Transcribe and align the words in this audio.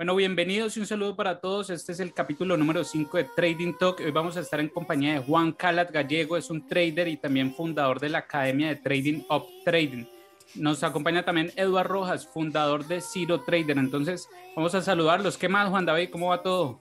Bueno, 0.00 0.16
bienvenidos 0.16 0.78
y 0.78 0.80
un 0.80 0.86
saludo 0.86 1.14
para 1.14 1.40
todos. 1.40 1.68
Este 1.68 1.92
es 1.92 2.00
el 2.00 2.14
capítulo 2.14 2.56
número 2.56 2.84
5 2.84 3.18
de 3.18 3.24
Trading 3.36 3.74
Talk. 3.78 4.00
Hoy 4.00 4.10
vamos 4.10 4.34
a 4.38 4.40
estar 4.40 4.58
en 4.58 4.70
compañía 4.70 5.12
de 5.12 5.18
Juan 5.18 5.52
Calat 5.52 5.90
Gallego, 5.90 6.38
es 6.38 6.48
un 6.48 6.66
trader 6.66 7.06
y 7.06 7.18
también 7.18 7.54
fundador 7.54 8.00
de 8.00 8.08
la 8.08 8.20
Academia 8.20 8.68
de 8.68 8.76
Trading 8.76 9.24
Up 9.28 9.44
Trading. 9.62 10.06
Nos 10.54 10.82
acompaña 10.84 11.22
también 11.22 11.52
Eduardo 11.54 11.92
Rojas, 11.92 12.26
fundador 12.26 12.86
de 12.86 13.02
Zero 13.02 13.42
Trader. 13.42 13.76
Entonces, 13.76 14.26
vamos 14.56 14.74
a 14.74 14.80
saludarlos. 14.80 15.36
¿Qué 15.36 15.50
más, 15.50 15.68
Juan 15.68 15.84
David? 15.84 16.08
¿Cómo 16.10 16.28
va 16.28 16.42
todo? 16.42 16.80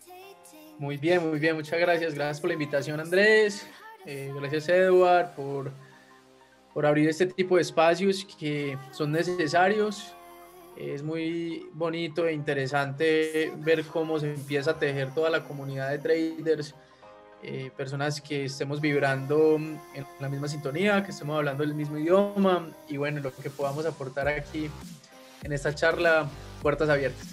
Muy 0.77 0.95
bien, 0.95 1.29
muy 1.29 1.39
bien. 1.39 1.57
Muchas 1.57 1.77
gracias. 1.77 2.15
Gracias 2.15 2.39
por 2.39 2.47
la 2.47 2.53
invitación, 2.53 3.01
Andrés. 3.01 3.67
Eh, 4.05 4.31
gracias, 4.33 4.69
Eduardo, 4.69 5.35
por, 5.35 5.73
por 6.73 6.85
abrir 6.85 7.09
este 7.09 7.25
tipo 7.25 7.57
de 7.57 7.63
espacios 7.63 8.25
que 8.39 8.77
son 8.93 9.11
necesarios 9.11 10.15
es 10.77 11.03
muy 11.03 11.67
bonito 11.73 12.27
e 12.27 12.33
interesante 12.33 13.51
ver 13.57 13.85
cómo 13.85 14.19
se 14.19 14.33
empieza 14.33 14.71
a 14.71 14.79
tejer 14.79 15.13
toda 15.13 15.29
la 15.29 15.43
comunidad 15.43 15.89
de 15.89 15.99
traders, 15.99 16.75
eh, 17.41 17.71
personas 17.75 18.21
que 18.21 18.45
estemos 18.45 18.81
vibrando 18.81 19.55
en 19.55 20.05
la 20.19 20.29
misma 20.29 20.47
sintonía, 20.47 21.03
que 21.03 21.11
estemos 21.11 21.37
hablando 21.37 21.63
el 21.63 21.73
mismo 21.73 21.97
idioma 21.97 22.69
y 22.87 22.97
bueno, 22.97 23.21
lo 23.21 23.33
que 23.33 23.49
podamos 23.49 23.85
aportar 23.85 24.27
aquí 24.27 24.69
en 25.43 25.53
esta 25.53 25.73
charla, 25.73 26.29
puertas 26.61 26.89
abiertas. 26.89 27.27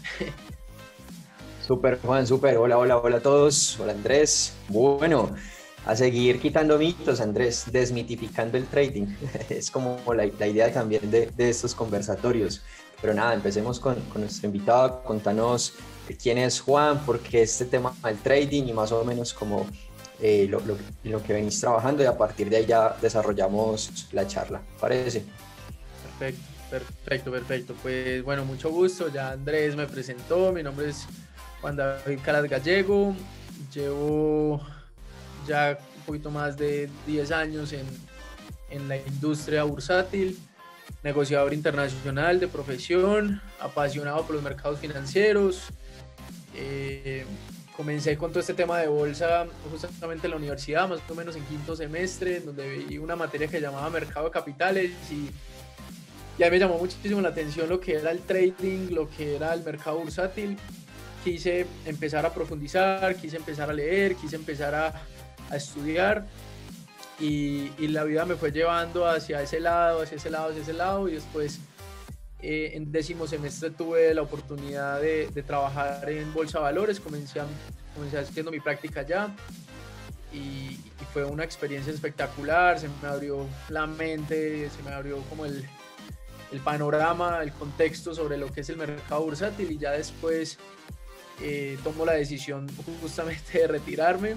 Súper, 1.67 1.99
Juan, 2.01 2.25
súper. 2.27 2.57
Hola, 2.59 2.79
hola, 2.79 2.97
hola 2.99 3.17
a 3.17 3.21
todos. 3.21 3.81
Hola, 3.81 3.93
Andrés. 3.93 4.55
Bueno, 4.69 5.35
a 5.85 5.97
seguir 5.97 6.41
quitando 6.41 6.79
mitos, 6.79 7.21
Andrés, 7.21 7.65
desmitificando 7.73 8.57
el 8.57 8.67
trading. 8.67 9.07
es 9.49 9.73
como 9.73 9.99
la, 10.15 10.29
la 10.39 10.47
idea 10.47 10.73
también 10.73 11.11
de, 11.11 11.27
de, 11.27 11.51
estos 11.51 11.75
conversatorios. 11.75 12.63
Pero 13.01 13.15
nada, 13.15 13.35
empecemos 13.35 13.79
con, 13.79 13.95
con 14.13 14.23
nuestro 14.23 14.47
invitado. 14.47 15.03
Contanos 15.03 15.75
quién 16.15 16.39
es 16.39 16.61
Juan, 16.61 17.05
por 17.05 17.21
qué 17.21 17.43
este 17.43 17.65
tema 17.65 17.95
del 18.05 18.19
trading 18.19 18.65
y 18.65 18.73
más 18.73 18.93
o 18.93 19.05
menos 19.05 19.33
como 19.33 19.67
eh, 20.21 20.47
lo, 20.49 20.63
lo, 21.05 21.23
que 21.23 21.33
venís 21.33 21.61
trabajando 21.61 22.03
y 22.03 22.07
a 22.07 22.17
partir 22.17 22.49
de 22.49 22.59
ahí 22.59 22.67
ya 22.67 22.97
desarrollamos 23.01 24.09
la 24.13 24.27
charla. 24.27 24.63
¿Parece? 24.81 25.25
Perfecto, 26.19 26.43
perfecto, 26.71 27.31
perfecto. 27.31 27.75
Pues 27.83 28.23
bueno, 28.23 28.45
mucho 28.45 28.71
gusto. 28.71 29.09
Ya 29.09 29.33
Andrés 29.33 29.77
me 29.77 29.87
presentó. 29.87 30.53
Mi 30.53 30.63
nombre 30.63 30.91
es 30.91 31.07
Juan 31.61 31.77
David 31.77 32.21
Calas 32.25 32.49
Gallego. 32.49 33.15
Llevo 33.75 34.61
ya 35.47 35.79
un 35.97 36.03
poquito 36.03 36.31
más 36.31 36.57
de 36.57 36.89
10 37.07 37.31
años 37.33 37.73
en, 37.73 37.87
en 38.71 38.89
la 38.89 38.97
industria 38.97 39.65
bursátil 39.65 40.39
negociador 41.03 41.55
internacional 41.55 42.41
de 42.41 42.49
profesión, 42.49 43.41
apasionado 43.61 44.25
por 44.25 44.35
los 44.35 44.43
mercados 44.43 44.81
financieros. 44.81 45.69
Eh, 46.55 47.25
comencé 47.77 48.17
con 48.17 48.31
todo 48.31 48.41
este 48.41 48.55
tema 48.55 48.79
de 48.79 48.89
bolsa 48.89 49.47
justamente 49.71 50.27
en 50.27 50.31
la 50.31 50.37
universidad, 50.37 50.89
más 50.89 51.01
o 51.09 51.15
menos 51.15 51.37
en 51.37 51.45
quinto 51.45 51.77
semestre, 51.77 52.41
donde 52.41 52.79
vi 52.79 52.99
una 52.99 53.17
materia 53.17 53.49
que 53.49 53.61
llamaba 53.61 53.91
mercado 53.91 54.27
de 54.27 54.33
capitales 54.33 54.91
y 55.11 55.31
ya 56.39 56.51
me 56.51 56.59
llamó 56.59 56.79
muchísimo 56.79 57.21
la 57.21 57.29
atención 57.31 57.69
lo 57.69 57.81
que 57.81 57.95
era 57.95 58.11
el 58.11 58.21
trading, 58.21 58.91
lo 58.91 59.09
que 59.11 59.37
era 59.37 59.55
el 59.55 59.63
mercado 59.63 59.99
bursátil. 59.99 60.57
Quise 61.23 61.67
empezar 61.85 62.25
a 62.25 62.33
profundizar, 62.33 63.15
quise 63.17 63.37
empezar 63.37 63.71
a 63.71 63.73
leer, 63.73 64.17
quise 64.17 64.37
empezar 64.37 64.75
a, 64.75 65.03
a 65.51 65.57
estudiar 65.57 66.27
y, 67.19 67.89
la 67.89 68.05
vida 68.05 68.25
me 68.25 68.37
fue 68.37 68.53
llevando 68.53 69.07
hacia 69.07 69.41
ese 69.43 69.61
lado, 69.61 70.03
hacia 70.03 70.17
ese 70.17 70.31
lado, 70.31 70.51
hacia 70.51 70.63
ese 70.63 70.73
lado 70.73 71.09
y 71.09 71.13
después 71.13 71.61
eh, 72.43 72.73
en 72.75 72.93
décimo 72.93 73.27
semestre 73.27 73.71
tuve 73.71 74.13
la 74.13 74.23
oportunidad 74.23 75.01
de, 75.01 75.29
trabajar 75.47 76.09
en 76.11 76.33
Bolsa 76.35 76.61
Valores, 76.61 77.01
comencé, 77.01 77.41
comencé 77.95 78.19
haciendo 78.19 78.51
mi 78.51 78.61
práctica 78.61 79.01
allá 79.01 79.35
y, 80.33 80.79
fue 81.13 81.25
una 81.25 81.45
experiencia 81.45 81.91
espectacular, 81.91 82.79
se 82.79 82.89
me 83.01 83.09
abrió 83.09 83.47
la 83.71 83.87
mente, 83.87 84.69
se 84.69 84.83
me 84.83 84.91
abrió 84.91 85.23
como 85.31 85.47
el, 85.47 85.67
el 86.53 86.61
panorama, 86.61 87.43
el 87.43 87.53
contexto 87.53 88.15
sobre 88.15 88.37
lo 88.37 88.53
que 88.53 88.61
es 88.61 88.69
el 88.69 88.77
mercado 88.77 89.23
bursátil 89.23 89.71
y 89.71 89.79
ya 89.79 89.93
después 89.93 90.59
eh, 91.41 91.79
tomo 91.83 92.05
la 92.05 92.13
decisión 92.13 92.67
justamente 93.01 93.61
de 93.61 93.67
retirarme 93.67 94.37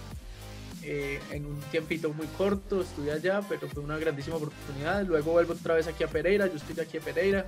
eh, 0.84 1.20
en 1.32 1.46
un 1.46 1.60
tiempito 1.72 2.12
muy 2.14 2.28
corto, 2.38 2.82
estuve 2.82 3.12
allá, 3.12 3.42
pero 3.48 3.68
fue 3.68 3.84
una 3.84 3.98
grandísima 3.98 4.38
oportunidad. 4.38 5.04
Luego 5.06 5.34
vuelvo 5.34 5.54
otra 5.54 5.76
vez 5.76 5.88
aquí 5.88 6.04
a 6.04 6.08
Pereira, 6.08 6.48
yo 6.48 6.56
estoy 6.56 6.80
aquí 6.80 6.98
a 6.98 7.02
Pereira 7.02 7.46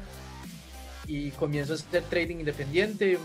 y 1.08 1.32
comienzo 1.32 1.74
a 1.74 1.76
hacer 1.76 2.04
trading 2.04 2.38
independiente 2.38 3.18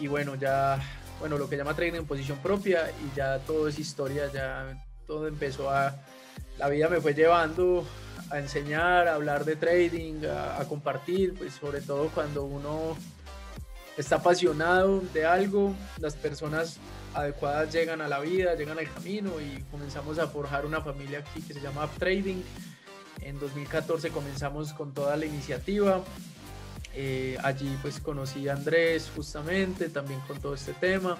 y 0.00 0.06
bueno, 0.06 0.34
ya, 0.34 0.80
bueno, 1.20 1.38
lo 1.38 1.48
que 1.48 1.56
llama 1.56 1.74
trading 1.74 1.98
en 1.98 2.06
posición 2.06 2.38
propia 2.38 2.90
y 2.90 3.16
ya 3.16 3.38
todo 3.40 3.68
es 3.68 3.78
historia, 3.78 4.30
ya 4.32 4.82
todo 5.06 5.28
empezó 5.28 5.70
a, 5.70 5.94
la 6.58 6.68
vida 6.68 6.88
me 6.88 7.00
fue 7.00 7.14
llevando 7.14 7.86
a 8.30 8.38
enseñar, 8.38 9.08
a 9.08 9.14
hablar 9.14 9.44
de 9.44 9.56
trading, 9.56 10.24
a, 10.26 10.60
a 10.60 10.64
compartir, 10.66 11.34
pues 11.34 11.54
sobre 11.54 11.80
todo 11.80 12.08
cuando 12.08 12.44
uno 12.44 12.96
está 13.96 14.16
apasionado 14.16 15.00
de 15.12 15.24
algo, 15.24 15.74
las 15.98 16.14
personas 16.14 16.78
adecuadas 17.14 17.72
llegan 17.72 18.00
a 18.00 18.08
la 18.08 18.20
vida, 18.20 18.54
llegan 18.54 18.78
al 18.78 18.92
camino 18.92 19.40
y 19.40 19.62
comenzamos 19.70 20.18
a 20.18 20.26
forjar 20.26 20.66
una 20.66 20.80
familia 20.80 21.20
aquí 21.20 21.40
que 21.42 21.54
se 21.54 21.60
llama 21.60 21.88
Trading. 21.98 22.42
En 23.20 23.38
2014 23.38 24.10
comenzamos 24.10 24.72
con 24.72 24.92
toda 24.92 25.16
la 25.16 25.24
iniciativa. 25.24 26.02
Eh, 26.94 27.36
allí 27.42 27.76
pues 27.82 28.00
conocí 28.00 28.48
a 28.48 28.54
Andrés 28.54 29.10
justamente 29.14 29.88
también 29.88 30.20
con 30.26 30.40
todo 30.40 30.54
este 30.54 30.72
tema. 30.74 31.16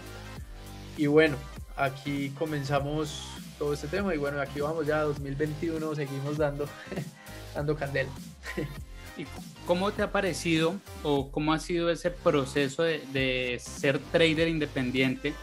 Y 0.97 1.07
bueno, 1.07 1.37
aquí 1.77 2.31
comenzamos 2.39 3.29
todo 3.59 3.73
este 3.73 3.89
tema 3.89 4.15
y 4.15 4.19
bueno, 4.19 4.41
aquí 4.41 4.61
vamos 4.61 4.87
ya 4.87 5.03
2021, 5.03 5.95
seguimos 5.95 6.37
dando, 6.37 6.67
dando 7.55 7.77
candela. 7.77 8.11
¿Y 9.17 9.27
cómo 9.65 9.93
te 9.93 10.03
ha 10.03 10.11
parecido 10.11 10.75
o 11.05 11.31
cómo 11.31 11.53
ha 11.53 11.61
sido 11.61 11.89
ese 11.89 12.11
proceso 12.11 12.83
de, 12.83 13.01
de 13.13 13.61
ser 13.61 14.01
trader 14.01 14.49
independiente? 14.49 15.35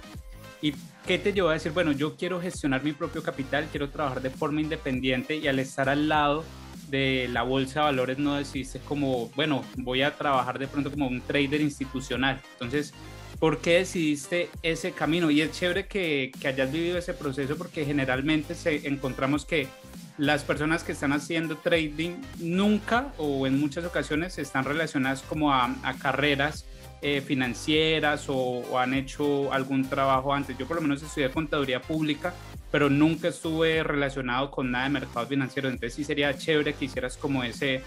¿Y 0.61 0.75
qué 1.07 1.17
te 1.17 1.33
llevó 1.33 1.49
a 1.49 1.53
decir, 1.53 1.71
bueno, 1.71 1.91
yo 1.91 2.15
quiero 2.15 2.39
gestionar 2.39 2.83
mi 2.83 2.93
propio 2.93 3.23
capital, 3.23 3.67
quiero 3.71 3.89
trabajar 3.89 4.21
de 4.21 4.29
forma 4.29 4.61
independiente 4.61 5.35
y 5.35 5.47
al 5.47 5.59
estar 5.59 5.89
al 5.89 6.07
lado 6.07 6.43
de 6.89 7.27
la 7.31 7.41
bolsa 7.41 7.79
de 7.79 7.85
valores 7.85 8.19
no 8.19 8.35
decidiste 8.35 8.79
como, 8.79 9.29
bueno, 9.29 9.63
voy 9.77 10.03
a 10.03 10.15
trabajar 10.15 10.59
de 10.59 10.67
pronto 10.67 10.91
como 10.91 11.07
un 11.07 11.21
trader 11.21 11.61
institucional? 11.61 12.41
Entonces, 12.53 12.93
¿por 13.39 13.59
qué 13.59 13.79
decidiste 13.79 14.49
ese 14.61 14.91
camino? 14.91 15.31
Y 15.31 15.41
es 15.41 15.51
chévere 15.51 15.87
que, 15.87 16.31
que 16.39 16.47
hayas 16.47 16.71
vivido 16.71 16.97
ese 16.97 17.13
proceso 17.13 17.57
porque 17.57 17.85
generalmente 17.85 18.53
se, 18.53 18.87
encontramos 18.87 19.45
que 19.45 19.67
las 20.17 20.43
personas 20.43 20.83
que 20.83 20.91
están 20.91 21.13
haciendo 21.13 21.57
trading 21.57 22.11
nunca 22.37 23.11
o 23.17 23.47
en 23.47 23.59
muchas 23.59 23.85
ocasiones 23.85 24.37
están 24.37 24.65
relacionadas 24.65 25.23
como 25.23 25.51
a, 25.51 25.73
a 25.81 25.95
carreras 25.95 26.65
eh, 27.03 27.21
financieras 27.21 28.25
o, 28.27 28.77
han 28.77 28.93
hecho 28.93 29.51
algún 29.51 29.89
trabajo 29.89 30.33
antes. 30.33 30.57
Yo 30.57 30.67
por 30.67 30.75
lo 30.75 30.83
menos 30.83 31.01
estudié 31.01 31.31
contaduría 31.31 31.81
pública, 31.81 32.33
pero 32.71 32.89
nunca 32.89 33.29
estuve 33.29 33.81
relacionado 33.81 34.51
con 34.51 34.69
nada 34.69 34.83
de 34.83 34.91
mercados 34.91 35.27
financieros. 35.27 35.71
Entonces 35.71 35.95
sí 35.95 36.03
sería 36.03 36.37
chévere 36.37 36.73
que 36.73 36.85
hicieras 36.85 37.17
como 37.17 37.43
ese, 37.43 37.81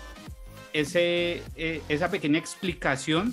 ese, 0.73 1.43
eh, 1.55 1.81
esa 1.89 2.11
pequeña 2.11 2.39
explicación 2.41 3.33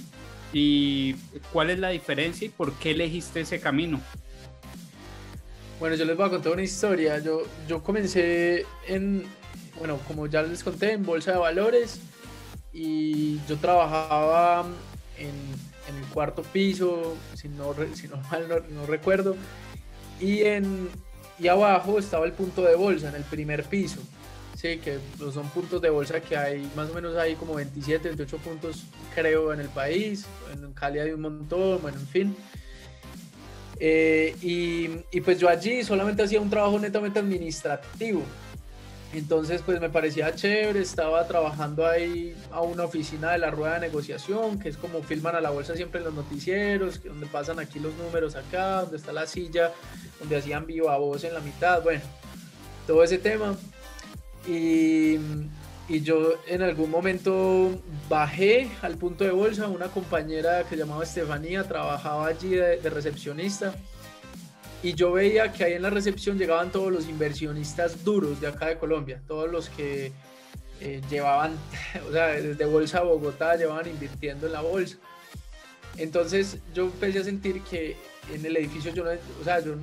y 0.53 1.15
cuál 1.51 1.71
es 1.71 1.79
la 1.79 1.89
diferencia 1.89 2.45
y 2.45 2.49
por 2.49 2.73
qué 2.73 2.91
elegiste 2.91 3.41
ese 3.41 3.59
camino. 3.59 3.99
Bueno, 5.79 5.95
yo 5.95 6.05
les 6.05 6.15
voy 6.15 6.27
a 6.27 6.29
contar 6.29 6.53
una 6.53 6.61
historia. 6.61 7.17
Yo, 7.17 7.41
yo 7.67 7.81
comencé 7.81 8.67
en, 8.87 9.23
bueno, 9.79 9.97
como 10.07 10.27
ya 10.27 10.43
les 10.43 10.63
conté, 10.63 10.91
en 10.91 11.03
Bolsa 11.03 11.31
de 11.31 11.39
Valores 11.39 11.99
y 12.71 13.39
yo 13.47 13.57
trabajaba 13.57 14.67
en 15.17 15.70
en 15.87 15.95
el 15.95 16.05
cuarto 16.05 16.43
piso, 16.43 17.15
si 17.35 17.49
no, 17.49 17.73
si 17.93 18.07
no 18.07 18.17
mal 18.31 18.63
no, 18.69 18.85
recuerdo, 18.85 19.35
y, 20.19 20.41
en, 20.41 20.89
y 21.39 21.47
abajo 21.47 21.99
estaba 21.99 22.25
el 22.25 22.33
punto 22.33 22.61
de 22.61 22.75
bolsa, 22.75 23.09
en 23.09 23.15
el 23.15 23.23
primer 23.23 23.63
piso. 23.65 23.99
Sí, 24.55 24.77
que 24.77 24.99
son 25.33 25.49
puntos 25.49 25.81
de 25.81 25.89
bolsa 25.89 26.19
que 26.19 26.37
hay, 26.37 26.71
más 26.75 26.91
o 26.91 26.93
menos 26.93 27.17
hay 27.17 27.33
como 27.33 27.55
27, 27.55 28.09
28 28.09 28.37
puntos 28.37 28.83
creo 29.15 29.51
en 29.53 29.59
el 29.59 29.69
país, 29.69 30.25
en 30.53 30.71
Cali 30.73 30.99
hay 30.99 31.11
un 31.11 31.21
montón, 31.21 31.81
bueno, 31.81 31.97
en 31.97 32.07
fin. 32.07 32.35
Eh, 33.79 34.35
y, 34.43 34.87
y 35.11 35.21
pues 35.21 35.39
yo 35.39 35.49
allí 35.49 35.83
solamente 35.83 36.21
hacía 36.21 36.39
un 36.39 36.51
trabajo 36.51 36.77
netamente 36.77 37.17
administrativo, 37.17 38.21
entonces, 39.13 39.61
pues 39.65 39.81
me 39.81 39.89
parecía 39.89 40.33
chévere, 40.33 40.79
estaba 40.79 41.27
trabajando 41.27 41.85
ahí 41.85 42.33
a 42.51 42.61
una 42.61 42.85
oficina 42.85 43.31
de 43.31 43.39
la 43.39 43.51
rueda 43.51 43.73
de 43.73 43.81
negociación, 43.81 44.57
que 44.57 44.69
es 44.69 44.77
como 44.77 45.03
filman 45.03 45.35
a 45.35 45.41
la 45.41 45.49
bolsa 45.49 45.75
siempre 45.75 45.99
en 45.99 46.05
los 46.05 46.13
noticieros, 46.13 47.03
donde 47.03 47.25
pasan 47.25 47.59
aquí 47.59 47.79
los 47.79 47.93
números 47.95 48.35
acá, 48.35 48.81
donde 48.81 48.97
está 48.97 49.11
la 49.11 49.27
silla, 49.27 49.73
donde 50.19 50.37
hacían 50.37 50.65
viva 50.65 50.97
voz 50.97 51.25
en 51.25 51.33
la 51.33 51.41
mitad, 51.41 51.83
bueno, 51.83 52.01
todo 52.87 53.03
ese 53.03 53.17
tema. 53.17 53.57
Y, 54.47 55.19
yo 55.89 56.35
en 56.47 56.61
algún 56.61 56.89
momento 56.89 57.81
bajé 58.07 58.71
al 58.81 58.95
punto 58.95 59.25
de 59.25 59.31
bolsa, 59.31 59.67
una 59.67 59.87
compañera 59.87 60.63
que 60.63 60.77
llamaba 60.77 61.03
Estefanía 61.03 61.65
trabajaba 61.65 62.27
allí 62.27 62.51
de, 62.51 62.77
recepcionista 62.89 63.75
y 64.83 64.93
yo 64.93 65.11
veía 65.11 65.51
que 65.51 65.63
ahí 65.63 65.73
en 65.73 65.81
la 65.81 65.89
recepción 65.89 66.37
llegaban 66.37 66.71
todos 66.71 66.91
los 66.91 67.07
inversionistas 67.07 68.03
duros 68.03 68.41
de 68.41 68.47
acá 68.47 68.67
de 68.67 68.77
Colombia, 68.77 69.21
todos 69.27 69.49
los 69.51 69.69
que 69.69 70.11
eh, 70.79 71.01
llevaban, 71.09 71.55
o 72.09 72.11
sea, 72.11 72.27
desde 72.27 72.65
Bolsa 72.65 73.01
Bogotá 73.01 73.55
llevaban 73.55 73.87
invirtiendo 73.87 74.47
en 74.47 74.53
la 74.53 74.61
bolsa. 74.61 74.97
Entonces 75.97 76.57
yo 76.73 76.85
empecé 76.85 77.19
a 77.19 77.23
sentir 77.23 77.61
que 77.63 77.95
en 78.33 78.45
el 78.45 78.55
edificio 78.57 78.93
yo 78.93 79.03
no, 79.03 79.11
o 79.11 79.43
sea, 79.43 79.59
yo, 79.59 79.75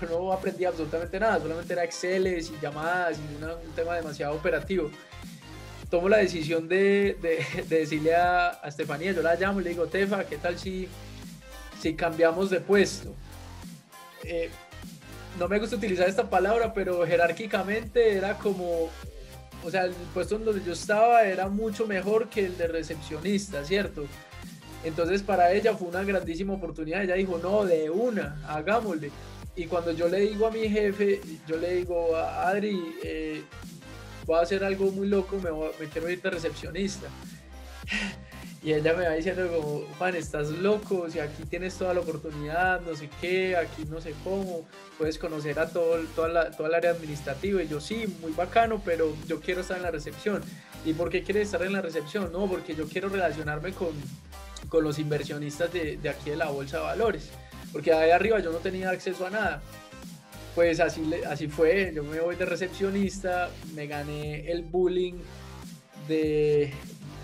yo 0.00 0.08
no 0.08 0.32
aprendí 0.32 0.64
absolutamente 0.64 1.20
nada, 1.20 1.38
solamente 1.38 1.72
era 1.72 1.84
Excel 1.84 2.26
y 2.26 2.40
llamadas 2.62 3.18
y 3.18 3.44
un 3.44 3.74
tema 3.74 3.94
demasiado 3.94 4.34
operativo 4.34 4.90
tomo 5.90 6.08
la 6.08 6.18
decisión 6.18 6.68
de, 6.68 7.16
de, 7.20 7.44
decirle 7.68 8.14
a, 8.14 8.60
a, 8.62 8.68
Estefanía, 8.68 9.12
yo 9.12 9.22
la 9.22 9.34
llamo 9.34 9.60
y 9.60 9.64
le 9.64 9.70
digo, 9.70 9.86
Tefa, 9.86 10.24
¿qué 10.24 10.38
tal 10.38 10.56
si, 10.56 10.88
si 11.80 11.94
cambiamos 11.94 12.48
de 12.48 12.60
puesto? 12.60 13.12
Eh, 14.24 14.50
no 15.38 15.48
me 15.48 15.58
gusta 15.58 15.76
utilizar 15.76 16.08
esta 16.08 16.28
palabra, 16.28 16.74
pero 16.74 17.06
jerárquicamente 17.06 18.16
era 18.16 18.36
como, 18.38 18.88
o 19.64 19.70
sea, 19.70 19.84
el 19.84 19.92
puesto 20.12 20.38
donde 20.38 20.64
yo 20.64 20.72
estaba 20.72 21.24
era 21.24 21.48
mucho 21.48 21.86
mejor 21.86 22.28
que 22.28 22.46
el 22.46 22.56
de 22.56 22.66
recepcionista, 22.66 23.64
¿cierto? 23.64 24.06
Entonces 24.84 25.22
para 25.22 25.52
ella 25.52 25.76
fue 25.76 25.88
una 25.88 26.02
grandísima 26.02 26.54
oportunidad, 26.54 27.02
ella 27.02 27.14
dijo, 27.14 27.38
no, 27.38 27.64
de 27.64 27.90
una, 27.90 28.42
hagámosle. 28.48 29.10
Y 29.56 29.66
cuando 29.66 29.92
yo 29.92 30.08
le 30.08 30.20
digo 30.20 30.46
a 30.46 30.50
mi 30.50 30.68
jefe, 30.68 31.20
yo 31.46 31.56
le 31.56 31.76
digo, 31.76 32.16
a 32.16 32.48
Adri, 32.48 32.96
eh, 33.02 33.42
voy 34.26 34.38
a 34.38 34.42
hacer 34.42 34.64
algo 34.64 34.90
muy 34.90 35.08
loco, 35.08 35.36
me, 35.36 35.50
me 35.50 35.90
quiero 35.90 36.08
ir 36.08 36.22
de 36.22 36.30
recepcionista. 36.30 37.08
Y 38.62 38.74
ella 38.74 38.92
me 38.92 39.06
va 39.06 39.14
diciendo 39.14 39.48
como, 39.48 39.86
Juan, 39.96 40.14
estás 40.16 40.50
loco, 40.50 41.08
si 41.08 41.18
aquí 41.18 41.44
tienes 41.44 41.74
toda 41.78 41.94
la 41.94 42.00
oportunidad, 42.00 42.82
no 42.82 42.94
sé 42.94 43.08
qué, 43.20 43.56
aquí 43.56 43.84
no 43.88 44.02
sé 44.02 44.14
cómo, 44.22 44.66
puedes 44.98 45.18
conocer 45.18 45.58
a 45.58 45.70
todo, 45.70 45.98
toda, 46.14 46.28
la, 46.28 46.50
toda 46.50 46.68
el 46.68 46.74
área 46.74 46.90
administrativa. 46.90 47.62
Y 47.62 47.68
yo 47.68 47.80
sí, 47.80 48.04
muy 48.20 48.32
bacano, 48.32 48.82
pero 48.84 49.16
yo 49.26 49.40
quiero 49.40 49.62
estar 49.62 49.78
en 49.78 49.84
la 49.84 49.90
recepción. 49.90 50.42
¿Y 50.84 50.92
por 50.92 51.08
qué 51.08 51.22
quieres 51.22 51.46
estar 51.46 51.62
en 51.62 51.72
la 51.72 51.80
recepción? 51.80 52.32
No, 52.32 52.46
porque 52.48 52.74
yo 52.74 52.86
quiero 52.86 53.08
relacionarme 53.08 53.72
con, 53.72 53.92
con 54.68 54.84
los 54.84 54.98
inversionistas 54.98 55.72
de, 55.72 55.96
de 55.96 56.08
aquí 56.10 56.28
de 56.28 56.36
la 56.36 56.50
Bolsa 56.50 56.78
de 56.78 56.82
Valores. 56.82 57.30
Porque 57.72 57.94
ahí 57.94 58.10
arriba 58.10 58.40
yo 58.40 58.52
no 58.52 58.58
tenía 58.58 58.90
acceso 58.90 59.26
a 59.26 59.30
nada 59.30 59.62
pues 60.54 60.80
así, 60.80 61.08
así 61.28 61.48
fue, 61.48 61.92
yo 61.94 62.02
me 62.02 62.20
voy 62.20 62.34
de 62.36 62.44
recepcionista, 62.44 63.50
me 63.74 63.86
gané 63.86 64.50
el 64.50 64.62
bullying 64.62 65.14
de, 66.08 66.72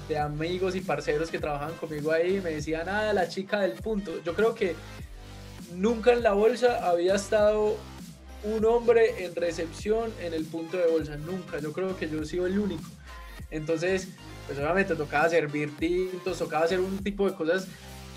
de 0.09 0.19
amigos 0.19 0.77
y 0.77 0.81
parceros 0.81 1.31
que 1.31 1.39
trabajaban 1.39 1.75
conmigo 1.77 2.13
ahí, 2.13 2.41
me 2.43 2.51
decían, 2.51 2.89
ah, 2.89 3.13
la 3.13 3.29
chica 3.29 3.61
del 3.61 3.73
punto. 3.73 4.13
Yo 4.25 4.35
creo 4.35 4.55
que 4.55 4.75
nunca 5.75 6.13
en 6.13 6.23
la 6.23 6.33
bolsa 6.33 6.89
había 6.89 7.15
estado 7.15 7.77
un 8.45 8.65
hombre 8.65 9.25
en 9.25 9.35
recepción 9.35 10.13
en 10.21 10.33
el 10.33 10.45
punto 10.45 10.77
de 10.77 10.87
bolsa, 10.87 11.17
nunca, 11.17 11.59
yo 11.59 11.73
creo 11.73 11.97
que 11.97 12.09
yo 12.09 12.23
he 12.23 12.27
sido 12.27 12.47
el 12.47 12.59
único. 12.59 12.89
Entonces, 13.51 14.09
pues 14.47 14.59
obviamente 14.59 14.95
tocaba 14.95 15.29
servir 15.29 15.77
tintos, 15.77 16.39
tocaba 16.39 16.65
hacer 16.65 16.81
un 16.81 16.99
tipo 17.03 17.29
de 17.29 17.35
cosas 17.35 17.67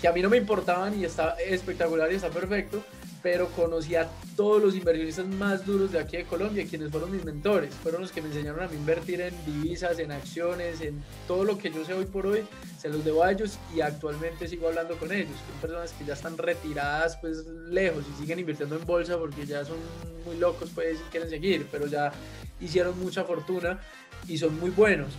que 0.00 0.08
a 0.08 0.12
mí 0.12 0.22
no 0.22 0.30
me 0.30 0.36
importaban 0.36 0.98
y 0.98 1.04
está 1.04 1.36
espectacular 1.40 2.10
y 2.12 2.16
está 2.16 2.30
perfecto, 2.30 2.82
pero 3.22 3.48
conocí 3.48 3.96
a 3.96 4.08
todos 4.36 4.62
los 4.62 4.74
inversionistas 4.74 5.26
más 5.26 5.66
duros 5.66 5.92
de 5.92 5.98
aquí 5.98 6.16
de 6.16 6.24
Colombia, 6.24 6.64
quienes 6.68 6.90
fueron 6.90 7.12
mis 7.12 7.24
mentores, 7.24 7.74
fueron 7.74 8.00
los 8.00 8.12
que 8.12 8.22
me 8.22 8.28
enseñaron 8.28 8.62
a 8.62 8.68
mí 8.68 8.76
invertir 8.76 9.20
en 9.20 9.34
divisas, 9.44 9.98
en 9.98 10.10
acciones, 10.10 10.80
en 10.80 11.02
todo 11.26 11.44
lo 11.44 11.58
que 11.58 11.70
yo 11.70 11.84
sé 11.84 11.92
hoy 11.92 12.06
por 12.06 12.26
hoy, 12.26 12.42
se 12.78 12.88
los 12.88 13.04
debo 13.04 13.22
a 13.22 13.32
ellos 13.32 13.58
y 13.74 13.82
actualmente 13.82 14.48
sigo 14.48 14.68
hablando 14.68 14.96
con 14.96 15.12
ellos. 15.12 15.36
Son 15.50 15.60
personas 15.60 15.92
que 15.92 16.04
ya 16.04 16.14
están 16.14 16.38
retiradas 16.38 17.18
pues 17.18 17.46
lejos 17.46 18.04
y 18.10 18.20
siguen 18.20 18.38
invirtiendo 18.38 18.76
en 18.76 18.86
bolsa 18.86 19.18
porque 19.18 19.44
ya 19.44 19.64
son 19.64 19.76
muy 20.24 20.38
locos 20.38 20.70
pues 20.74 20.98
y 20.98 21.10
quieren 21.10 21.28
seguir, 21.28 21.66
pero 21.70 21.86
ya 21.86 22.12
hicieron 22.60 22.98
mucha 22.98 23.24
fortuna 23.24 23.80
y 24.26 24.38
son 24.38 24.58
muy 24.58 24.70
buenos. 24.70 25.12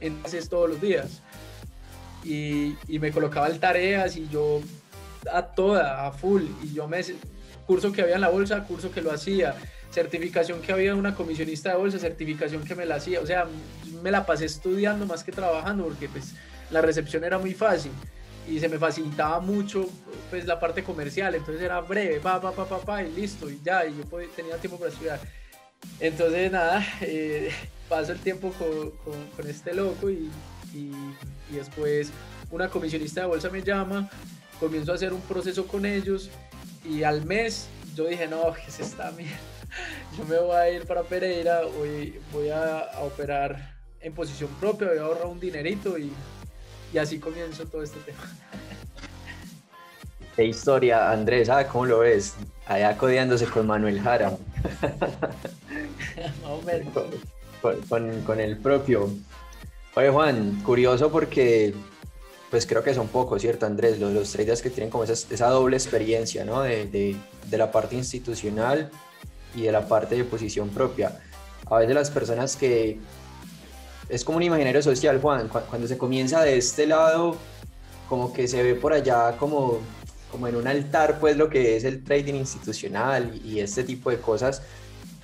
Entonces 0.00 0.48
todos 0.48 0.70
los 0.70 0.80
días. 0.80 1.20
Y, 2.24 2.76
y 2.86 3.00
me 3.00 3.10
colocaban 3.10 3.58
tareas 3.58 4.16
y 4.16 4.28
yo 4.28 4.60
a 5.30 5.42
toda, 5.42 6.06
a 6.06 6.12
full, 6.12 6.42
y 6.62 6.72
yo 6.72 6.88
me, 6.88 7.00
curso 7.66 7.92
que 7.92 8.02
había 8.02 8.16
en 8.16 8.20
la 8.20 8.28
bolsa, 8.28 8.64
curso 8.64 8.90
que 8.90 9.02
lo 9.02 9.10
hacía, 9.10 9.54
certificación 9.92 10.60
que 10.60 10.72
había 10.72 10.94
una 10.94 11.14
comisionista 11.14 11.70
de 11.70 11.76
bolsa, 11.76 11.98
certificación 11.98 12.64
que 12.64 12.74
me 12.74 12.86
la 12.86 12.96
hacía, 12.96 13.20
o 13.20 13.26
sea, 13.26 13.46
me 14.02 14.10
la 14.10 14.24
pasé 14.26 14.46
estudiando 14.46 15.06
más 15.06 15.22
que 15.22 15.32
trabajando 15.32 15.84
porque 15.84 16.08
pues 16.08 16.34
la 16.70 16.80
recepción 16.80 17.24
era 17.24 17.38
muy 17.38 17.54
fácil 17.54 17.92
y 18.48 18.58
se 18.58 18.68
me 18.68 18.78
facilitaba 18.78 19.38
mucho 19.40 19.88
pues 20.30 20.46
la 20.46 20.58
parte 20.58 20.82
comercial, 20.82 21.34
entonces 21.34 21.62
era 21.62 21.80
breve, 21.80 22.18
pa, 22.20 22.40
pa, 22.40 22.52
pa, 22.52 22.66
pa, 22.66 22.78
pa 22.78 23.02
y 23.02 23.12
listo, 23.12 23.50
y 23.50 23.60
ya, 23.62 23.86
y 23.86 23.94
yo 23.96 24.04
tenía 24.34 24.56
tiempo 24.56 24.78
para 24.78 24.90
estudiar. 24.90 25.20
Entonces 26.00 26.50
nada, 26.50 26.84
eh, 27.00 27.50
paso 27.88 28.12
el 28.12 28.18
tiempo 28.18 28.52
con, 28.52 28.90
con, 29.36 29.46
este 29.46 29.74
loco 29.74 30.10
y, 30.10 30.30
y, 30.72 30.92
y 31.50 31.56
después 31.56 32.10
una 32.50 32.68
comisionista 32.68 33.22
de 33.22 33.26
bolsa 33.26 33.50
me 33.50 33.62
llama, 33.62 34.10
comienzo 34.58 34.92
a 34.92 34.94
hacer 34.94 35.12
un 35.12 35.20
proceso 35.22 35.66
con 35.66 35.84
ellos 35.84 36.30
y 36.84 37.02
al 37.02 37.24
mes 37.24 37.68
yo 37.94 38.06
dije, 38.06 38.26
no, 38.26 38.52
que 38.52 38.70
se 38.70 38.82
está 38.82 39.10
mierda. 39.12 39.36
Yo 40.18 40.24
me 40.24 40.38
voy 40.38 40.56
a 40.56 40.70
ir 40.70 40.86
para 40.86 41.02
Pereira, 41.02 41.62
voy, 41.78 42.20
voy 42.32 42.50
a, 42.50 42.90
operar 43.02 43.76
en 44.00 44.12
posición 44.12 44.50
propia, 44.60 44.88
voy 44.88 44.98
a 44.98 45.02
ahorrar 45.02 45.26
un 45.26 45.40
dinerito 45.40 45.98
y, 45.98 46.12
y 46.92 46.98
así 46.98 47.18
comienzo 47.18 47.64
todo 47.66 47.82
este 47.82 47.98
tema. 48.00 48.20
Qué 50.36 50.44
historia, 50.44 51.10
Andrés, 51.10 51.48
¿ah? 51.48 51.66
¿cómo 51.68 51.86
lo 51.86 52.00
ves? 52.00 52.34
Allá 52.66 52.96
codeándose 52.96 53.46
con 53.46 53.66
Manuel 53.66 54.00
Jara. 54.00 54.30
con, 57.62 57.80
con, 57.88 58.22
con, 58.22 58.40
el 58.40 58.58
propio. 58.58 59.10
Oye, 59.94 60.10
Juan, 60.10 60.62
curioso 60.62 61.10
porque 61.10 61.74
pues 62.52 62.66
creo 62.66 62.82
que 62.82 62.92
son 62.92 63.08
pocos, 63.08 63.40
¿cierto, 63.40 63.64
Andrés? 63.64 63.98
Los, 63.98 64.12
los 64.12 64.30
traders 64.30 64.60
que 64.60 64.68
tienen 64.68 64.90
como 64.90 65.04
esa, 65.04 65.14
esa 65.14 65.48
doble 65.48 65.74
experiencia, 65.74 66.44
¿no? 66.44 66.60
De, 66.60 66.84
de, 66.84 67.16
de, 67.48 67.56
la 67.56 67.72
parte 67.72 67.96
institucional 67.96 68.90
y 69.54 69.62
de 69.62 69.72
la 69.72 69.88
parte 69.88 70.16
de 70.16 70.24
posición 70.24 70.68
propia. 70.68 71.18
A 71.70 71.78
veces 71.78 71.94
las 71.94 72.10
personas 72.10 72.54
que... 72.54 72.98
Es 74.10 74.22
como 74.22 74.36
un 74.36 74.42
imaginario 74.42 74.82
social, 74.82 75.18
Juan, 75.18 75.48
cuando 75.48 75.88
se 75.88 75.96
comienza 75.96 76.42
de 76.42 76.58
este 76.58 76.86
lado, 76.86 77.38
como 78.06 78.34
que 78.34 78.46
se 78.46 78.62
ve 78.62 78.74
por 78.74 78.92
allá 78.92 79.34
como, 79.38 79.78
como 80.30 80.46
en 80.46 80.56
un 80.56 80.68
altar, 80.68 81.20
pues 81.20 81.38
lo 81.38 81.48
que 81.48 81.76
es 81.76 81.84
el 81.84 82.04
trading 82.04 82.34
institucional 82.34 83.40
y, 83.42 83.52
y 83.52 83.60
este 83.60 83.82
tipo 83.82 84.10
de 84.10 84.18
cosas, 84.18 84.60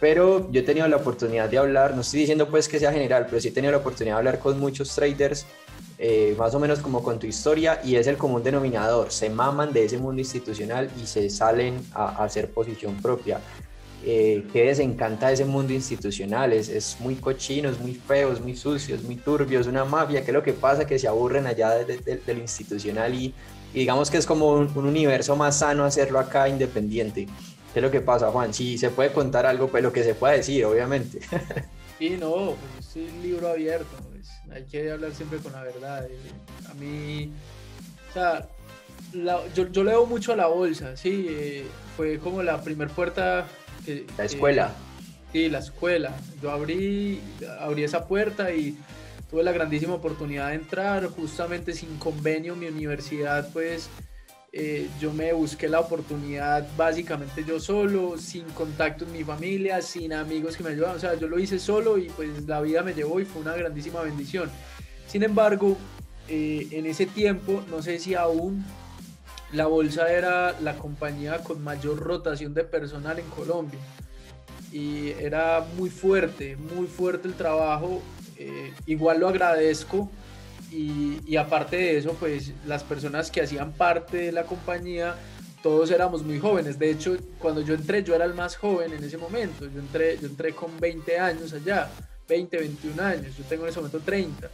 pero 0.00 0.50
yo 0.50 0.60
he 0.60 0.64
tenido 0.64 0.88
la 0.88 0.96
oportunidad 0.96 1.50
de 1.50 1.58
hablar, 1.58 1.94
no 1.94 2.00
estoy 2.00 2.20
diciendo 2.20 2.48
pues 2.48 2.68
que 2.68 2.78
sea 2.78 2.90
general, 2.90 3.26
pero 3.26 3.38
sí 3.38 3.48
he 3.48 3.50
tenido 3.50 3.72
la 3.72 3.78
oportunidad 3.78 4.14
de 4.14 4.18
hablar 4.18 4.38
con 4.38 4.58
muchos 4.58 4.94
traders 4.94 5.44
eh, 6.00 6.36
más 6.38 6.54
o 6.54 6.60
menos 6.60 6.78
como 6.78 7.02
con 7.02 7.18
tu 7.18 7.26
historia 7.26 7.80
y 7.82 7.96
es 7.96 8.06
el 8.06 8.16
común 8.16 8.44
denominador, 8.44 9.10
se 9.10 9.28
maman 9.30 9.72
de 9.72 9.84
ese 9.84 9.98
mundo 9.98 10.20
institucional 10.20 10.88
y 11.02 11.06
se 11.06 11.28
salen 11.28 11.84
a, 11.92 12.22
hacer 12.22 12.50
posición 12.50 12.94
propia. 13.02 13.40
Eh, 14.06 14.46
que 14.52 14.64
les 14.66 14.78
encanta 14.78 15.32
ese 15.32 15.44
mundo 15.44 15.72
institucional, 15.72 16.52
es, 16.52 16.68
es, 16.68 16.98
muy 17.00 17.16
cochino, 17.16 17.68
es 17.68 17.80
muy 17.80 17.94
feo, 17.94 18.32
es 18.32 18.40
muy 18.40 18.54
sucio, 18.54 18.94
es 18.94 19.02
muy 19.02 19.16
turbio, 19.16 19.58
es 19.58 19.66
una 19.66 19.84
mafia, 19.84 20.22
que 20.22 20.30
es 20.30 20.34
lo 20.34 20.42
que 20.44 20.52
pasa, 20.52 20.86
que 20.86 21.00
se 21.00 21.08
aburren 21.08 21.48
allá 21.48 21.70
de, 21.70 22.22
lo 22.24 22.40
institucional 22.40 23.12
y, 23.12 23.34
digamos 23.74 24.08
que 24.08 24.18
es 24.18 24.24
como 24.24 24.52
un, 24.52 24.68
universo 24.76 25.34
más 25.34 25.58
sano 25.58 25.84
hacerlo 25.84 26.20
acá 26.20 26.48
independiente. 26.48 27.26
¿Qué 27.72 27.80
es 27.80 27.82
lo 27.82 27.90
que 27.90 28.00
pasa, 28.00 28.30
Juan? 28.30 28.54
Si 28.54 28.78
se 28.78 28.90
puede 28.90 29.12
contar 29.12 29.46
algo, 29.46 29.66
pues 29.66 29.82
lo 29.82 29.92
que 29.92 30.04
se 30.04 30.14
pueda 30.14 30.34
decir, 30.34 30.64
obviamente. 30.64 31.18
Sí, 31.98 32.10
no, 32.10 32.54
pues 32.76 32.94
libro 33.24 33.48
abierto 33.48 34.07
hay 34.52 34.64
que 34.64 34.90
hablar 34.90 35.12
siempre 35.12 35.38
con 35.38 35.52
la 35.52 35.62
verdad. 35.62 36.06
Eh, 36.06 36.18
a 36.70 36.74
mí, 36.74 37.32
o 38.10 38.12
sea, 38.12 38.48
yo, 39.54 39.68
yo 39.70 39.84
leo 39.84 40.06
mucho 40.06 40.32
a 40.32 40.36
la 40.36 40.46
bolsa, 40.46 40.96
sí, 40.96 41.26
eh, 41.28 41.66
fue 41.96 42.18
como 42.18 42.42
la 42.42 42.60
primer 42.62 42.88
puerta 42.88 43.46
que... 43.84 44.06
La 44.16 44.24
escuela. 44.24 44.72
sí, 45.32 45.48
la 45.48 45.58
escuela. 45.58 46.16
Yo 46.42 46.50
abrí, 46.50 47.20
abrí 47.60 47.84
esa 47.84 48.06
puerta 48.06 48.52
y 48.52 48.76
tuve 49.30 49.42
la 49.42 49.52
grandísima 49.52 49.94
oportunidad 49.94 50.48
de 50.48 50.54
entrar, 50.54 51.06
justamente 51.06 51.72
sin 51.72 51.96
convenio, 51.98 52.56
mi 52.56 52.66
universidad 52.66 53.48
pues 53.52 53.88
eh, 54.50 54.88
yo 54.98 55.12
me 55.12 55.32
busqué 55.34 55.68
la 55.68 55.80
oportunidad 55.80 56.66
básicamente 56.76 57.44
yo 57.44 57.60
solo, 57.60 58.16
sin 58.16 58.44
contacto 58.50 59.04
en 59.04 59.12
mi 59.12 59.22
familia, 59.22 59.82
sin 59.82 60.12
amigos 60.12 60.56
que 60.56 60.62
me 60.64 60.70
ayudaban. 60.70 60.96
O 60.96 61.00
sea, 61.00 61.14
yo 61.14 61.28
lo 61.28 61.38
hice 61.38 61.58
solo 61.58 61.98
y 61.98 62.08
pues 62.10 62.46
la 62.46 62.60
vida 62.60 62.82
me 62.82 62.94
llevó 62.94 63.20
y 63.20 63.24
fue 63.24 63.42
una 63.42 63.54
grandísima 63.54 64.00
bendición. 64.00 64.50
Sin 65.06 65.22
embargo, 65.22 65.76
eh, 66.28 66.66
en 66.70 66.86
ese 66.86 67.06
tiempo, 67.06 67.62
no 67.70 67.82
sé 67.82 67.98
si 67.98 68.14
aún 68.14 68.64
la 69.52 69.66
bolsa 69.66 70.10
era 70.12 70.58
la 70.60 70.76
compañía 70.76 71.38
con 71.38 71.62
mayor 71.62 71.98
rotación 71.98 72.54
de 72.54 72.64
personal 72.64 73.18
en 73.18 73.26
Colombia. 73.26 73.80
Y 74.72 75.10
era 75.10 75.64
muy 75.76 75.90
fuerte, 75.90 76.56
muy 76.56 76.86
fuerte 76.86 77.28
el 77.28 77.34
trabajo. 77.34 78.02
eh, 78.36 78.72
igual 78.86 79.20
lo 79.20 79.28
agradezco 79.28 80.10
y, 80.70 81.20
y, 81.26 81.36
aparte 81.36 81.76
de 81.76 81.98
eso, 81.98 82.14
pues 82.18 82.52
las 82.66 82.82
personas 82.84 83.30
que 83.30 83.40
hacían 83.40 83.72
parte 83.72 84.18
de 84.18 84.32
la 84.32 84.44
compañía, 84.44 85.16
todos 85.62 85.90
éramos 85.90 86.22
muy 86.22 86.38
jóvenes. 86.38 86.78
De 86.78 86.90
hecho, 86.90 87.16
cuando 87.38 87.60
yo 87.62 87.74
entré, 87.74 88.02
yo 88.02 88.14
era 88.14 88.24
el 88.24 88.34
más 88.34 88.56
joven 88.56 88.92
en 88.92 89.02
ese 89.02 89.16
momento. 89.16 89.66
Yo 89.66 89.80
entré, 89.80 90.18
yo 90.18 90.26
entré 90.26 90.52
con 90.52 90.78
20 90.78 91.18
años 91.18 91.52
allá, 91.52 91.90
20, 92.28 92.56
21 92.58 93.02
años. 93.02 93.36
Yo 93.36 93.44
tengo 93.44 93.64
en 93.64 93.70
ese 93.70 93.78
momento 93.78 94.00
30. 94.00 94.50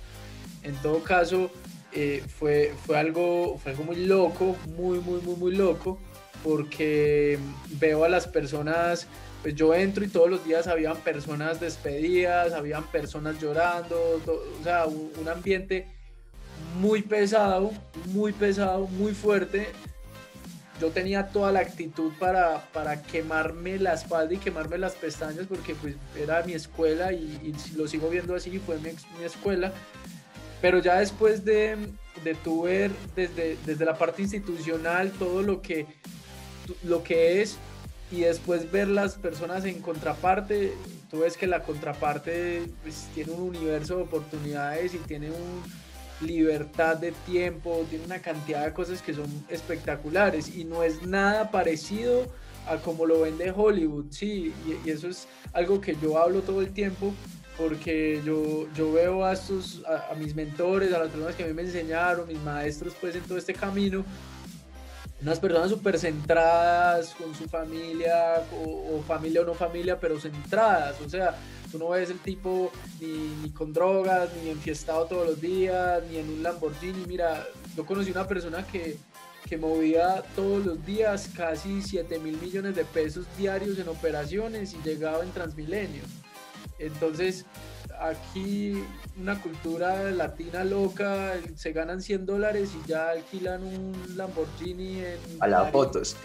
En 0.63 0.75
todo 0.77 1.03
caso, 1.03 1.51
eh, 1.93 2.23
fue, 2.39 2.73
fue, 2.87 2.99
algo, 2.99 3.59
fue 3.59 3.73
algo 3.73 3.85
muy 3.85 4.07
loco, 4.07 4.57
muy, 4.77 4.99
muy, 5.01 5.21
muy, 5.21 5.37
muy 5.37 5.55
loco, 5.55 5.99
porque 6.43 7.39
veo 7.79 8.05
a 8.05 8.09
las 8.09 8.27
personas 8.27 9.09
pues 9.45 9.55
yo 9.55 9.75
entro 9.75 10.03
y 10.03 10.09
todos 10.09 10.31
los 10.31 10.43
días 10.43 10.67
habían 10.69 10.97
personas 10.97 11.61
despedidas, 11.61 12.55
habían 12.55 12.83
personas 12.85 13.39
llorando, 13.39 13.95
o 14.27 14.65
sea, 14.65 14.87
un, 14.87 15.29
ambiente 15.29 15.87
muy 16.75 17.03
pesado, 17.03 17.73
muy 18.07 18.33
pesado, 18.33 18.87
muy 18.87 19.15
fuerte. 19.15 19.69
Yo 20.81 20.91
tenía 20.91 21.29
toda 21.29 21.53
la 21.53 21.61
actitud 21.61 22.13
para, 22.19 22.69
para 22.73 23.03
quemarme 23.03 23.79
la 23.79 23.95
espalda 23.95 24.35
y 24.35 24.39
quemarme 24.39 24.77
las 24.77 24.95
pestañas 24.95 25.47
porque 25.47 25.75
pues 25.75 25.95
era 26.17 26.43
mi 26.43 26.53
escuela 26.53 27.13
y, 27.13 27.55
lo 27.77 27.87
sigo 27.87 28.09
viendo 28.09 28.35
así, 28.35 28.59
fue 28.59 28.79
mi, 28.79 28.91
mi 29.19 29.25
escuela. 29.25 29.73
Pero 30.61 30.79
ya 30.79 30.99
después 30.99 31.45
de, 31.45 31.77
de 32.25 32.35
tu 32.35 32.63
ver 32.63 32.91
desde, 33.15 33.57
desde 33.65 33.85
la 33.85 33.97
parte 33.97 34.23
institucional 34.23 35.13
todo 35.13 35.43
lo 35.43 35.63
que, 35.63 35.87
lo 36.83 37.05
que 37.05 37.43
es 37.43 37.57
y 38.11 38.21
después 38.21 38.71
ver 38.71 38.89
las 38.89 39.15
personas 39.15 39.65
en 39.65 39.81
contraparte, 39.81 40.73
tú 41.11 41.21
ves 41.21 41.37
que 41.37 41.47
la 41.47 41.63
contraparte 41.63 42.63
pues, 42.83 43.09
tiene 43.15 43.33
un 43.33 43.43
universo 43.43 43.97
de 43.97 44.03
oportunidades 44.03 44.95
y 44.95 44.99
tiene 44.99 45.29
una 45.29 45.84
libertad 46.21 46.97
de 46.97 47.13
tiempo, 47.27 47.85
tiene 47.91 48.05
una 48.05 48.21
cantidad 48.21 48.65
de 48.65 48.73
cosas 48.73 49.03
que 49.03 49.15
son 49.15 49.27
espectaculares 49.49 50.55
y 50.55 50.65
no 50.65 50.83
es 50.83 51.03
nada 51.03 51.51
parecido 51.51 52.27
a 52.67 52.77
como 52.77 53.05
lo 53.05 53.21
vende 53.21 53.53
Hollywood, 53.55 54.07
sí, 54.11 54.55
y, 54.85 54.89
eso 54.89 55.09
es 55.09 55.29
algo 55.53 55.81
que 55.81 55.97
yo 56.01 56.19
hablo 56.19 56.41
todo 56.41 56.61
el 56.61 56.73
tiempo 56.73 57.13
porque 57.59 58.21
yo, 58.25 58.67
yo 58.75 58.93
veo 58.93 59.25
a, 59.25 59.33
estos, 59.33 59.83
a, 59.87 60.15
mis 60.15 60.35
mentores, 60.35 60.93
a 60.93 60.99
las 60.99 61.09
personas 61.09 61.37
que 61.37 61.45
a 61.45 61.47
mí 61.47 61.53
me 61.53 61.63
enseñaron, 61.63 62.27
mis 62.27 62.41
maestros 62.41 62.95
pues 63.01 63.15
en 63.15 63.23
todo 63.23 63.39
este 63.39 63.55
camino, 63.55 64.05
unas 65.23 65.39
personas 65.39 65.71
súper 65.71 65.99
centradas 65.99 67.15
con 67.15 67.35
su 67.35 67.49
familia, 67.49 68.43
o, 68.53 69.03
familia 69.07 69.43
o 69.43 69.45
no 69.45 69.55
familia, 69.55 69.99
pero 69.99 70.21
centradas. 70.21 71.01
O 71.01 71.09
sea, 71.09 71.35
tú 71.75 71.81
no 71.81 71.89
ves 71.89 72.09
el 72.09 72.21
tipo 72.21 72.71
ni, 73.01 73.51
con 73.51 73.73
drogas, 73.73 74.31
ni 74.41 74.51
enfiestado 74.51 75.07
todos 75.07 75.27
los 75.27 75.41
días, 75.41 76.05
ni 76.09 76.19
en 76.19 76.29
un 76.29 76.43
Lamborghini. 76.45 77.05
Mira, 77.09 77.45
yo 77.77 77.85
conocí 77.85 78.13
una 78.13 78.29
persona 78.29 78.65
que, 78.65 78.97
que 79.49 79.57
movía 79.59 80.23
todos 80.37 80.65
los 80.65 80.87
días 80.87 81.31
casi 81.37 81.83
7 81.83 82.21
mil 82.21 82.41
millones 82.41 82.77
de 82.77 82.85
pesos 82.85 83.27
diarios 83.37 83.77
en 83.81 83.89
operaciones 83.89 84.73
y 84.73 84.89
llegaba 84.89 85.25
en 85.25 85.33
Transmilenio. 85.33 86.05
Entonces, 86.79 87.45
aquí 88.01 88.81
una 89.21 89.43
cultura 89.43 90.13
latina 90.13 90.63
loca, 90.63 91.33
se 91.57 91.73
ganan 91.73 92.01
100 92.01 92.25
dólares 92.25 92.71
y 92.81 92.89
ya 92.89 93.11
alquilan 93.11 93.65
un 93.65 94.17
Lamborghini 94.17 95.01
en... 95.01 95.19
A 95.41 95.49
las 95.49 95.73
fotos. 95.73 96.17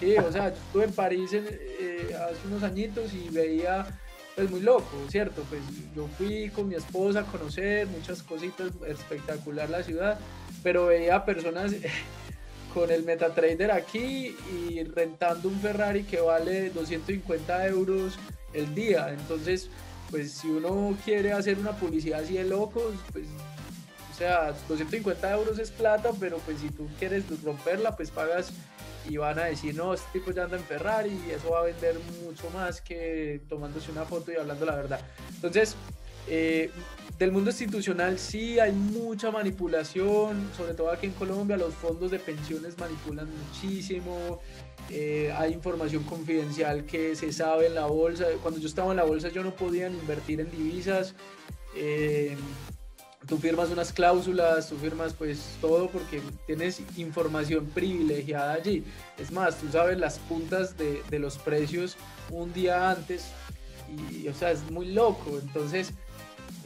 Sí, 0.00 0.16
o 0.16 0.32
sea, 0.32 0.48
yo 0.48 0.56
estuve 0.56 0.84
en 0.84 0.92
París 0.92 1.30
eh, 1.32 2.16
hace 2.16 2.48
unos 2.48 2.64
añitos 2.64 3.12
y 3.14 3.28
veía, 3.30 3.86
pues 4.38 4.52
muy 4.52 4.60
loco, 4.60 4.96
¿cierto? 5.10 5.42
Pues 5.48 5.62
yo 5.96 6.06
fui 6.16 6.48
con 6.50 6.68
mi 6.68 6.76
esposa 6.76 7.20
a 7.20 7.24
conocer 7.24 7.88
muchas 7.88 8.22
cositas, 8.22 8.70
espectacular 8.86 9.68
la 9.68 9.82
ciudad, 9.82 10.16
pero 10.62 10.86
veía 10.86 11.24
personas 11.24 11.72
con 12.72 12.88
el 12.92 13.02
MetaTrader 13.02 13.72
aquí 13.72 14.36
y 14.52 14.84
rentando 14.84 15.48
un 15.48 15.58
Ferrari 15.58 16.04
que 16.04 16.20
vale 16.20 16.70
250 16.70 17.66
euros 17.66 18.16
el 18.52 18.72
día, 18.76 19.12
entonces 19.12 19.70
pues 20.08 20.30
si 20.30 20.46
uno 20.46 20.96
quiere 21.04 21.32
hacer 21.32 21.58
una 21.58 21.72
publicidad 21.72 22.20
así 22.20 22.34
de 22.34 22.44
locos, 22.44 22.94
pues, 23.12 23.26
o 24.12 24.16
sea, 24.16 24.52
250 24.68 25.32
euros 25.32 25.58
es 25.58 25.72
plata, 25.72 26.10
pero 26.20 26.38
pues 26.38 26.60
si 26.60 26.70
tú 26.70 26.88
quieres 27.00 27.24
romperla, 27.42 27.96
pues 27.96 28.12
pagas 28.12 28.52
y 29.08 29.16
van 29.16 29.38
a 29.38 29.44
decir, 29.44 29.74
no, 29.74 29.94
este 29.94 30.18
tipo 30.18 30.32
ya 30.32 30.44
anda 30.44 30.56
en 30.56 30.64
Ferrari 30.64 31.18
y 31.26 31.30
eso 31.30 31.50
va 31.50 31.60
a 31.60 31.62
vender 31.64 31.96
mucho 32.22 32.50
más 32.50 32.80
que 32.80 33.40
tomándose 33.48 33.90
una 33.90 34.04
foto 34.04 34.32
y 34.32 34.36
hablando 34.36 34.66
la 34.66 34.76
verdad. 34.76 35.00
Entonces, 35.34 35.76
eh, 36.28 36.70
del 37.18 37.32
mundo 37.32 37.50
institucional 37.50 38.18
sí 38.18 38.60
hay 38.60 38.72
mucha 38.72 39.30
manipulación, 39.30 40.50
sobre 40.56 40.74
todo 40.74 40.90
aquí 40.90 41.06
en 41.06 41.12
Colombia, 41.12 41.56
los 41.56 41.74
fondos 41.74 42.10
de 42.10 42.18
pensiones 42.18 42.78
manipulan 42.78 43.28
muchísimo, 43.46 44.40
eh, 44.90 45.34
hay 45.36 45.52
información 45.52 46.04
confidencial 46.04 46.84
que 46.84 47.16
se 47.16 47.32
sabe 47.32 47.66
en 47.66 47.74
la 47.74 47.86
bolsa. 47.86 48.26
Cuando 48.42 48.60
yo 48.60 48.68
estaba 48.68 48.90
en 48.90 48.98
la 48.98 49.04
bolsa 49.04 49.28
yo 49.28 49.42
no 49.42 49.54
podía 49.54 49.88
invertir 49.88 50.40
en 50.40 50.50
divisas. 50.50 51.14
Eh, 51.74 52.36
tú 53.26 53.38
firmas 53.38 53.70
unas 53.70 53.92
cláusulas, 53.92 54.68
tú 54.68 54.76
firmas 54.76 55.12
pues 55.12 55.56
todo 55.60 55.88
porque 55.88 56.22
tienes 56.46 56.80
información 56.96 57.66
privilegiada 57.66 58.54
allí. 58.54 58.84
Es 59.18 59.32
más, 59.32 59.58
tú 59.58 59.68
sabes 59.70 59.98
las 59.98 60.18
puntas 60.18 60.76
de, 60.76 61.02
de 61.10 61.18
los 61.18 61.38
precios 61.38 61.96
un 62.30 62.52
día 62.52 62.90
antes 62.90 63.26
y 64.12 64.28
o 64.28 64.34
sea, 64.34 64.50
es 64.50 64.70
muy 64.70 64.92
loco. 64.92 65.38
Entonces, 65.40 65.92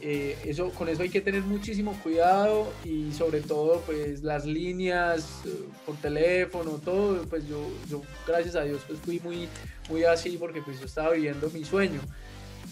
eh, 0.05 0.37
eso, 0.43 0.69
con 0.71 0.89
eso 0.89 1.01
hay 1.01 1.09
que 1.09 1.21
tener 1.21 1.43
muchísimo 1.43 1.97
cuidado 2.03 2.73
y 2.83 3.13
sobre 3.13 3.39
todo 3.39 3.81
pues 3.85 4.21
las 4.21 4.45
líneas 4.45 5.41
eh, 5.45 5.49
por 5.85 5.95
teléfono, 5.95 6.71
todo, 6.83 7.23
pues 7.23 7.47
yo, 7.47 7.69
yo 7.89 8.01
gracias 8.27 8.55
a 8.57 8.63
Dios 8.63 8.81
pues 8.85 8.99
fui 8.99 9.21
muy, 9.21 9.47
muy 9.89 10.03
así 10.03 10.35
porque 10.37 10.61
pues 10.61 10.77
yo 10.79 10.87
estaba 10.87 11.11
viviendo 11.11 11.49
mi 11.51 11.63
sueño. 11.63 12.01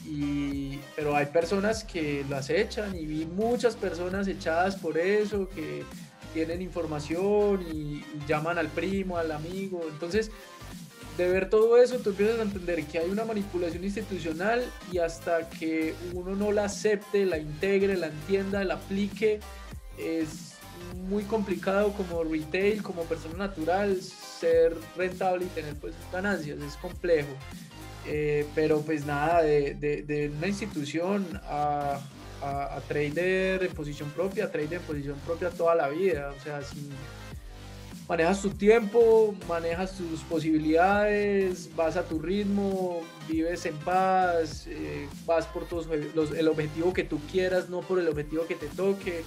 Y, 0.05 0.79
pero 0.95 1.15
hay 1.15 1.27
personas 1.27 1.83
que 1.83 2.25
las 2.29 2.49
echan 2.49 2.95
y 2.95 3.05
vi 3.05 3.25
muchas 3.25 3.75
personas 3.75 4.27
echadas 4.27 4.75
por 4.75 4.97
eso, 4.97 5.47
que 5.49 5.83
tienen 6.33 6.61
información 6.61 7.65
y 7.71 8.03
llaman 8.27 8.57
al 8.57 8.67
primo, 8.67 9.17
al 9.17 9.31
amigo. 9.31 9.81
Entonces, 9.89 10.31
de 11.17 11.29
ver 11.29 11.49
todo 11.49 11.77
eso, 11.77 11.97
tú 11.97 12.11
empiezas 12.11 12.39
a 12.39 12.43
entender 12.43 12.83
que 12.85 12.99
hay 12.99 13.09
una 13.09 13.25
manipulación 13.25 13.83
institucional 13.83 14.63
y 14.91 14.99
hasta 14.99 15.49
que 15.49 15.93
uno 16.13 16.35
no 16.35 16.51
la 16.51 16.65
acepte, 16.65 17.25
la 17.25 17.37
integre, 17.37 17.97
la 17.97 18.07
entienda, 18.07 18.63
la 18.63 18.75
aplique, 18.75 19.39
es 19.97 20.51
muy 21.09 21.23
complicado 21.23 21.93
como 21.93 22.23
retail, 22.23 22.81
como 22.81 23.03
persona 23.03 23.37
natural, 23.37 24.01
ser 24.01 24.75
rentable 24.97 25.45
y 25.45 25.49
tener 25.49 25.75
pues 25.75 25.93
ganancias, 26.11 26.59
es 26.59 26.75
complejo. 26.77 27.29
Eh, 28.07 28.47
pero 28.55 28.81
pues 28.81 29.05
nada, 29.05 29.43
de, 29.43 29.75
de, 29.75 30.31
una 30.35 30.47
institución 30.47 31.39
a, 31.43 31.99
a, 32.41 32.75
a, 32.75 32.81
trader 32.81 33.63
en 33.63 33.71
posición 33.73 34.09
propia, 34.09 34.51
trader 34.51 34.73
en 34.73 34.81
posición 34.81 35.19
propia 35.19 35.51
toda 35.51 35.75
la 35.75 35.87
vida, 35.87 36.33
o 36.35 36.43
sea, 36.43 36.63
sin 36.63 36.89
manejas 38.11 38.41
tu 38.41 38.49
tiempo, 38.49 39.33
manejas 39.47 39.93
tus 39.93 40.19
posibilidades, 40.21 41.73
vas 41.77 41.95
a 41.95 42.03
tu 42.03 42.19
ritmo, 42.19 43.03
vives 43.29 43.65
en 43.65 43.77
paz, 43.77 44.67
eh, 44.67 45.07
vas 45.25 45.45
por 45.45 45.65
todos 45.65 45.87
los, 46.13 46.31
el 46.31 46.49
objetivo 46.49 46.91
que 46.91 47.05
tú 47.05 47.21
quieras, 47.31 47.69
no 47.69 47.79
por 47.79 47.99
el 47.99 48.09
objetivo 48.09 48.45
que 48.47 48.55
te 48.55 48.67
toque. 48.67 49.23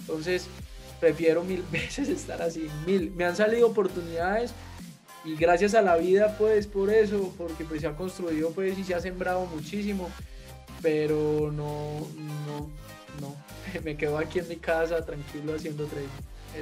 Entonces, 0.00 0.48
prefiero 0.98 1.44
mil 1.44 1.62
veces 1.70 2.08
estar 2.08 2.42
así, 2.42 2.68
mil. 2.86 3.12
Me 3.12 3.24
han 3.24 3.36
salido 3.36 3.68
oportunidades 3.68 4.52
y 5.32 5.36
gracias 5.36 5.74
a 5.74 5.82
la 5.82 5.96
vida, 5.96 6.36
pues, 6.38 6.66
por 6.66 6.90
eso, 6.90 7.34
porque 7.36 7.64
pues 7.64 7.80
se 7.80 7.86
ha 7.86 7.96
construido, 7.96 8.50
pues, 8.50 8.78
y 8.78 8.84
se 8.84 8.94
ha 8.94 9.00
sembrado 9.00 9.46
muchísimo, 9.46 10.10
pero 10.82 11.52
no, 11.52 12.06
no, 12.46 12.70
no, 13.20 13.36
me 13.84 13.96
quedo 13.96 14.18
aquí 14.18 14.38
en 14.38 14.48
mi 14.48 14.56
casa 14.56 15.04
tranquilo 15.04 15.54
haciendo 15.54 15.86
trading 15.86 16.08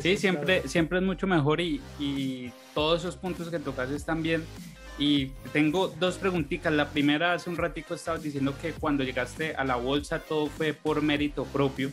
sí, 0.00 0.16
siempre, 0.16 0.66
siempre 0.68 0.98
es 0.98 1.04
mucho 1.04 1.26
mejor 1.26 1.60
y, 1.60 1.80
y, 1.98 2.52
todos 2.74 3.00
esos 3.00 3.16
puntos 3.16 3.48
que 3.48 3.58
tocas 3.58 3.90
están 3.90 4.22
bien. 4.22 4.44
Y 4.98 5.26
tengo 5.52 5.88
dos 5.88 6.16
preguntitas. 6.16 6.72
La 6.72 6.88
primera, 6.88 7.34
hace 7.34 7.50
un 7.50 7.56
ratico 7.56 7.94
estabas 7.94 8.22
diciendo 8.22 8.54
que 8.60 8.72
cuando 8.72 9.04
llegaste 9.04 9.54
a 9.54 9.64
la 9.64 9.76
bolsa 9.76 10.18
todo 10.18 10.46
fue 10.46 10.72
por 10.72 11.02
mérito 11.02 11.44
propio. 11.44 11.90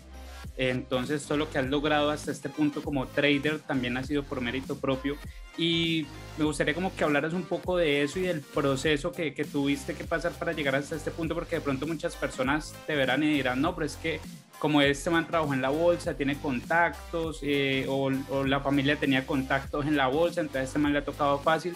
Entonces, 0.58 1.24
todo 1.26 1.38
lo 1.38 1.50
que 1.50 1.60
has 1.60 1.66
logrado 1.66 2.12
hasta 2.12 2.32
este 2.32 2.50
punto 2.50 2.82
como 2.82 3.08
trader 3.08 3.60
también 3.60 3.98
ha 3.98 4.04
sido 4.04 4.24
por 4.24 4.42
mérito 4.42 4.78
propio. 4.78 5.18
Y 5.58 6.08
me 6.38 6.46
gustaría 6.46 6.74
como 6.74 6.96
que 6.96 7.04
hablaras 7.04 7.34
un 7.34 7.44
poco 7.44 7.78
de 7.78 8.04
eso 8.04 8.20
y 8.20 8.24
del 8.24 8.42
proceso 8.42 9.12
que, 9.12 9.34
que 9.34 9.46
tuviste 9.46 9.94
que 9.94 10.04
pasar 10.04 10.32
para 10.34 10.54
llegar 10.54 10.76
hasta 10.76 10.96
este 10.96 11.12
punto, 11.12 11.36
porque 11.36 11.58
de 11.58 11.62
pronto 11.62 11.86
muchas 11.86 12.16
personas 12.16 12.74
te 12.88 12.96
verán 12.96 13.24
y 13.24 13.34
dirán, 13.34 13.62
no, 13.62 13.76
pero 13.76 13.86
es 13.86 13.96
que 13.98 14.20
como 14.64 14.82
este 14.82 15.10
man 15.10 15.28
trabajó 15.28 15.54
en 15.54 15.62
la 15.62 15.68
bolsa, 15.68 16.16
tiene 16.16 16.38
contactos, 16.38 17.40
eh, 17.42 17.86
o, 17.90 18.10
la 18.46 18.62
familia 18.62 18.96
tenía 18.96 19.26
contactos 19.26 19.86
en 19.86 19.98
la 19.98 20.08
bolsa, 20.08 20.40
entonces 20.40 20.70
este 20.70 20.80
man 20.80 20.94
le 20.94 21.00
ha 21.00 21.04
tocado 21.04 21.38
fácil, 21.40 21.76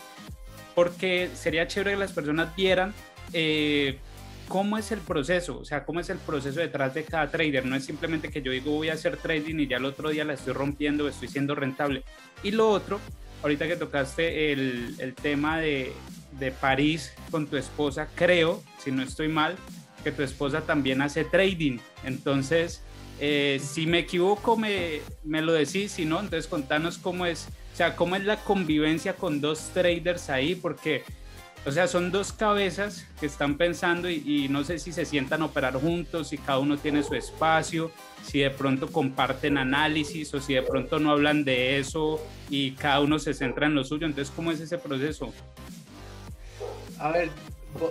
porque 0.74 1.30
sería 1.34 1.68
chévere 1.68 1.92
que 1.92 1.98
las 1.98 2.14
personas 2.14 2.56
vieran 2.56 2.94
eh, 3.34 4.00
¿cómo 4.48 4.78
es 4.78 4.92
el 4.92 5.00
proceso? 5.00 5.60
O 5.60 5.66
sea, 5.66 5.86
¿cómo 5.86 6.00
es 6.00 6.10
el 6.10 6.18
proceso 6.18 6.60
detrás 6.60 6.94
de 6.94 7.04
cada 7.04 7.30
trader? 7.30 7.66
No 7.66 7.76
es 7.76 7.86
simplemente 7.86 8.30
que 8.30 8.42
yo 8.42 8.52
digo 8.52 8.72
voy 8.72 8.90
a 8.90 8.94
hacer 8.94 9.18
trading 9.18 9.60
y 9.60 9.68
ya 9.68 9.78
el 9.78 9.86
otro 9.86 10.10
día 10.10 10.26
la 10.26 10.34
estoy 10.34 10.54
rompiendo, 10.54 11.08
estoy 11.08 11.28
siendo 11.28 11.56
rentable. 11.56 12.04
Y 12.44 12.52
lo 12.52 12.70
otro, 12.70 13.00
ahorita 13.44 13.68
que 13.68 13.76
tocaste 13.76 14.52
el, 14.52 14.96
el 15.00 15.14
tema 15.14 15.60
de, 15.60 15.92
de 16.40 16.52
París 16.52 17.14
con 17.32 17.48
tu 17.48 17.58
esposa, 17.58 18.08
creo, 18.16 18.64
si 18.80 18.92
no 18.92 19.04
estoy 19.04 19.28
mal, 19.28 19.56
que 20.04 20.12
tu 20.12 20.24
esposa 20.24 20.62
también 20.62 21.02
hace 21.02 21.26
trading. 21.26 21.80
Entonces, 22.04 22.82
eh, 23.20 23.60
si 23.64 23.88
me 23.88 24.00
equivoco, 24.00 24.58
me, 24.58 25.02
me, 25.24 25.42
lo 25.42 25.54
decís, 25.54 25.94
si 25.94 26.06
no, 26.06 26.20
entonces 26.20 26.48
contanos 26.48 26.98
cómo 26.98 27.26
es, 27.26 27.48
o 27.74 27.76
sea, 27.76 27.96
cómo 27.96 28.16
es 28.16 28.24
la 28.24 28.38
convivencia 28.38 29.16
con 29.16 29.42
dos 29.42 29.72
traders 29.74 30.30
ahí, 30.30 30.56
porque, 30.56 31.04
o 31.68 31.72
sea, 31.72 31.86
son 31.90 32.12
dos 32.12 32.32
cabezas 32.32 33.06
que 33.20 33.26
están 33.26 33.58
pensando 33.58 34.10
y, 34.10 34.48
no 34.50 34.64
sé 34.64 34.80
si 34.80 34.94
se 34.94 35.04
sientan 35.04 35.42
a 35.42 35.46
operar 35.48 35.74
juntos, 35.74 36.30
si 36.30 36.38
cada 36.38 36.60
uno 36.60 36.78
tiene 36.78 37.04
su 37.04 37.14
espacio, 37.14 37.92
si 38.24 38.40
de 38.40 38.50
pronto 38.50 38.88
comparten 38.88 39.58
análisis 39.58 40.34
o 40.34 40.40
si 40.40 40.54
de 40.54 40.62
pronto 40.62 40.98
no 41.00 41.12
hablan 41.12 41.44
de 41.44 41.78
eso 41.78 42.26
y 42.50 42.72
cada 42.72 43.02
uno 43.02 43.20
se 43.20 43.34
centra 43.34 43.68
en 43.68 43.76
lo 43.76 43.84
suyo. 43.84 44.08
Entonces, 44.08 44.34
¿cómo 44.34 44.50
es 44.52 44.62
ese 44.62 44.78
proceso? 44.78 45.34
A 47.00 47.12
ver, 47.12 47.32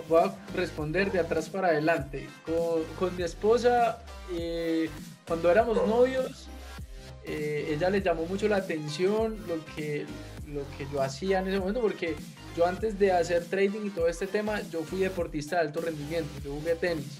voy 0.09 0.23
a 0.23 0.35
responder 0.55 1.11
de 1.11 1.19
atrás 1.19 1.47
para 1.47 1.67
adelante. 1.67 2.27
Con, 2.47 2.83
con 2.97 3.15
mi 3.15 3.21
esposa, 3.21 4.03
eh, 4.33 4.89
cuando 5.27 5.51
éramos 5.51 5.77
novios, 5.85 6.47
eh, 7.25 7.73
ella 7.75 7.91
le 7.91 8.01
llamó 8.01 8.25
mucho 8.25 8.47
la 8.47 8.55
atención 8.55 9.37
lo 9.47 9.63
que, 9.75 10.07
lo 10.47 10.61
que 10.75 10.87
yo 10.91 10.99
hacía 10.99 11.41
en 11.41 11.49
ese 11.49 11.59
momento, 11.59 11.81
porque 11.81 12.15
yo 12.57 12.65
antes 12.65 12.97
de 12.97 13.11
hacer 13.11 13.45
trading 13.45 13.85
y 13.85 13.89
todo 13.91 14.07
este 14.07 14.25
tema, 14.25 14.61
yo 14.71 14.81
fui 14.83 14.99
deportista 14.99 15.57
de 15.57 15.67
alto 15.67 15.79
rendimiento, 15.79 16.29
yo 16.43 16.53
jugué 16.53 16.73
tenis. 16.73 17.19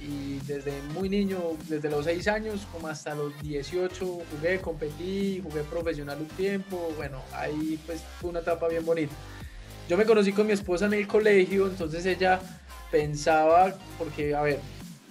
Y 0.00 0.38
desde 0.46 0.72
muy 0.94 1.10
niño, 1.10 1.38
desde 1.68 1.90
los 1.90 2.06
6 2.06 2.26
años 2.28 2.66
como 2.72 2.88
hasta 2.88 3.14
los 3.14 3.38
18, 3.42 4.20
jugué, 4.30 4.58
competí, 4.58 5.42
jugué 5.44 5.62
profesional 5.64 6.18
un 6.20 6.28
tiempo. 6.28 6.90
Bueno, 6.96 7.20
ahí 7.34 7.78
pues 7.84 8.00
fue 8.18 8.30
una 8.30 8.40
etapa 8.40 8.68
bien 8.68 8.86
bonita. 8.86 9.12
Yo 9.86 9.98
me 9.98 10.06
conocí 10.06 10.32
con 10.32 10.46
mi 10.46 10.54
esposa 10.54 10.86
en 10.86 10.94
el 10.94 11.06
colegio, 11.06 11.66
entonces 11.66 12.06
ella 12.06 12.40
pensaba, 12.90 13.74
porque 13.98 14.34
a 14.34 14.40
ver, 14.40 14.60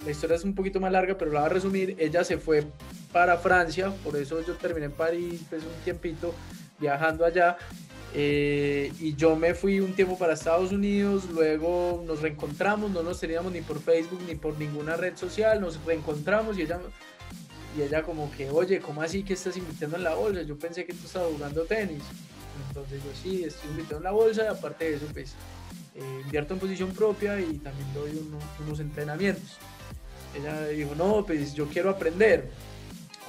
la 0.04 0.10
historia 0.10 0.34
es 0.34 0.42
un 0.42 0.56
poquito 0.56 0.80
más 0.80 0.90
larga, 0.90 1.16
pero 1.16 1.30
la 1.30 1.42
voy 1.42 1.46
a 1.46 1.52
resumir. 1.52 1.94
Ella 2.00 2.24
se 2.24 2.38
fue 2.38 2.66
para 3.12 3.38
Francia, 3.38 3.92
por 4.02 4.16
eso 4.16 4.44
yo 4.44 4.54
terminé 4.54 4.86
en 4.86 4.92
París, 4.92 5.42
pues 5.48 5.62
un 5.62 5.84
tiempito 5.84 6.34
viajando 6.80 7.24
allá. 7.24 7.56
Eh, 8.14 8.92
y 8.98 9.14
yo 9.14 9.36
me 9.36 9.54
fui 9.54 9.78
un 9.78 9.94
tiempo 9.94 10.18
para 10.18 10.34
Estados 10.34 10.72
Unidos, 10.72 11.26
luego 11.30 12.02
nos 12.06 12.20
reencontramos, 12.22 12.90
no 12.90 13.02
nos 13.02 13.20
teníamos 13.20 13.52
ni 13.52 13.60
por 13.60 13.80
Facebook 13.80 14.20
ni 14.26 14.34
por 14.34 14.58
ninguna 14.58 14.96
red 14.96 15.16
social, 15.16 15.60
nos 15.60 15.82
reencontramos 15.84 16.58
y 16.58 16.62
ella, 16.62 16.80
y 17.78 17.82
ella 17.82 18.02
como 18.02 18.30
que, 18.32 18.50
oye, 18.50 18.80
¿cómo 18.80 19.02
así 19.02 19.22
que 19.22 19.34
estás 19.34 19.56
invirtiendo 19.56 19.96
en 19.96 20.04
la 20.04 20.14
bolsa? 20.14 20.42
Yo 20.42 20.58
pensé 20.58 20.84
que 20.84 20.92
tú 20.92 21.06
estabas 21.06 21.32
jugando 21.32 21.64
tenis. 21.64 22.02
Entonces 22.68 23.00
yo 23.02 23.10
sí, 23.22 23.44
estoy 23.44 23.70
invirtiendo 23.70 23.98
en 23.98 24.04
la 24.04 24.10
bolsa 24.10 24.44
y 24.44 24.46
aparte 24.48 24.90
de 24.90 24.96
eso, 24.96 25.06
pues 25.12 25.34
eh, 25.94 26.20
invierto 26.24 26.54
en 26.54 26.60
posición 26.60 26.90
propia 26.90 27.40
y 27.40 27.58
también 27.58 27.86
doy 27.94 28.10
unos, 28.10 28.42
unos 28.64 28.80
entrenamientos 28.80 29.58
ella 30.34 30.66
dijo, 30.68 30.94
no, 30.94 31.24
pues 31.26 31.54
yo 31.54 31.66
quiero 31.66 31.90
aprender. 31.90 32.50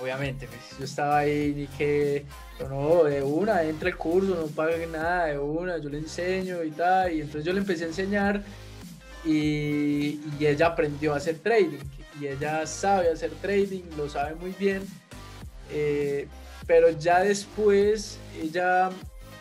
Obviamente, 0.02 0.48
pues 0.48 0.80
yo 0.80 0.86
estaba 0.86 1.20
ahí 1.20 1.54
ni 1.56 1.68
que, 1.68 2.26
no, 2.68 3.04
de 3.04 3.22
una, 3.22 3.64
entra 3.64 3.90
el 3.90 3.98
curso, 3.98 4.36
no 4.36 4.48
pague 4.48 4.88
nada, 4.88 5.28
de 5.28 5.38
una, 5.38 5.78
yo 5.78 5.90
le 5.90 6.00
enseño 6.00 6.64
y 6.64 6.72
tal. 6.72 7.14
Y 7.14 7.22
entonces 7.22 7.46
yo 7.46 7.54
le 7.54 7.60
empecé 7.60 7.84
a 7.84 7.88
enseñar 7.88 8.42
y, 9.24 10.20
y 10.40 10.48
ella 10.48 10.68
aprendió 10.68 11.14
a 11.14 11.18
hacer 11.18 11.38
trading. 11.40 11.80
Y 12.20 12.28
ella 12.28 12.66
sabe 12.66 13.12
hacer 13.12 13.32
trading, 13.42 13.84
lo 13.96 14.10
sabe 14.10 14.36
muy 14.36 14.52
bien. 14.58 14.84
Eh, 15.72 16.28
pero 16.66 16.90
ya 16.92 17.20
después, 17.20 18.18
ella, 18.42 18.90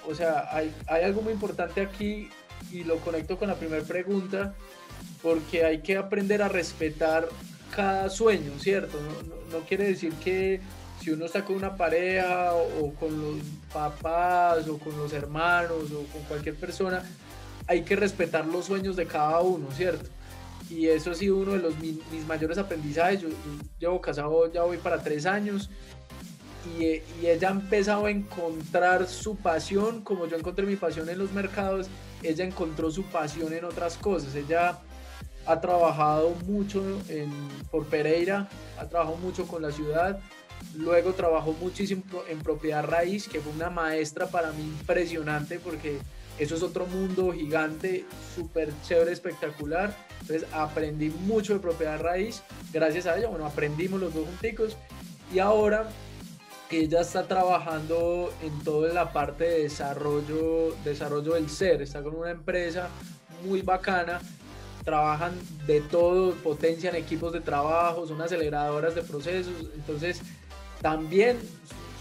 o 0.09 0.15
sea, 0.15 0.49
hay, 0.51 0.75
hay 0.87 1.05
algo 1.05 1.23
muy 1.23 1.33
importante 1.33 1.81
aquí 1.81 2.31
y 2.71 2.85
lo 2.85 2.99
conecto 2.99 3.39
con 3.39 3.49
la 3.49 3.57
primera 3.57 3.83
pregunta 3.85 4.55
porque 5.23 5.65
hay 5.65 5.81
que 5.81 5.97
aprender 5.97 6.43
a 6.43 6.49
respetar 6.49 7.29
cada 7.75 8.11
sueño, 8.11 8.53
¿cierto? 8.59 8.99
No, 9.01 9.59
no, 9.59 9.65
quiere 9.65 9.85
decir 9.85 10.13
que 10.15 10.61
si 11.01 11.11
uno 11.11 11.25
está 11.25 11.45
con 11.45 11.57
una 11.57 11.77
pareja 11.77 12.53
o, 12.55 12.93
con 12.95 13.21
los 13.21 13.43
papás 13.73 14.69
o 14.69 14.79
con 14.79 14.97
los 14.97 15.13
hermanos 15.13 15.91
o 15.93 16.05
con 16.13 16.23
cualquier 16.29 16.57
persona, 16.57 17.03
hay 17.67 17.83
que 17.83 17.97
respetar 17.97 18.47
los 18.47 18.67
sueños 18.67 18.97
de 18.97 19.07
cada 19.07 19.41
uno, 19.41 19.71
¿cierto? 19.73 20.09
Y 20.69 20.87
eso 20.89 21.11
ha 21.11 21.15
sido 21.15 21.37
uno 21.37 21.53
de 21.53 21.59
los, 21.59 21.77
mis, 21.79 21.99
mayores 22.29 22.59
aprendizajes. 22.59 23.23
Yo, 23.23 23.29
llevo 23.79 24.01
casado, 24.01 24.53
ya 24.53 24.63
voy 24.63 24.77
para 24.77 25.03
tres 25.03 25.27
años 25.27 25.71
y, 26.79 26.85
y, 26.85 27.27
ella 27.27 27.49
ha 27.49 27.53
empezado 27.53 28.07
a 28.07 28.11
encontrar 28.11 29.09
su 29.09 29.37
pasión, 29.37 30.03
como 30.03 30.27
yo 30.27 30.37
encontré 30.37 30.67
mi 30.67 30.77
pasión 30.77 31.09
en 31.09 31.19
los 31.19 31.33
mercados, 31.33 31.89
ella 32.23 32.45
encontró 32.45 32.91
su 32.91 33.05
pasión 33.05 33.53
en 33.53 33.65
otras 33.65 33.97
cosas. 33.97 34.35
Ella 34.35 34.79
ha 35.47 35.61
trabajado 35.61 36.31
mucho 36.47 36.83
en, 37.09 37.31
por 37.71 37.87
Pereira, 37.87 38.49
ha 38.79 38.87
trabajado 38.87 39.17
mucho 39.17 39.47
con 39.47 39.63
la 39.63 39.73
ciudad, 39.73 40.21
luego 40.77 41.13
trabajó 41.15 41.53
muchísimo 41.55 42.03
en 42.29 42.39
propiedad 42.41 42.85
raíz, 42.85 43.29
que 43.29 43.41
fue 43.41 43.53
una 43.53 43.71
maestra 43.71 44.27
para 44.27 44.53
mí 44.53 44.63
impresionante 44.63 45.59
porque 45.59 45.99
eso 46.39 46.55
es 46.55 46.63
otro 46.63 46.87
mundo 46.87 47.33
gigante, 47.33 48.05
súper 48.35 48.73
chévere, 48.83 49.13
espectacular. 49.13 49.95
Entonces 50.23 50.47
aprendí 50.53 51.11
mucho 51.11 51.55
de 51.55 51.61
propiedad 51.61 52.01
raíz, 52.01 52.43
gracias 52.73 53.07
a 53.07 53.17
ella, 53.17 53.29
bueno, 53.29 53.47
aprendimos 53.47 54.01
los 54.01 54.15
dos 54.15 54.27
junticos 54.27 54.77
y 55.35 55.39
ahora 55.39 55.89
ella 56.71 57.01
está 57.01 57.25
trabajando 57.27 58.33
en 58.43 58.57
toda 58.63 58.93
la 58.93 59.13
parte 59.13 59.45
de 59.45 59.63
desarrollo, 59.63 60.77
desarrollo 60.85 61.35
del 61.35 61.51
ser, 61.51 61.83
está 61.83 62.03
con 62.03 62.15
una 62.15 62.31
empresa 62.31 62.89
muy 63.45 63.63
bacana 63.63 64.21
trabajan 64.91 65.33
de 65.69 65.81
todo, 65.83 66.35
potencian 66.35 66.97
equipos 66.97 67.33
de 67.33 67.41
trabajo, 67.41 68.09
son 68.09 68.21
aceleradoras 68.21 68.97
de 68.97 69.03
procesos, 69.03 69.71
entonces 69.77 70.21
también 70.83 71.37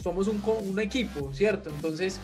somos 0.02 0.28
un, 0.28 0.42
un 0.68 0.80
equipo, 0.80 1.32
¿cierto? 1.32 1.70
Entonces 1.70 2.20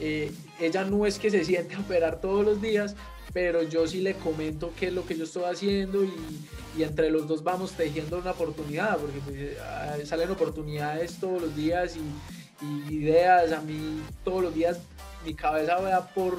eh, 0.00 0.32
ella 0.58 0.82
no 0.82 1.06
es 1.06 1.20
que 1.20 1.30
se 1.30 1.44
siente 1.44 1.76
a 1.76 1.78
operar 1.78 2.20
todos 2.20 2.44
los 2.44 2.60
días, 2.60 2.96
pero 3.32 3.62
yo 3.62 3.86
sí 3.86 4.00
le 4.00 4.14
comento 4.14 4.72
qué 4.78 4.88
es 4.88 4.92
lo 4.92 5.04
que 5.06 5.16
yo 5.16 5.24
estoy 5.24 5.44
haciendo 5.44 6.02
y, 6.04 6.12
y 6.76 6.82
entre 6.82 7.10
los 7.10 7.26
dos 7.26 7.42
vamos 7.42 7.72
tejiendo 7.72 8.18
una 8.18 8.30
oportunidad, 8.32 8.96
porque 8.98 9.20
pues, 9.24 10.08
salen 10.08 10.30
oportunidades 10.30 11.18
todos 11.20 11.42
los 11.42 11.56
días 11.56 11.96
y, 11.96 12.64
y 12.64 12.94
ideas, 12.94 13.52
a 13.52 13.60
mí 13.60 14.02
todos 14.24 14.42
los 14.42 14.54
días 14.54 14.78
mi 15.24 15.34
cabeza 15.34 15.76
va 15.76 16.08
por 16.08 16.38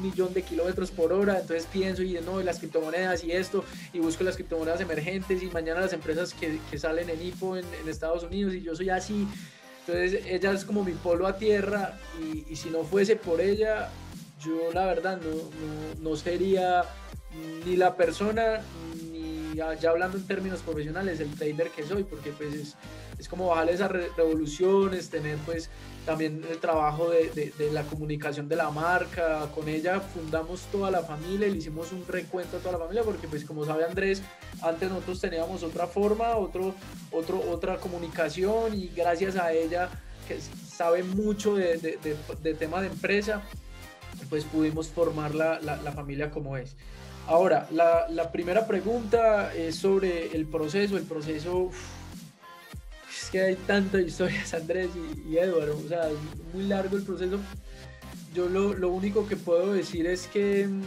millón 0.00 0.32
de 0.32 0.42
kilómetros 0.42 0.90
por 0.90 1.12
hora, 1.12 1.38
entonces 1.40 1.68
pienso 1.70 2.02
y 2.02 2.14
no, 2.24 2.40
las 2.42 2.58
criptomonedas 2.58 3.22
y 3.24 3.32
esto, 3.32 3.64
y 3.92 3.98
busco 3.98 4.24
las 4.24 4.36
criptomonedas 4.36 4.80
emergentes 4.80 5.42
y 5.42 5.46
mañana 5.46 5.80
las 5.80 5.92
empresas 5.92 6.34
que, 6.34 6.58
salen 6.78 7.10
en 7.10 7.22
IPO 7.22 7.58
en, 7.58 7.66
en, 7.80 7.88
Estados 7.88 8.24
Unidos 8.24 8.54
y 8.54 8.62
yo 8.62 8.74
soy 8.74 8.90
así, 8.90 9.28
entonces 9.80 10.24
ella 10.26 10.52
es 10.52 10.64
como 10.64 10.82
mi 10.84 10.92
polo 10.92 11.26
a 11.26 11.36
tierra 11.36 11.98
y, 12.20 12.44
y 12.50 12.56
si 12.56 12.70
no 12.70 12.84
fuese 12.84 13.16
por 13.16 13.40
ella, 13.40 13.90
yo 14.44 14.72
la 14.72 14.86
verdad 14.86 15.20
no, 15.20 15.30
no, 15.30 16.10
no 16.10 16.16
sería 16.16 16.84
ni 17.64 17.76
la 17.76 17.96
persona, 17.96 18.60
ni 19.10 19.54
ya 19.54 19.90
hablando 19.90 20.16
en 20.18 20.26
términos 20.26 20.60
profesionales, 20.60 21.20
el 21.20 21.34
trader 21.34 21.70
que 21.70 21.82
soy, 21.84 22.04
porque 22.04 22.30
pues 22.30 22.54
es, 22.54 22.76
es 23.18 23.28
como 23.28 23.48
bajar 23.48 23.70
esas 23.70 23.90
revoluciones, 23.90 25.10
tener 25.10 25.38
pues 25.38 25.70
también 26.04 26.42
el 26.50 26.58
trabajo 26.58 27.10
de, 27.10 27.52
de, 27.56 27.72
la 27.72 27.84
comunicación 27.84 28.48
de 28.48 28.56
la 28.56 28.70
marca, 28.70 29.48
con 29.54 29.68
ella 29.68 30.00
fundamos 30.00 30.62
toda 30.72 30.90
la 30.90 31.02
familia 31.02 31.46
y 31.46 31.52
le 31.52 31.58
hicimos 31.58 31.92
un 31.92 32.06
recuento 32.06 32.56
a 32.56 32.60
toda 32.60 32.72
la 32.72 32.78
familia, 32.78 33.02
porque 33.04 33.28
pues 33.28 33.44
como 33.44 33.64
sabe 33.64 33.84
Andrés, 33.84 34.22
antes 34.62 34.90
nosotros 34.90 35.20
teníamos 35.20 35.62
otra 35.62 35.86
forma, 35.86 36.36
otro, 36.36 36.74
otro, 37.12 37.40
otra 37.50 37.76
comunicación 37.76 38.74
y 38.74 38.88
gracias 38.88 39.36
a 39.36 39.52
ella, 39.52 39.88
que 40.26 40.38
sabe 40.40 41.02
mucho 41.02 41.54
de, 41.54 41.98
de 42.42 42.54
tema 42.54 42.80
de 42.80 42.88
empresa, 42.88 43.42
pues 44.28 44.44
pudimos 44.44 44.88
formar 44.88 45.34
la, 45.34 45.60
la, 45.60 45.76
la 45.76 45.92
familia 45.92 46.30
como 46.30 46.56
es. 46.56 46.76
Ahora, 47.26 47.68
la, 47.70 48.08
la, 48.08 48.32
primera 48.32 48.66
pregunta 48.66 49.54
es 49.54 49.76
sobre 49.76 50.34
el 50.34 50.46
proceso, 50.46 50.96
el 50.96 51.04
proceso... 51.04 51.56
Uf, 51.56 51.76
que 53.32 53.40
hay 53.40 53.56
tantas 53.56 54.02
historias, 54.02 54.52
Andrés 54.54 54.90
y, 54.94 55.30
y 55.32 55.38
Eduardo, 55.38 55.80
o 55.84 55.88
sea, 55.88 56.08
es 56.08 56.18
muy 56.54 56.64
largo 56.64 56.96
el 56.96 57.02
proceso. 57.02 57.40
Yo 58.34 58.48
lo, 58.48 58.74
lo, 58.74 58.90
único 58.90 59.26
que 59.26 59.36
puedo 59.36 59.72
decir 59.72 60.06
es 60.06 60.26
que 60.26 60.66
mm, 60.68 60.82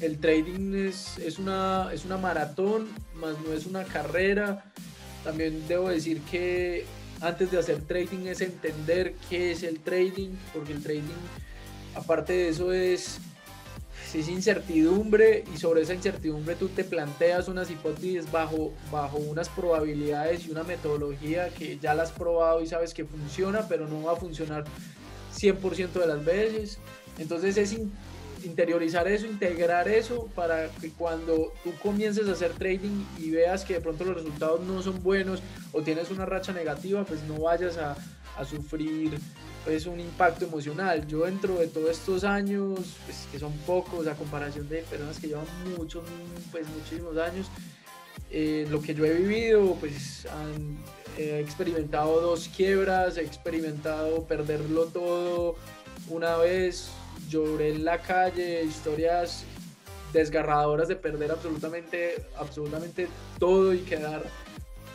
el 0.00 0.18
trading 0.18 0.74
es, 0.74 1.18
es, 1.18 1.38
una, 1.38 1.88
es 1.92 2.04
una 2.04 2.18
maratón, 2.18 2.88
más 3.14 3.34
no 3.40 3.52
es 3.54 3.66
una 3.66 3.84
carrera. 3.84 4.64
También 5.24 5.66
debo 5.66 5.88
decir 5.88 6.20
que 6.30 6.84
antes 7.20 7.50
de 7.50 7.58
hacer 7.58 7.80
trading 7.82 8.26
es 8.26 8.42
entender 8.42 9.14
qué 9.28 9.52
es 9.52 9.62
el 9.62 9.80
trading, 9.80 10.30
porque 10.52 10.72
el 10.72 10.82
trading, 10.82 11.02
aparte 11.96 12.32
de 12.32 12.48
eso, 12.48 12.72
es 12.72 13.20
es 14.18 14.28
incertidumbre 14.28 15.44
y 15.52 15.58
sobre 15.58 15.82
esa 15.82 15.94
incertidumbre 15.94 16.54
tú 16.56 16.68
te 16.68 16.84
planteas 16.84 17.48
unas 17.48 17.70
hipótesis 17.70 18.30
bajo, 18.30 18.72
bajo 18.90 19.18
unas 19.18 19.48
probabilidades 19.48 20.46
y 20.46 20.50
una 20.50 20.62
metodología 20.62 21.50
que 21.50 21.78
ya 21.78 21.94
la 21.94 22.04
has 22.04 22.12
probado 22.12 22.62
y 22.62 22.66
sabes 22.66 22.94
que 22.94 23.04
funciona, 23.04 23.66
pero 23.68 23.86
no 23.86 24.02
va 24.04 24.12
a 24.12 24.16
funcionar 24.16 24.64
100% 25.36 25.92
de 25.92 26.06
las 26.06 26.24
veces. 26.24 26.78
Entonces 27.18 27.56
es 27.56 27.76
interiorizar 28.44 29.08
eso, 29.08 29.26
integrar 29.26 29.88
eso 29.88 30.28
para 30.34 30.68
que 30.68 30.90
cuando 30.90 31.52
tú 31.62 31.72
comiences 31.82 32.28
a 32.28 32.32
hacer 32.32 32.52
trading 32.52 33.04
y 33.18 33.30
veas 33.30 33.64
que 33.64 33.74
de 33.74 33.80
pronto 33.80 34.04
los 34.04 34.16
resultados 34.16 34.60
no 34.60 34.82
son 34.82 35.02
buenos 35.02 35.42
o 35.72 35.82
tienes 35.82 36.10
una 36.10 36.24
racha 36.24 36.52
negativa, 36.52 37.04
pues 37.04 37.22
no 37.24 37.40
vayas 37.40 37.76
a, 37.76 37.96
a 38.36 38.44
sufrir 38.44 39.18
pues 39.66 39.84
un 39.86 39.98
impacto 39.98 40.44
emocional. 40.44 41.06
Yo 41.08 41.24
dentro 41.24 41.58
de 41.58 41.66
todos 41.66 41.90
estos 41.90 42.22
años, 42.22 42.78
pues, 43.04 43.26
que 43.32 43.38
son 43.40 43.52
pocos 43.66 44.06
a 44.06 44.14
comparación 44.14 44.68
de 44.68 44.82
personas 44.82 45.18
que 45.18 45.26
llevan 45.26 45.44
muchos, 45.76 46.04
pues 46.52 46.66
muchísimos 46.68 47.18
años, 47.18 47.48
eh, 48.30 48.64
lo 48.70 48.80
que 48.80 48.94
yo 48.94 49.04
he 49.04 49.12
vivido, 49.12 49.74
pues 49.80 50.24
han, 50.26 50.78
he 51.18 51.40
experimentado 51.40 52.20
dos 52.20 52.48
quiebras, 52.56 53.16
he 53.16 53.22
experimentado 53.22 54.22
perderlo 54.22 54.84
todo 54.86 55.56
una 56.08 56.36
vez, 56.36 56.88
lloré 57.28 57.70
en 57.70 57.84
la 57.84 57.98
calle, 57.98 58.62
historias 58.62 59.42
desgarradoras 60.12 60.86
de 60.86 60.94
perder 60.94 61.32
absolutamente, 61.32 62.24
absolutamente 62.36 63.08
todo 63.40 63.74
y 63.74 63.80
quedar 63.80 64.22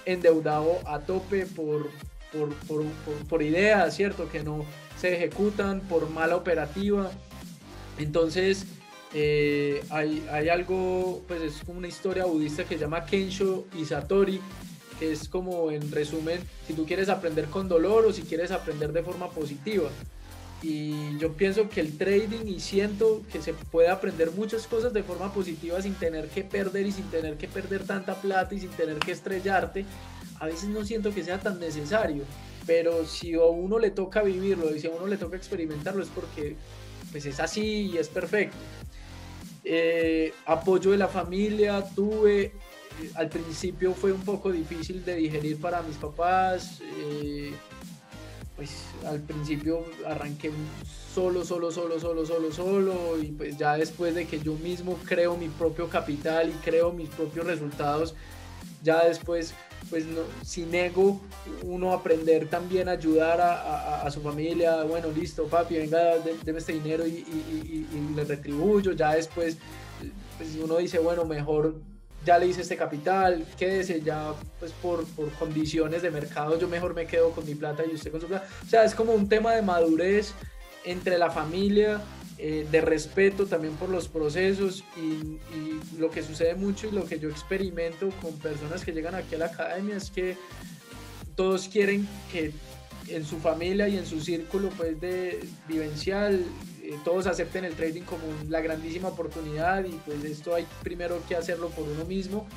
endeudado 0.06 0.80
a 0.86 1.00
tope 1.00 1.46
por, 1.46 1.90
por, 2.32 2.54
por, 2.67 2.84
por, 3.28 3.44
ideas, 3.44 3.96
¿cierto? 3.96 4.30
Que 4.30 4.44
no 4.44 4.65
se 5.00 5.15
ejecutan 5.15 5.82
por 5.82 6.10
mala 6.10 6.36
operativa. 6.36 7.12
Entonces, 7.98 8.65
eh, 9.13 9.84
hay, 9.89 10.26
hay, 10.32 10.50
algo, 10.50 11.22
pues 11.28 11.41
es 11.41 11.63
como 11.65 11.80
una 11.80 11.88
historia 11.88 12.26
budista 12.26 12.63
que 12.63 12.76
se 12.76 12.82
llama 12.82 13.06
Kensho 13.06 13.65
y 13.78 13.86
Satori, 13.86 14.39
que 15.00 15.12
es 15.12 15.28
como 15.28 15.72
en 15.72 15.91
resumen, 15.91 16.39
si 16.67 16.74
tú 16.74 16.86
quieres 16.86 17.10
aprender 17.10 17.46
con 17.46 17.67
dolor 17.67 18.06
o 18.06 18.13
si 18.13 18.22
quieres 18.22 18.52
aprender 18.52 18.94
de 18.94 19.04
forma 19.04 19.30
positiva. 19.30 19.89
Y 20.62 21.17
yo 21.17 21.34
pienso 21.34 21.69
que 21.69 21.82
el 21.82 21.97
trading 21.97 22.45
y 22.45 22.60
siento 22.60 23.24
que 23.32 23.41
se 23.41 23.54
puede 23.54 23.89
aprender 23.89 24.32
muchas 24.32 24.67
cosas 24.67 24.93
de 24.93 25.02
forma 25.02 25.34
positiva 25.34 25.82
sin 25.82 25.95
tener 25.95 26.28
que 26.28 26.43
perder 26.43 26.86
y 26.86 26.91
sin 26.91 27.06
tener 27.06 27.38
que 27.38 27.47
perder 27.47 27.84
tanta 27.84 28.15
plata 28.21 28.54
y 28.54 28.60
sin 28.60 28.69
tener 28.69 28.97
que 29.00 29.12
estrellarte 29.12 29.86
a 30.41 30.47
veces 30.47 30.69
no 30.69 30.84
siento 30.84 31.13
que 31.13 31.24
sea 31.24 31.39
tan 31.39 31.60
necesario, 31.60 32.24
pero 32.65 33.06
si 33.06 33.36
a 33.36 33.43
uno 33.43 33.78
le 33.78 33.91
toca 33.91 34.24
vivirlo 34.24 34.76
y 34.76 34.80
si 34.80 34.88
a 34.88 34.89
uno 34.89 35.06
le 35.06 35.17
toca 35.17 35.38
experimentarlo 35.38 36.02
es 36.02 36.10
porque 36.10 36.56
pues 37.12 37.28
es 37.28 37.39
así 37.39 37.91
y 37.93 37.97
es 37.97 38.10
perfecto. 38.10 38.58
Eh, 39.63 40.34
apoyo 40.47 40.89
de 40.89 40.97
la 40.97 41.08
familia 41.08 41.86
tuve, 41.93 42.41
eh, 42.41 42.54
al 43.13 43.30
principio 43.30 43.93
fue 43.93 44.12
un 44.12 44.21
poco 44.21 44.52
difícil 44.52 45.06
de 45.06 45.15
digerir 45.15 45.62
para 45.62 45.84
mis 45.84 45.97
papás, 45.97 46.82
eh, 46.82 47.54
pues 48.62 48.84
al 49.08 49.19
principio 49.21 49.84
arranqué 50.06 50.52
solo, 51.15 51.43
solo, 51.43 51.71
solo, 51.71 52.00
solo, 52.00 52.28
solo, 52.28 52.52
solo 52.52 53.19
y 53.19 53.32
pues 53.32 53.58
ya 53.58 53.76
después 53.76 54.13
de 54.13 54.28
que 54.28 54.39
yo 54.39 54.54
mismo 54.54 55.00
creo 55.04 55.36
mi 55.36 55.50
propio 55.50 55.89
capital 55.89 56.50
y 56.50 56.52
creo 56.63 56.91
mis 56.91 57.10
propios 57.10 57.47
resultados, 57.47 58.13
ya 58.84 59.04
después 59.04 59.56
pues 59.89 60.06
no, 60.06 60.21
sin 60.45 60.76
ego, 60.76 61.19
uno 61.63 61.91
aprender 61.91 62.50
también 62.50 62.88
a 62.88 62.91
ayudar 62.91 63.41
a, 63.41 64.04
a, 64.04 64.12
su 64.12 64.21
familia, 64.21 64.84
bueno, 64.84 65.08
listo, 65.10 65.45
papi, 65.45 65.78
venga, 65.78 66.19
déme 66.45 66.60
este 66.60 66.74
dinero 66.74 67.08
y, 67.08 67.13
y, 67.13 67.88
y, 67.91 68.15
le 68.15 68.26
retribuyo, 68.26 68.91
ya 68.91 69.15
después, 69.15 69.58
pues 70.38 70.56
uno 70.63 70.78
dice, 70.78 71.00
bueno, 71.00 71.26
mejor 71.26 71.82
ya 72.26 72.38
le 72.38 72.48
hice 72.48 72.62
este 72.62 72.78
capital, 72.78 73.46
quédese 73.58 74.02
ya, 74.02 74.34
pues 74.60 74.72
por, 74.74 75.06
por 75.08 75.32
condiciones 75.32 76.02
de 76.02 76.12
mercado, 76.12 76.60
yo 76.60 76.68
mejor 76.68 76.94
me 76.94 77.08
quedo 77.08 77.32
con 77.32 77.46
mi 77.46 77.56
plata 77.56 77.84
y 77.90 77.96
usted 77.96 78.12
con 78.12 78.22
su 78.22 78.28
plata. 78.28 78.48
O 78.66 78.70
sea, 78.70 78.84
es 78.84 78.94
como 78.94 79.14
un 79.14 79.28
tema 79.28 79.54
de 79.54 79.62
madurez 79.62 80.34
entre 80.84 81.18
la 81.18 81.32
familia, 81.32 82.02
eh, 82.44 82.66
de 82.72 82.82
respeto 82.82 83.46
también 83.46 83.76
por 83.76 83.90
los 83.90 84.08
procesos 84.08 84.84
y, 84.98 85.40
lo 86.00 86.10
que 86.10 86.24
sucede 86.24 86.56
mucho 86.56 86.88
y 86.88 86.92
lo 86.92 87.06
que 87.06 87.20
yo 87.20 87.30
experimento 87.30 88.10
con 88.20 88.34
personas 88.40 88.84
que 88.84 88.92
llegan 88.94 89.14
aquí 89.14 89.36
a 89.36 89.38
la 89.38 89.46
academia 89.46 89.98
es 89.98 90.10
que 90.10 90.36
todos 91.36 91.68
quieren 91.68 92.08
que 92.32 92.52
en 93.08 93.24
su 93.24 93.38
familia 93.38 93.88
y 93.88 93.98
en 93.98 94.08
su 94.08 94.20
círculo 94.22 94.70
pues 94.70 95.00
de 95.00 95.40
vivencial 95.68 96.44
eh, 96.91 96.99
todos 97.04 97.27
acepten 97.27 97.65
el 97.65 97.73
trading 97.73 98.01
como 98.01 98.23
la 98.49 98.62
grandísima 98.62 99.10
oportunidad 99.10 99.86
y 99.86 99.91
pues 100.06 100.23
esto 100.23 100.56
hay 100.56 100.65
primero 100.84 101.21
que 101.27 101.36
hacerlo 101.36 101.69
por 101.69 101.88
uno 101.88 102.06
mismo 102.06 102.47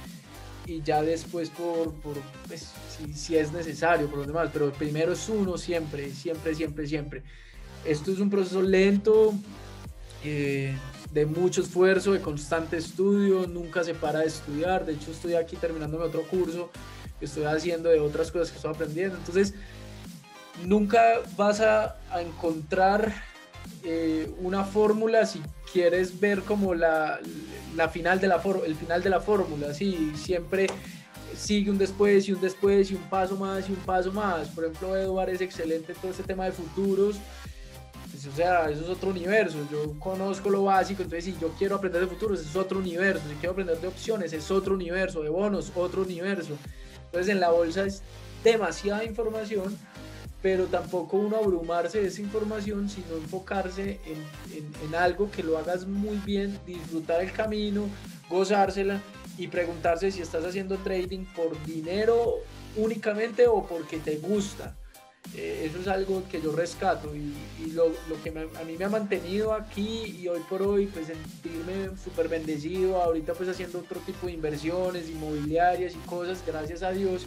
y 0.66 0.82
ya 0.82 1.02
después 1.02 1.50
por, 1.50 1.92
pues, 2.48 2.70
si, 3.14 3.36
es 3.36 3.52
necesario 3.52 4.08
por 4.08 4.18
los 4.18 4.26
demás, 4.26 4.50
pero 4.52 4.72
primero 4.72 5.12
es 5.12 5.28
uno 5.28 5.58
siempre, 5.58 6.10
siempre, 6.10 6.54
siempre, 6.54 6.86
siempre. 6.86 7.22
Esto 7.84 8.12
es 8.12 8.18
un 8.18 8.30
proceso 8.30 8.62
lento, 8.62 9.34
eh, 10.24 10.74
de 11.12 11.26
mucho 11.26 11.60
esfuerzo, 11.60 12.12
de 12.12 12.20
constante 12.20 12.78
estudio, 12.78 13.46
nunca 13.46 13.84
se 13.84 13.94
para 13.94 14.20
de 14.20 14.26
estudiar, 14.26 14.86
de 14.86 14.94
hecho 14.94 15.10
estoy 15.10 15.34
aquí 15.34 15.56
terminando 15.56 16.00
otro 16.00 16.22
curso 16.22 16.70
que 17.18 17.26
estoy 17.26 17.44
haciendo 17.44 17.90
de 17.90 18.00
otras 18.00 18.32
cosas 18.32 18.50
que 18.50 18.56
estoy 18.56 18.72
aprendiendo, 18.72 19.16
entonces 19.16 19.54
nunca 20.64 21.20
vas 21.36 21.60
a, 21.60 21.96
encontrar 22.20 23.12
eh, 23.82 24.32
una 24.40 24.64
fórmula 24.64 25.26
si 25.26 25.40
quieres 25.72 26.18
ver 26.18 26.42
como 26.42 26.74
la, 26.74 27.20
la 27.76 27.88
final 27.88 28.20
de 28.20 28.28
la 28.28 28.40
el 28.66 28.74
final 28.76 29.02
de 29.02 29.10
la 29.10 29.20
fórmula, 29.20 29.74
sí, 29.74 30.12
siempre 30.16 30.66
sigue 31.36 31.70
un 31.70 31.78
después 31.78 32.28
y 32.28 32.32
un 32.32 32.40
después 32.40 32.90
y 32.90 32.94
un 32.94 33.02
paso 33.02 33.36
más 33.36 33.68
y 33.68 33.72
un 33.72 33.78
paso 33.78 34.12
más. 34.12 34.48
Por 34.48 34.64
ejemplo, 34.64 34.96
Eduard 34.96 35.30
es 35.30 35.40
excelente 35.40 35.92
en 35.92 35.98
todo 35.98 36.10
este 36.10 36.22
tema 36.22 36.44
de 36.44 36.52
futuros 36.52 37.16
pues, 38.14 38.26
o 38.26 38.36
sea, 38.36 38.70
eso 38.70 38.82
es 38.82 38.88
otro 38.88 39.10
universo. 39.10 39.58
Yo 39.72 39.98
conozco 39.98 40.48
lo 40.48 40.62
básico, 40.62 41.02
entonces 41.02 41.24
si 41.24 41.40
yo 41.40 41.48
quiero 41.58 41.74
aprender 41.74 42.00
de 42.00 42.06
futuros, 42.06 42.40
es 42.40 42.54
otro 42.54 42.78
universo. 42.78 43.22
Si 43.28 43.34
quiero 43.34 43.52
aprender 43.52 43.80
de 43.80 43.88
opciones, 43.88 44.32
es 44.32 44.52
otro 44.52 44.74
universo. 44.74 45.20
De 45.20 45.30
bonos, 45.30 45.72
otro 45.74 46.02
universo. 46.02 46.56
Entonces 47.06 47.32
en 47.32 47.40
la 47.40 47.50
bolsa 47.50 47.84
es 47.84 48.02
demasiada 48.44 49.04
información, 49.04 49.76
pero 50.44 50.66
tampoco 50.66 51.16
uno 51.16 51.38
abrumarse 51.38 52.02
de 52.02 52.08
esa 52.08 52.20
información, 52.20 52.90
sino 52.90 53.16
enfocarse 53.16 53.98
en, 54.04 54.86
en 54.86 54.94
algo 54.94 55.30
que 55.30 55.42
lo 55.42 55.56
hagas 55.56 55.86
muy 55.86 56.18
bien, 56.18 56.58
disfrutar 56.66 57.22
el 57.22 57.32
camino, 57.32 57.88
gozársela 58.28 59.00
y 59.38 59.48
preguntarse 59.48 60.10
si 60.10 60.20
estás 60.20 60.44
haciendo 60.44 60.76
trading 60.76 61.24
por 61.34 61.64
dinero 61.64 62.40
únicamente 62.76 63.46
o 63.46 63.66
porque 63.66 63.96
te 63.96 64.16
gusta. 64.16 64.76
Eh, 65.34 65.64
eso 65.64 65.80
es 65.80 65.88
algo 65.88 66.22
que 66.30 66.42
yo 66.42 66.52
rescato 66.52 67.10
y, 67.16 67.70
lo, 67.70 67.94
que 68.22 68.28
a 68.28 68.64
mí 68.64 68.76
me 68.78 68.84
ha 68.84 68.90
mantenido 68.90 69.54
aquí 69.54 70.18
y 70.20 70.28
hoy 70.28 70.40
por 70.50 70.60
hoy 70.60 70.88
pues 70.88 71.06
sentirme 71.06 71.96
súper 71.96 72.28
bendecido, 72.28 73.00
ahorita 73.00 73.32
pues 73.32 73.48
haciendo 73.48 73.78
otro 73.78 73.98
tipo 74.00 74.26
de 74.26 74.34
inversiones 74.34 75.08
inmobiliarias 75.08 75.94
y 75.94 76.06
cosas, 76.06 76.44
gracias 76.46 76.82
a 76.82 76.90
Dios, 76.90 77.24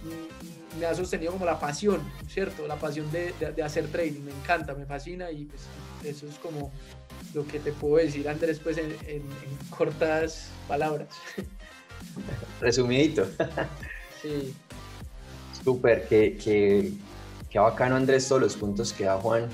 mm, 0.00 0.59
me 0.78 0.86
ha 0.86 0.94
sostenido 0.94 1.32
como 1.32 1.44
la 1.44 1.58
pasión, 1.58 2.00
¿cierto? 2.28 2.66
La 2.66 2.76
pasión 2.76 3.10
de, 3.10 3.32
de, 3.54 3.62
hacer 3.62 3.88
trading, 3.88 4.22
me 4.22 4.30
encanta, 4.30 4.74
me 4.74 4.86
fascina 4.86 5.30
y 5.30 5.44
pues 5.44 5.62
eso 6.04 6.26
es 6.26 6.36
como 6.36 6.70
lo 7.34 7.46
que 7.46 7.60
te 7.60 7.72
puedo 7.72 7.96
decir 7.96 8.28
Andrés 8.28 8.60
pues 8.60 8.78
en, 8.78 8.90
en 9.06 9.22
cortas 9.70 10.48
palabras. 10.68 11.08
Resumidito. 12.60 13.26
Sí. 14.22 14.54
Súper, 15.64 16.06
que, 16.06 16.36
que, 16.36 16.92
Qué 17.50 17.58
bacano 17.58 17.96
Andrés 17.96 18.28
todos 18.28 18.40
los 18.40 18.54
puntos 18.54 18.92
que 18.92 19.04
da 19.04 19.16
Juan. 19.16 19.48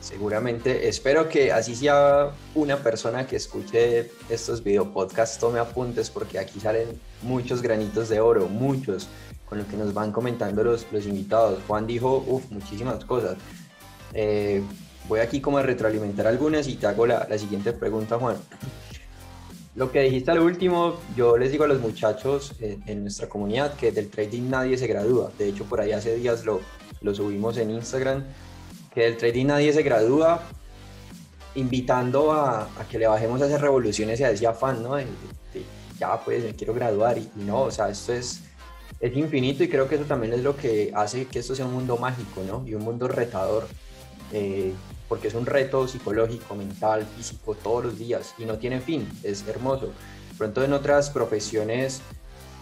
Seguramente, 0.00 0.88
espero 0.88 1.28
que 1.28 1.52
así 1.52 1.74
sea 1.74 2.32
una 2.54 2.76
persona 2.78 3.26
que 3.26 3.36
escuche 3.36 4.10
estos 4.28 4.62
video 4.62 4.92
podcasts, 4.92 5.38
tome 5.38 5.58
apuntes 5.58 6.10
porque 6.10 6.38
aquí 6.38 6.60
salen 6.60 6.88
muchos 7.22 7.62
granitos 7.62 8.10
de 8.10 8.20
oro, 8.20 8.46
muchos, 8.48 9.08
con 9.50 9.58
lo 9.58 9.66
que 9.66 9.76
nos 9.76 9.92
van 9.92 10.12
comentando 10.12 10.62
los, 10.62 10.86
los 10.92 11.04
invitados. 11.04 11.58
Juan 11.66 11.86
dijo, 11.86 12.24
uff, 12.26 12.50
muchísimas 12.50 13.04
cosas. 13.04 13.36
Eh, 14.14 14.62
voy 15.08 15.20
aquí 15.20 15.40
como 15.40 15.58
a 15.58 15.62
retroalimentar 15.62 16.28
algunas 16.28 16.68
y 16.68 16.76
te 16.76 16.86
hago 16.86 17.04
la, 17.04 17.26
la 17.28 17.36
siguiente 17.36 17.72
pregunta, 17.72 18.16
Juan. 18.16 18.36
Lo 19.74 19.90
que 19.90 20.02
dijiste 20.02 20.30
al 20.30 20.38
último, 20.38 21.00
yo 21.16 21.36
les 21.36 21.50
digo 21.52 21.64
a 21.64 21.68
los 21.68 21.80
muchachos 21.80 22.54
en, 22.60 22.82
en 22.86 23.02
nuestra 23.02 23.28
comunidad 23.28 23.74
que 23.74 23.92
del 23.92 24.08
trading 24.08 24.48
nadie 24.48 24.78
se 24.78 24.86
gradúa. 24.86 25.32
De 25.36 25.48
hecho, 25.48 25.64
por 25.64 25.80
ahí 25.80 25.92
hace 25.92 26.14
días 26.16 26.44
lo, 26.44 26.60
lo 27.00 27.14
subimos 27.14 27.56
en 27.56 27.70
Instagram, 27.70 28.24
que 28.94 29.02
del 29.02 29.16
trading 29.16 29.46
nadie 29.46 29.72
se 29.72 29.82
gradúa, 29.82 30.42
invitando 31.54 32.32
a, 32.32 32.68
que 32.90 32.98
le 32.98 33.06
bajemos 33.06 33.42
a 33.42 33.46
esas 33.46 33.60
revoluciones 33.60 34.20
y 34.20 34.24
a 34.24 34.30
ese 34.30 34.46
afán, 34.46 34.82
¿no? 34.82 34.96
ya 35.98 36.18
pues 36.24 36.42
me 36.42 36.54
quiero 36.54 36.72
graduar 36.72 37.18
y, 37.18 37.28
no, 37.36 37.62
o 37.62 37.70
sea, 37.70 37.90
esto 37.90 38.14
es, 38.14 38.40
es 39.00 39.16
infinito 39.16 39.64
y 39.64 39.68
creo 39.68 39.88
que 39.88 39.94
eso 39.96 40.04
también 40.04 40.34
es 40.34 40.42
lo 40.42 40.56
que 40.56 40.92
hace 40.94 41.26
que 41.26 41.38
esto 41.38 41.54
sea 41.54 41.66
un 41.66 41.72
mundo 41.72 41.96
mágico, 41.96 42.42
¿no? 42.46 42.62
Y 42.66 42.74
un 42.74 42.84
mundo 42.84 43.08
retador. 43.08 43.66
Eh, 44.32 44.72
porque 45.08 45.26
es 45.26 45.34
un 45.34 45.44
reto 45.44 45.88
psicológico, 45.88 46.54
mental, 46.54 47.04
físico, 47.16 47.56
todos 47.56 47.86
los 47.86 47.98
días 47.98 48.32
y 48.38 48.44
no 48.44 48.58
tiene 48.58 48.80
fin, 48.80 49.08
es 49.24 49.44
hermoso. 49.48 49.92
Pronto 50.38 50.62
en 50.62 50.72
otras 50.72 51.10
profesiones 51.10 52.00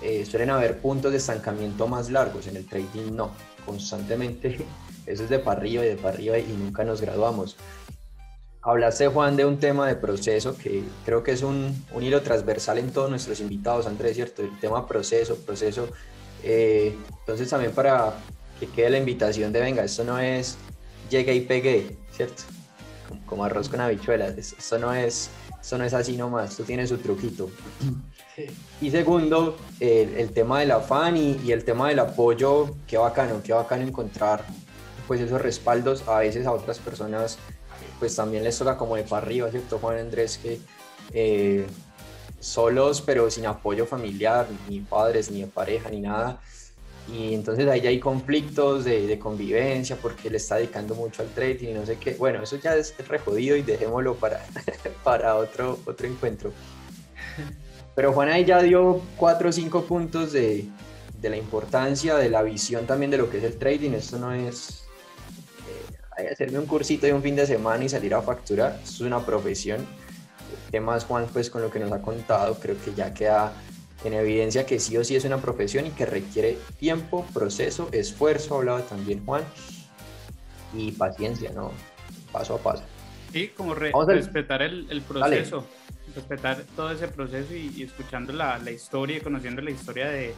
eh, 0.01 0.24
suelen 0.24 0.48
haber 0.48 0.79
puntos 0.79 1.11
de 1.12 1.18
estancamiento 1.18 1.87
más 1.87 2.09
largos, 2.09 2.46
en 2.46 2.57
el 2.57 2.64
trading 2.64 3.14
no, 3.14 3.33
constantemente 3.66 4.64
eso 5.07 5.24
es 5.24 5.29
de 5.29 5.38
para 5.38 5.61
arriba 5.61 5.85
y 5.85 5.88
de 5.88 5.96
para 5.96 6.14
arriba 6.14 6.38
y 6.38 6.46
nunca 6.46 6.85
nos 6.85 7.03
graduamos. 7.03 7.57
Hablaste, 8.62 9.09
Juan, 9.09 9.37
de 9.37 9.44
un 9.44 9.59
tema 9.59 9.87
de 9.87 9.96
proceso 9.96 10.57
que 10.57 10.83
creo 11.05 11.22
que 11.22 11.33
es 11.33 11.42
un, 11.42 11.85
un 11.92 12.03
hilo 12.03 12.22
transversal 12.22 12.79
en 12.79 12.90
todos 12.92 13.11
nuestros 13.11 13.40
invitados, 13.40 13.87
Andrés, 13.87 14.16
¿cierto? 14.16 14.42
El 14.42 14.59
tema 14.59 14.87
proceso, 14.87 15.37
proceso. 15.37 15.88
Eh, 16.42 16.94
entonces 17.20 17.48
también 17.48 17.72
para 17.72 18.14
que 18.59 18.66
quede 18.68 18.90
la 18.90 18.98
invitación 18.98 19.53
de, 19.53 19.61
venga, 19.61 19.85
esto 19.85 20.05
no 20.05 20.18
es 20.18 20.57
llegué 21.11 21.35
y 21.35 21.40
pegué, 21.42 21.96
¿cierto? 22.12 22.42
Como, 23.27 23.44
arroz 23.44 23.68
con 23.68 23.81
habichuelas, 23.81 24.37
esto 24.37 24.79
no 24.79 24.92
es, 24.92 25.31
esto 25.61 25.79
no 25.79 25.85
es 25.85 25.94
así 25.94 26.16
nomás, 26.16 26.51
esto 26.51 26.64
tiene 26.64 26.87
su 26.87 26.98
truquito. 26.98 27.51
Y 28.81 28.90
segundo, 28.90 29.57
el, 29.81 30.31
tema 30.31 30.61
del 30.61 30.70
afán 30.72 31.16
y, 31.16 31.40
y, 31.44 31.53
el 31.53 31.64
tema 31.64 31.88
del 31.88 31.98
apoyo, 31.98 32.77
qué 32.87 32.98
bacano, 32.98 33.40
qué 33.42 33.53
bacano 33.53 33.83
encontrar 33.83 34.44
pues 35.07 35.20
esos 35.20 35.40
respaldos 35.40 36.07
a 36.07 36.18
veces 36.18 36.46
a 36.46 36.53
otras 36.53 36.79
personas 36.79 37.38
pues 37.98 38.14
también 38.14 38.44
les 38.44 38.57
toca 38.57 38.77
como 38.77 38.96
de 38.96 39.03
para 39.03 39.27
arriba, 39.27 39.51
¿cierto, 39.51 39.79
Juan 39.79 39.98
Andrés? 39.98 40.38
Que 40.38 40.61
eh, 41.12 41.66
solos, 42.40 43.01
pero 43.01 43.31
sin 43.31 43.46
apoyo 43.46 43.87
familiar, 43.87 44.46
ni 44.68 44.81
padres, 44.81 45.31
ni 45.31 45.44
pareja, 45.44 45.90
ni 45.90 46.01
nada. 46.01 46.40
Y 47.12 47.35
entonces 47.35 47.66
ahí 47.68 47.81
ya 47.81 47.88
hay 47.88 47.98
conflictos 47.98 48.85
de, 48.85 49.18
convivencia 49.18 49.96
porque 49.96 50.29
le 50.29 50.37
está 50.37 50.57
dedicando 50.57 50.94
mucho 50.94 51.22
al 51.22 51.29
trading 51.29 51.68
y 51.68 51.74
no 51.74 51.87
sé 51.87 51.96
qué. 51.96 52.14
Bueno, 52.14 52.42
eso 52.42 52.57
ya 52.57 52.77
es 52.77 52.94
re 53.09 53.18
jodido 53.18 53.57
y 53.57 53.62
dejémoslo 53.62 54.14
para, 54.16 54.44
para 55.05 55.37
otro, 55.37 55.79
otro 55.87 56.07
encuentro. 56.07 56.53
Pero 57.94 58.12
Juan 58.12 58.29
ahí 58.29 58.44
ya 58.44 58.62
dio 58.62 59.01
cuatro 59.16 59.48
o 59.48 59.53
cinco 59.53 59.85
puntos 59.85 60.33
de, 60.33 60.66
de 61.20 61.31
la 61.31 61.37
importancia, 61.37 62.16
de 62.16 62.29
la 62.29 62.42
visión 62.42 62.87
también 62.87 63.11
de 63.11 63.18
lo 63.18 63.31
que 63.31 63.38
es 63.38 63.44
el 63.44 63.59
trading. 63.59 63.92
Esto 63.92 64.18
no 64.18 64.33
es 64.33 64.85
hacerme 66.27 66.59
un 66.59 66.66
cursito 66.66 67.07
de 67.07 67.12
un 67.12 67.22
fin 67.22 67.37
de 67.37 67.46
semana 67.46 67.85
y 67.85 67.88
salir 67.88 68.14
a 68.14 68.22
facturar, 68.22 68.79
eso 68.83 68.92
es 68.92 69.01
una 69.01 69.24
profesión. 69.24 69.87
¿Qué 70.70 70.81
más, 70.81 71.04
Juan? 71.04 71.26
Pues 71.33 71.50
con 71.50 71.62
lo 71.62 71.70
que 71.70 71.78
nos 71.78 71.92
ha 71.92 72.02
contado, 72.02 72.54
creo 72.61 72.76
que 72.85 72.94
ya 72.94 73.14
queda 73.14 73.52
en 74.04 74.12
evidencia 74.12 74.66
que 74.66 74.78
sí 74.78 74.96
o 74.96 75.04
sí 75.04 75.16
es 75.16 75.24
una 75.24 75.38
profesión 75.38 75.87
y 75.87 75.90
que 75.90 76.07
requiere 76.07 76.59
tiempo, 76.78 77.26
proceso, 77.33 77.88
esfuerzo, 77.92 78.57
hablaba 78.57 78.83
también 78.83 79.24
Juan, 79.24 79.42
y 80.74 80.92
paciencia, 80.92 81.50
¿no? 81.52 81.72
Paso 82.33 82.57
a 82.57 82.59
paso. 82.59 82.85
Sí, 83.33 83.48
como 83.57 83.74
respetar 83.74 84.62
el, 84.62 84.87
el 84.90 85.02
proceso, 85.02 85.66
respetar 86.14 86.62
todo 86.76 86.92
ese 86.92 87.09
proceso 87.09 87.54
y, 87.54 87.83
escuchando 87.83 88.33
la, 88.33 88.59
la, 88.59 88.70
historia 88.70 89.18
y 89.18 89.20
conociendo 89.20 89.61
la 89.61 89.70
historia 89.70 90.09
de, 90.09 90.35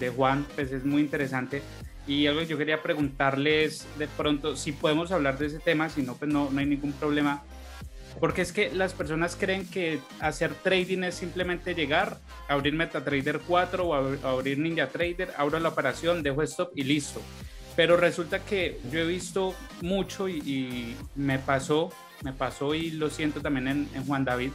de 0.00 0.08
Juan, 0.10 0.46
pues 0.54 0.72
es 0.72 0.84
muy 0.84 1.02
interesante. 1.02 1.62
Y 2.06 2.26
algo 2.26 2.40
que 2.40 2.46
yo 2.46 2.58
quería 2.58 2.82
preguntarles 2.82 3.86
de 3.98 4.08
pronto, 4.08 4.56
si 4.56 4.72
podemos 4.72 5.12
hablar 5.12 5.38
de 5.38 5.46
ese 5.46 5.58
tema, 5.58 5.88
si 5.88 6.02
no, 6.02 6.14
pues 6.14 6.30
no, 6.30 6.50
no 6.50 6.58
hay 6.58 6.66
ningún 6.66 6.92
problema. 6.92 7.42
Porque 8.20 8.42
es 8.42 8.52
que 8.52 8.70
las 8.72 8.94
personas 8.94 9.36
creen 9.36 9.66
que 9.66 10.00
hacer 10.20 10.54
trading 10.54 11.04
es 11.04 11.14
simplemente 11.14 11.74
llegar, 11.74 12.18
abrir 12.48 12.74
MetaTrader 12.74 13.40
4 13.46 13.86
o 13.86 13.94
abrir 14.26 14.58
Ninja 14.58 14.88
Trader, 14.88 15.32
abro 15.36 15.58
la 15.60 15.68
operación, 15.68 16.22
dejo 16.22 16.42
stop 16.42 16.72
y 16.74 16.84
listo. 16.84 17.20
Pero 17.76 17.96
resulta 17.96 18.40
que 18.40 18.80
yo 18.90 19.00
he 19.00 19.06
visto 19.06 19.54
mucho 19.82 20.28
y, 20.28 20.96
me 21.14 21.38
pasó, 21.38 21.92
me 22.24 22.32
pasó 22.32 22.74
y 22.74 22.90
lo 22.90 23.08
siento 23.08 23.40
también 23.40 23.68
en, 23.68 23.88
en 23.94 24.04
Juan 24.04 24.24
David, 24.24 24.50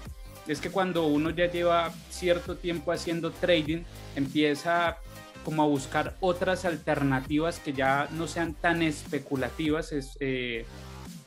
es 0.47 0.59
que 0.59 0.69
cuando 0.69 1.07
uno 1.07 1.29
ya 1.29 1.49
lleva 1.49 1.91
cierto 2.09 2.57
tiempo 2.57 2.91
haciendo 2.91 3.31
trading, 3.31 3.83
empieza 4.15 4.97
como 5.45 5.63
a 5.63 5.67
buscar 5.67 6.15
otras 6.19 6.65
alternativas 6.65 7.59
que 7.59 7.73
ya 7.73 8.07
no 8.11 8.27
sean 8.27 8.53
tan 8.53 8.81
especulativas, 8.81 9.91
es, 9.91 10.17
eh, 10.19 10.65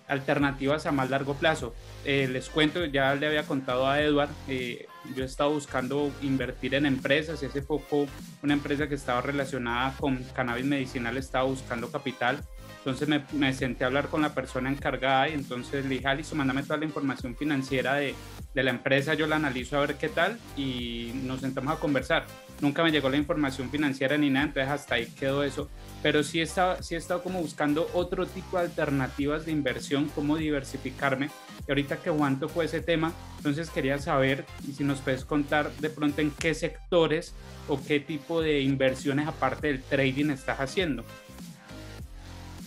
alternativas 0.08 0.86
a 0.86 0.92
más 0.92 1.10
largo 1.10 1.34
plazo. 1.34 1.74
Eh, 2.04 2.28
les 2.28 2.48
cuento, 2.48 2.84
ya 2.84 3.14
le 3.14 3.26
había 3.26 3.42
contado 3.44 3.86
a 3.86 4.00
Edward, 4.00 4.30
eh, 4.48 4.86
yo 5.14 5.22
he 5.22 5.26
estado 5.26 5.50
buscando 5.50 6.10
invertir 6.22 6.74
en 6.74 6.86
empresas 6.86 7.42
y 7.42 7.46
hace 7.46 7.62
poco 7.62 8.06
una 8.42 8.54
empresa 8.54 8.88
que 8.88 8.94
estaba 8.94 9.20
relacionada 9.20 9.94
con 9.98 10.22
cannabis 10.34 10.64
medicinal 10.64 11.16
estaba 11.16 11.44
buscando 11.44 11.90
capital. 11.90 12.40
Entonces 12.86 13.08
me, 13.08 13.24
me 13.32 13.52
senté 13.52 13.82
a 13.82 13.88
hablar 13.88 14.06
con 14.06 14.22
la 14.22 14.32
persona 14.32 14.70
encargada 14.70 15.28
y 15.28 15.32
entonces 15.32 15.84
le 15.84 15.96
dije, 15.96 16.14
listo, 16.14 16.36
mándame 16.36 16.62
toda 16.62 16.76
la 16.76 16.84
información 16.84 17.34
financiera 17.34 17.94
de, 17.94 18.14
de 18.54 18.62
la 18.62 18.70
empresa, 18.70 19.14
yo 19.14 19.26
la 19.26 19.34
analizo 19.34 19.76
a 19.76 19.80
ver 19.80 19.96
qué 19.96 20.08
tal 20.08 20.38
y 20.56 21.10
nos 21.24 21.40
sentamos 21.40 21.76
a 21.76 21.80
conversar. 21.80 22.26
Nunca 22.60 22.84
me 22.84 22.92
llegó 22.92 23.10
la 23.10 23.16
información 23.16 23.70
financiera 23.70 24.16
ni 24.16 24.30
nada, 24.30 24.46
entonces 24.46 24.70
hasta 24.70 24.94
ahí 24.94 25.06
quedó 25.06 25.42
eso. 25.42 25.68
Pero 26.00 26.22
sí 26.22 26.38
he 26.38 26.44
estado, 26.44 26.80
sí 26.80 26.94
he 26.94 26.98
estado 26.98 27.24
como 27.24 27.40
buscando 27.40 27.90
otro 27.92 28.24
tipo 28.24 28.56
de 28.56 28.66
alternativas 28.66 29.46
de 29.46 29.50
inversión, 29.50 30.08
cómo 30.14 30.36
diversificarme. 30.36 31.30
Y 31.66 31.70
ahorita 31.72 31.96
que 31.96 32.10
Juan 32.10 32.38
tocó 32.38 32.62
ese 32.62 32.82
tema, 32.82 33.12
entonces 33.38 33.68
quería 33.68 33.98
saber 33.98 34.44
si 34.76 34.84
nos 34.84 35.00
puedes 35.00 35.24
contar 35.24 35.72
de 35.72 35.90
pronto 35.90 36.20
en 36.20 36.30
qué 36.30 36.54
sectores 36.54 37.34
o 37.66 37.82
qué 37.84 37.98
tipo 37.98 38.40
de 38.40 38.60
inversiones 38.60 39.26
aparte 39.26 39.66
del 39.66 39.82
trading 39.82 40.30
estás 40.30 40.60
haciendo. 40.60 41.04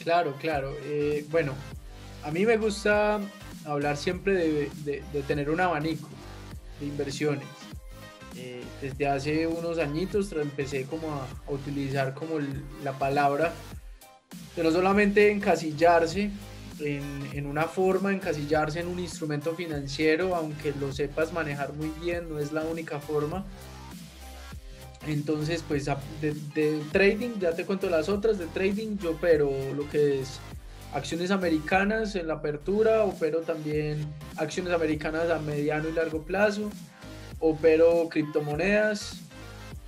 Claro, 0.03 0.35
claro. 0.39 0.75
Eh, 0.83 1.25
bueno, 1.29 1.53
a 2.23 2.31
mí 2.31 2.45
me 2.45 2.57
gusta 2.57 3.19
hablar 3.65 3.97
siempre 3.97 4.69
de, 4.83 5.03
tener 5.27 5.49
un 5.49 5.59
abanico 5.59 6.07
de 6.79 6.85
inversiones. 6.85 7.47
Eh, 8.35 8.63
desde 8.81 9.07
hace 9.07 9.47
unos 9.47 9.79
añitos 9.79 10.31
empecé 10.31 10.85
como 10.85 11.11
a, 11.11 11.27
utilizar 11.47 12.13
como 12.13 12.35
la 12.83 12.93
palabra 12.93 13.51
de 14.55 14.63
no 14.63 14.71
solamente 14.71 15.31
encasillarse 15.31 16.29
en, 16.79 17.29
en, 17.33 17.45
una 17.45 17.63
forma, 17.63 18.13
encasillarse 18.13 18.79
en 18.79 18.87
un 18.87 18.99
instrumento 18.99 19.53
financiero, 19.55 20.35
aunque 20.35 20.73
lo 20.79 20.93
sepas 20.93 21.33
manejar 21.33 21.73
muy 21.73 21.91
bien, 22.01 22.29
no 22.29 22.39
es 22.39 22.53
la 22.53 22.61
única 22.61 22.99
forma. 22.99 23.45
Entonces, 25.07 25.63
pues 25.67 25.85
de, 26.21 26.81
trading, 26.91 27.39
ya 27.39 27.53
te 27.53 27.65
cuento 27.65 27.89
las 27.89 28.09
otras, 28.09 28.37
de 28.37 28.47
trading 28.47 28.97
yo 28.97 29.17
pero 29.19 29.49
lo 29.75 29.89
que 29.89 30.21
es 30.21 30.39
acciones 30.93 31.31
americanas 31.31 32.15
en 32.15 32.27
la 32.27 32.35
apertura, 32.35 33.03
opero 33.03 33.41
también 33.41 34.05
acciones 34.35 34.73
americanas 34.73 35.29
a 35.29 35.39
mediano 35.39 35.87
y 35.87 35.93
largo 35.93 36.23
plazo, 36.23 36.69
opero 37.39 38.09
criptomonedas, 38.09 39.21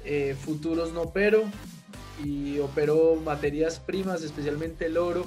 eh, 0.06 0.36
futuros 0.40 0.94
no 0.94 1.02
opero 1.04 1.44
y 2.24 2.60
opero 2.60 3.16
materias 3.24 3.80
primas, 3.80 4.24
especialmente 4.24 4.86
el 4.86 4.98
oro, 4.98 5.26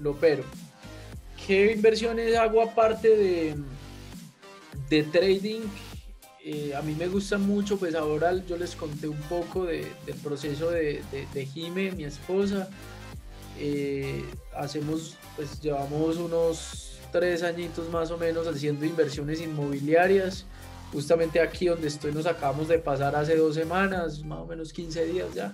lo 0.00 0.12
opero. 0.12 0.44
¿Qué 1.46 1.72
inversiones 1.72 2.36
hago 2.36 2.62
aparte 2.62 3.08
de, 3.08 3.54
de 4.88 5.02
trading? 5.04 5.62
Eh, 6.44 6.74
a 6.74 6.80
mí 6.80 6.94
me 6.94 7.06
gusta 7.06 7.36
mucho, 7.36 7.78
pues 7.78 7.94
ahora 7.94 8.34
yo 8.46 8.56
les 8.56 8.74
conté 8.74 9.08
un 9.08 9.20
poco 9.22 9.66
del 9.66 9.86
proceso 10.22 10.70
de, 10.70 11.02
de, 11.12 11.26
de 11.34 11.46
Jime, 11.46 11.92
mi 11.92 12.04
esposa, 12.04 12.68
eh, 13.58 14.24
hacemos, 14.56 15.16
pues 15.36 15.60
llevamos 15.60 16.16
unos 16.16 16.98
tres 17.12 17.42
añitos 17.42 17.90
más 17.90 18.10
o 18.10 18.16
menos 18.16 18.46
haciendo 18.46 18.86
inversiones 18.86 19.40
inmobiliarias. 19.40 20.46
Justamente 20.92 21.40
aquí 21.40 21.66
donde 21.66 21.88
estoy 21.88 22.12
nos 22.12 22.26
acabamos 22.26 22.68
de 22.68 22.78
pasar 22.78 23.14
hace 23.14 23.36
dos 23.36 23.54
semanas, 23.54 24.24
más 24.24 24.40
o 24.40 24.46
menos 24.46 24.72
15 24.72 25.04
días 25.04 25.28
ya. 25.34 25.52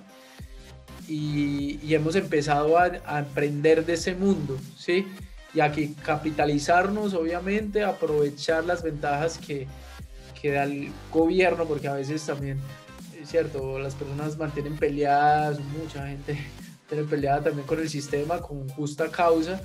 Y, 1.08 1.80
y 1.82 1.94
hemos 1.94 2.14
empezado 2.14 2.78
a, 2.78 2.92
a, 3.04 3.18
emprender 3.18 3.84
de 3.84 3.94
ese 3.94 4.14
mundo, 4.14 4.56
¿sí? 4.78 5.06
Y 5.52 5.60
a 5.60 5.72
que 5.72 5.92
capitalizarnos, 5.94 7.12
obviamente, 7.14 7.82
aprovechar 7.84 8.64
las 8.64 8.82
ventajas 8.82 9.38
que, 9.38 9.66
que 10.46 10.52
da 10.52 10.62
el 10.62 10.92
gobierno, 11.12 11.64
porque 11.64 11.88
a 11.88 11.94
veces 11.94 12.24
también, 12.24 12.60
es 13.20 13.28
cierto, 13.28 13.80
las 13.80 13.96
personas 13.96 14.38
mantienen 14.38 14.76
peleadas, 14.76 15.58
mucha 15.58 16.06
gente 16.06 16.38
tener 16.88 17.04
peleada 17.06 17.42
también 17.42 17.66
con 17.66 17.80
el 17.80 17.88
sistema, 17.88 18.40
con 18.40 18.68
justa 18.68 19.08
causa, 19.10 19.60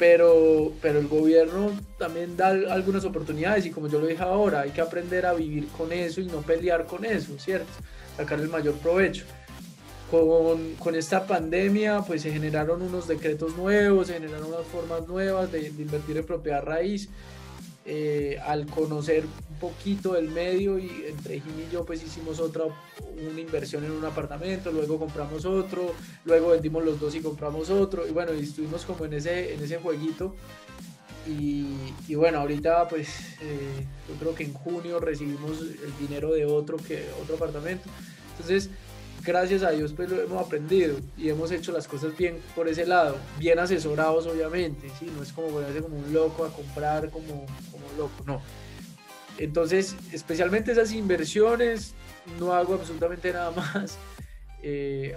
pero, 0.00 0.72
pero 0.82 0.98
el 0.98 1.06
gobierno 1.06 1.70
también 1.96 2.36
da 2.36 2.48
algunas 2.48 3.04
oportunidades 3.04 3.66
y 3.66 3.70
como 3.70 3.86
yo 3.86 4.00
lo 4.00 4.06
dije 4.08 4.22
ahora, 4.22 4.62
hay 4.62 4.70
que 4.70 4.80
aprender 4.80 5.26
a 5.26 5.32
vivir 5.32 5.68
con 5.68 5.92
eso 5.92 6.20
y 6.20 6.26
no 6.26 6.42
pelear 6.42 6.86
con 6.86 7.04
eso, 7.04 7.38
¿cierto? 7.38 7.70
Sacar 8.16 8.40
el 8.40 8.48
mayor 8.48 8.74
provecho. 8.74 9.24
Con, 10.10 10.74
con 10.74 10.94
esta 10.96 11.24
pandemia 11.26 12.02
pues 12.02 12.22
se 12.22 12.32
generaron 12.32 12.82
unos 12.82 13.06
decretos 13.06 13.56
nuevos, 13.56 14.08
se 14.08 14.14
generaron 14.14 14.48
unas 14.48 14.66
formas 14.66 15.06
nuevas 15.06 15.50
de, 15.52 15.70
de 15.70 15.82
invertir 15.82 16.16
en 16.16 16.26
propiedad 16.26 16.62
raíz 16.62 17.08
eh, 17.88 18.38
al 18.44 18.66
conocer 18.66 19.24
un 19.24 19.56
poquito 19.60 20.16
el 20.16 20.28
medio 20.28 20.78
y 20.78 21.04
entre 21.06 21.40
Jim 21.40 21.52
y 21.68 21.72
yo 21.72 21.84
pues 21.84 22.02
hicimos 22.02 22.40
otra, 22.40 22.64
una 23.30 23.40
inversión 23.40 23.84
en 23.84 23.92
un 23.92 24.04
apartamento, 24.04 24.72
luego 24.72 24.98
compramos 24.98 25.44
otro, 25.44 25.94
luego 26.24 26.48
vendimos 26.48 26.84
los 26.84 26.98
dos 26.98 27.14
y 27.14 27.20
compramos 27.20 27.70
otro 27.70 28.06
y 28.06 28.10
bueno, 28.10 28.34
y 28.34 28.40
estuvimos 28.40 28.84
como 28.84 29.04
en 29.04 29.14
ese, 29.14 29.54
en 29.54 29.62
ese 29.62 29.78
jueguito 29.78 30.34
Y, 31.28 32.14
bueno, 32.14 32.38
ahorita 32.38 32.88
pues 32.88 33.08
eh, 33.40 33.84
yo 34.08 34.14
creo 34.16 34.34
que 34.34 34.44
en 34.44 34.52
junio 34.52 34.98
recibimos 34.98 35.60
el 35.60 35.96
dinero 36.00 36.32
de 36.32 36.44
otro, 36.44 36.76
que, 36.76 37.04
otro 37.22 37.36
apartamento. 37.36 37.88
Entonces, 38.32 38.70
gracias 39.26 39.62
a 39.62 39.70
Dios 39.70 39.92
pues 39.92 40.08
lo 40.08 40.22
hemos 40.22 40.46
aprendido 40.46 40.98
y 41.16 41.28
hemos 41.28 41.50
hecho 41.50 41.72
las 41.72 41.88
cosas 41.88 42.16
bien 42.16 42.38
por 42.54 42.68
ese 42.68 42.86
lado, 42.86 43.16
bien 43.38 43.58
asesorados 43.58 44.26
obviamente, 44.26 44.90
¿sí? 44.98 45.10
no 45.14 45.22
es 45.22 45.32
como 45.32 45.48
ponerse 45.48 45.82
como 45.82 45.96
un 45.96 46.12
loco 46.12 46.44
a 46.44 46.52
comprar 46.52 47.10
como, 47.10 47.46
como 47.70 47.86
loco, 47.98 48.24
no. 48.24 48.40
Entonces, 49.38 49.96
especialmente 50.12 50.72
esas 50.72 50.92
inversiones, 50.92 51.94
no 52.38 52.52
hago 52.54 52.74
absolutamente 52.74 53.32
nada 53.32 53.50
más. 53.74 53.98
Eh, 54.62 55.14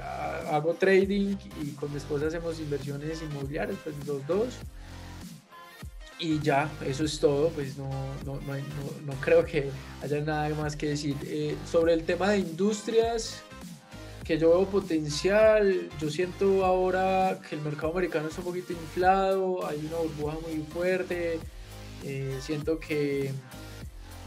hago 0.51 0.73
trading 0.73 1.35
y 1.61 1.71
con 1.71 1.89
mi 1.91 1.97
esposa 1.97 2.27
hacemos 2.27 2.59
inversiones 2.59 3.21
inmobiliarias, 3.21 3.77
pues 3.83 3.95
los 4.05 4.25
dos. 4.27 4.55
Y 6.19 6.39
ya, 6.39 6.69
eso 6.85 7.05
es 7.05 7.17
todo, 7.19 7.49
pues 7.49 7.77
no, 7.77 7.89
no, 8.25 8.35
no, 8.41 8.53
no 9.05 9.13
creo 9.21 9.45
que 9.45 9.69
haya 10.03 10.19
nada 10.19 10.49
más 10.49 10.75
que 10.75 10.89
decir. 10.89 11.15
Eh, 11.23 11.55
sobre 11.65 11.93
el 11.93 12.03
tema 12.03 12.31
de 12.31 12.39
industrias, 12.39 13.41
que 14.29 14.37
yo 14.37 14.49
veo 14.49 14.67
potencial, 14.67 15.89
yo 15.99 16.11
siento 16.11 16.63
ahora 16.63 17.39
que 17.49 17.55
el 17.55 17.61
mercado 17.61 17.93
americano 17.93 18.27
está 18.27 18.41
un 18.41 18.45
poquito 18.45 18.73
inflado, 18.73 19.65
hay 19.65 19.79
una 19.79 19.97
burbuja 19.97 20.37
muy 20.47 20.63
fuerte, 20.71 21.39
eh, 22.03 22.37
siento 22.39 22.79
que 22.79 23.31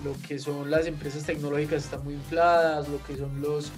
lo 0.03 0.13
que 0.27 0.41
son 0.41 0.73
las 0.73 0.89
empresas 0.89 1.23
tecnológicas 1.23 1.85
están 1.85 2.03
muy 2.03 2.15
infladas, 2.15 2.89
lo 2.89 3.01
que 3.05 3.17
son 3.17 3.41
los, 3.41 3.71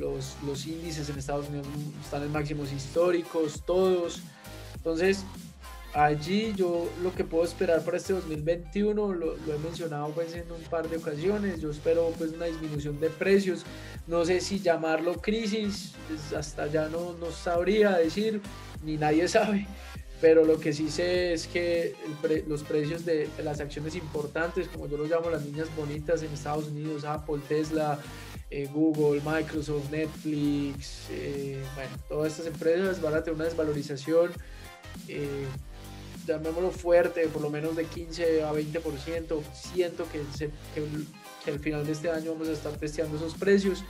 los, 0.00 0.34
los 0.44 0.66
índices 0.66 1.08
en 1.08 1.20
Estados 1.20 1.48
Unidos 1.48 1.68
están 2.04 2.24
en 2.24 2.32
máximos 2.32 2.72
históricos, 2.72 3.62
todos. 3.64 4.20
Entonces, 4.74 5.24
allí 5.94 6.54
yo 6.56 6.88
lo 7.02 7.14
que 7.14 7.24
puedo 7.24 7.44
esperar 7.44 7.84
para 7.84 7.98
este 7.98 8.14
2021 8.14 9.12
lo, 9.12 9.34
he 9.34 9.58
mencionado 9.62 10.08
pues 10.10 10.34
en 10.34 10.50
un 10.50 10.62
par 10.70 10.88
de 10.88 10.96
ocasiones 10.96 11.60
yo 11.60 11.70
espero 11.70 12.12
pues 12.16 12.32
una 12.32 12.46
disminución 12.46 12.98
de 12.98 13.10
precios 13.10 13.64
no 14.06 14.24
sé 14.24 14.40
si 14.40 14.60
llamarlo 14.60 15.14
crisis 15.14 15.92
pues, 16.08 16.32
hasta 16.32 16.66
ya 16.66 16.88
no, 16.88 17.12
no 17.14 17.30
sabría 17.30 17.98
decir 17.98 18.40
ni 18.82 18.96
nadie 18.96 19.28
sabe 19.28 19.66
pero 20.20 20.44
lo 20.44 20.58
que 20.60 20.72
sí 20.72 20.88
sé 20.88 21.34
es 21.34 21.46
que 21.48 21.94
los 22.46 22.62
precios 22.62 23.04
de, 23.04 23.28
las 23.42 23.60
acciones 23.60 23.94
importantes 23.94 24.68
como 24.68 24.88
yo 24.88 24.96
los 24.96 25.10
llamo 25.10 25.28
las 25.28 25.44
niñas 25.44 25.68
bonitas 25.76 26.22
en 26.22 26.32
Estados 26.32 26.68
Unidos 26.68 27.04
Apple 27.04 27.40
Tesla 27.48 27.98
eh, 28.54 28.68
Google, 28.70 29.22
Microsoft, 29.24 29.90
Netflix, 29.90 31.06
eh, 31.10 31.64
bueno, 31.74 31.90
todas 32.06 32.32
estas 32.32 32.52
empresas 32.52 33.00
van 33.00 33.14
a 33.14 33.22
tener 33.22 33.34
una 33.36 33.44
desvalorización 33.44 34.30
eh, 35.08 35.46
llamémoslo 36.26 36.70
fuerte, 36.70 37.26
por 37.28 37.42
lo 37.42 37.50
menos 37.50 37.76
de 37.76 37.84
15 37.84 38.44
a 38.44 38.52
20%. 38.52 39.42
Siento 39.52 40.06
que, 40.10 40.20
que, 40.74 41.50
al 41.50 41.58
final 41.58 41.86
de 41.86 41.92
este 41.92 42.10
año 42.10 42.32
vamos 42.32 42.48
a 42.48 42.52
estar 42.52 42.72
testeando 42.72 43.16
esos 43.16 43.34
precios. 43.34 43.84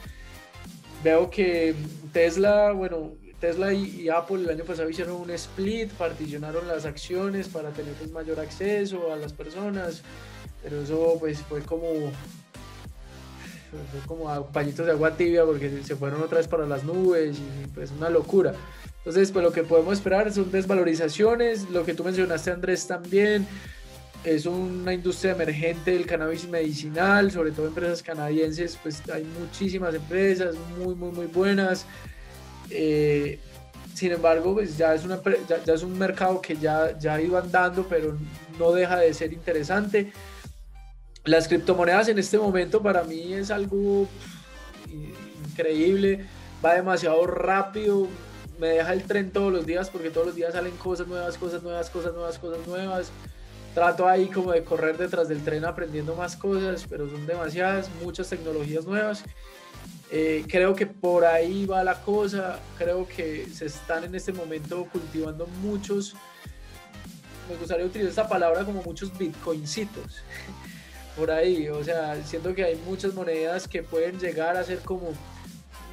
Veo 1.03 1.31
que 1.31 1.75
Tesla, 2.13 2.73
bueno, 2.73 3.13
Tesla 3.41 3.73
y, 3.75 4.09
Apple 4.09 4.43
el 4.43 4.51
año 4.51 4.65
pasado 4.65 4.89
hicieron 4.89 5.21
un 5.21 5.31
split, 5.31 5.91
particionaron 5.93 6.69
las 6.69 6.85
acciones 6.85 7.49
para 7.49 7.71
tener 7.71 7.93
pues, 7.95 8.11
mayor 8.13 8.39
acceso 8.39 9.13
a 9.13 9.17
las 9.17 9.33
personas, 9.33 10.03
pero 10.63 10.83
eso 10.83 11.17
pues 11.19 11.41
fue 11.41 11.61
como 11.63 12.13
fue 13.91 14.01
como 14.07 14.29
a 14.29 14.47
pañitos 14.47 14.85
de 14.87 14.93
agua 14.93 15.17
tibia 15.17 15.45
porque 15.45 15.83
se 15.83 15.97
fueron 15.97 16.23
otra 16.23 16.39
vez 16.39 16.47
para 16.47 16.67
las 16.67 16.85
nubes 16.85 17.39
y 17.39 17.67
pues 17.69 17.91
una 17.91 18.11
locura. 18.11 18.55
Entonces, 19.05 19.33
pues 19.33 19.43
lo 19.45 19.53
que 19.53 19.65
podemos 19.65 19.95
esperar 19.95 20.33
son 20.33 20.53
desvalorizaciones, 20.53 21.69
lo 21.71 21.85
que 21.85 21.93
tú 21.93 22.05
mencionaste 22.05 22.53
Andrés 22.53 22.87
también, 22.87 23.49
es 24.23 24.47
una 24.47 24.95
industria 24.95 25.33
emergente 25.33 25.91
del 25.91 26.07
cannabis 26.07 26.47
medicinal, 26.49 27.33
sobre 27.33 27.51
todo 27.51 27.67
empresas 27.67 28.01
canadienses, 28.01 28.79
pues 28.81 29.03
hay 29.13 29.25
muchísimas 29.41 29.93
empresas 29.95 30.55
muy, 30.79 30.95
muy, 30.95 31.11
muy 31.11 31.27
buenas. 31.27 31.85
Eh, 32.71 33.41
sin 33.93 34.13
embargo, 34.13 34.55
pues 34.55 34.79
ya 34.79 34.95
es, 34.95 35.05
una, 35.05 35.21
ya, 35.49 35.75
es 35.75 35.83
un 35.83 35.99
mercado 35.99 36.41
que 36.41 36.57
ya, 36.57 36.97
ya 36.97 37.15
ha 37.15 37.21
ido 37.21 37.37
andando, 37.37 37.85
pero 37.89 38.17
no 38.59 38.73
deja 38.73 38.99
de 38.99 39.13
ser 39.13 39.33
interesante. 39.33 40.13
Las 41.25 41.49
criptomonedas 41.49 42.09
en 42.09 42.19
este 42.19 42.39
momento 42.39 42.81
para 42.81 43.03
mí 43.03 43.33
es 43.33 43.51
algo 43.51 44.09
increíble, 45.49 46.25
va 46.65 46.75
demasiado 46.75 47.27
rápido, 47.27 48.09
me 48.63 48.69
deja 48.69 48.93
el 48.93 49.03
tren 49.03 49.33
todos 49.33 49.53
los 49.53 49.67
días 49.67 49.91
porque 49.91 50.09
todos 50.09 50.29
los 50.29 50.37
días 50.37 50.53
salen 50.53 50.77
cosas 50.77 51.09
nuevas, 51.09 51.37
cosas 51.37 51.65
nuevas, 51.65 51.91
cosas 51.91 52.15
nuevas, 52.15 52.39
cosas 52.39 52.65
nuevas. 52.65 53.11
Trato 53.75 54.07
ahí 54.07 54.29
como 54.29 54.53
de 54.53 54.63
correr 54.63 54.97
detrás 54.97 55.29
del 55.29 55.43
tren 55.43 55.65
aprendiendo 55.65 56.15
más 56.15 56.37
cosas, 56.37 56.87
pero 56.89 57.11
son 57.11 57.27
demasiadas, 57.27 57.91
muchas 58.05 58.29
tecnologías 58.29 58.85
nuevas. 58.87 59.25
Eh, 60.13 60.45
creo 60.49 60.77
que 60.77 60.87
por 60.87 61.25
ahí 61.25 61.67
va 61.67 61.83
la 61.83 62.03
cosa, 62.03 62.61
creo 62.79 63.09
que 63.09 63.49
se 63.53 63.67
están 63.67 64.05
en 64.05 64.15
este 64.15 64.33
momento 64.33 64.87
cultivando 64.93 65.49
muchos, 65.61 66.15
me 67.51 67.57
gustaría 67.57 67.87
utilizar 67.87 68.11
esta 68.11 68.29
palabra 68.29 68.65
como 68.65 68.83
muchos 68.83 69.17
bitcoincitos, 69.19 70.23
por 71.17 71.31
ahí, 71.31 71.69
o 71.69 71.83
sea, 71.83 72.23
siento 72.25 72.55
que 72.55 72.63
hay 72.63 72.77
muchas 72.87 73.15
monedas 73.15 73.67
que 73.67 73.83
pueden 73.83 74.21
llegar 74.21 74.57
a 74.57 74.63
ser 74.63 74.81
como, 74.81 75.15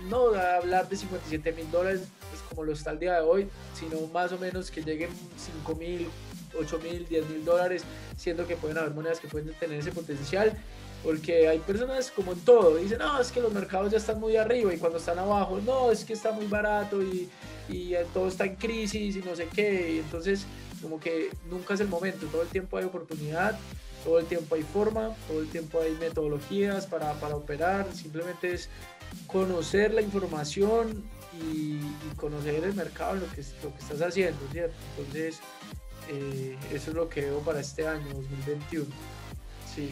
no 0.10 0.36
hablar 0.36 0.90
de 0.90 0.98
57 0.98 1.54
mil 1.54 1.72
dólares, 1.72 2.02
como 2.50 2.64
lo 2.64 2.74
está 2.74 2.92
el 2.92 3.00
día 3.00 3.14
de 3.14 3.22
hoy, 3.22 3.48
sino 3.74 4.06
más 4.08 4.32
o 4.32 4.38
menos 4.38 4.72
que 4.72 4.82
lleguen 4.82 5.10
5 5.38 5.76
mil, 5.76 6.08
8 6.58 6.80
mil, 6.84 7.08
10 7.08 7.30
mil 7.30 7.46
dólares, 7.46 7.84
siendo 8.18 8.46
que 8.46 8.56
pueden 8.56 8.78
haber 8.78 8.92
monedas 8.92 9.20
que 9.20 9.28
pueden 9.28 9.54
tener 9.54 9.80
ese 9.80 9.92
potencial, 9.92 10.54
porque 11.04 11.48
hay 11.48 11.60
personas 11.60 12.12
como 12.12 12.34
en 12.34 12.40
todo, 12.42 12.76
dicen, 12.76 13.00
no, 13.00 13.20
es 13.22 13.32
que 13.32 13.40
los 13.40 13.54
mercados 13.54 13.92
ya 13.92 13.98
están 13.98 14.20
muy 14.20 14.36
arriba 14.36 14.74
y 14.74 14.78
cuando 14.78 14.98
están 14.98 15.18
abajo, 15.18 15.60
no, 15.66 15.92
es 15.92 16.04
que 16.04 16.14
está 16.14 16.32
muy 16.32 16.48
barato 16.48 17.02
y, 17.02 17.30
y 17.70 17.94
todo 18.14 18.28
está 18.28 18.46
en 18.46 18.56
crisis 18.56 19.16
y 19.16 19.20
no 19.22 19.36
sé 19.36 19.48
qué, 19.48 19.94
y 19.96 20.00
entonces 20.00 20.46
como 20.82 21.00
que 21.00 21.30
nunca 21.50 21.74
es 21.74 21.80
el 21.80 21.88
momento, 21.88 22.26
todo 22.28 22.42
el 22.42 22.48
tiempo 22.50 22.78
hay 22.78 22.86
oportunidad, 22.86 23.58
todo 24.04 24.20
el 24.20 24.26
tiempo 24.26 24.56
hay 24.56 24.64
forma, 24.64 25.16
todo 25.28 25.42
el 25.42 25.50
tiempo 25.50 25.82
hay 25.82 25.92
metodologías 25.94 26.86
para, 26.86 27.14
para 27.14 27.36
operar, 27.36 27.88
simplemente 27.94 28.54
es 28.54 28.70
conocer 29.28 29.94
la 29.94 30.02
información 30.02 31.04
y, 31.41 31.80
conocer 32.15 32.63
el 32.63 32.73
mercado, 32.73 33.15
lo 33.15 33.28
que, 33.32 33.43
lo 33.63 33.73
que 33.73 33.80
estás 33.80 34.02
haciendo, 34.02 34.39
¿cierto? 34.52 34.75
Entonces, 34.97 35.39
eh, 36.10 36.58
eso 36.73 36.91
es 36.91 36.95
lo 36.95 37.08
que 37.08 37.21
veo 37.21 37.39
para 37.39 37.60
este 37.62 37.88
año 37.88 38.08
2021. 38.13 38.86
Sí. 39.73 39.89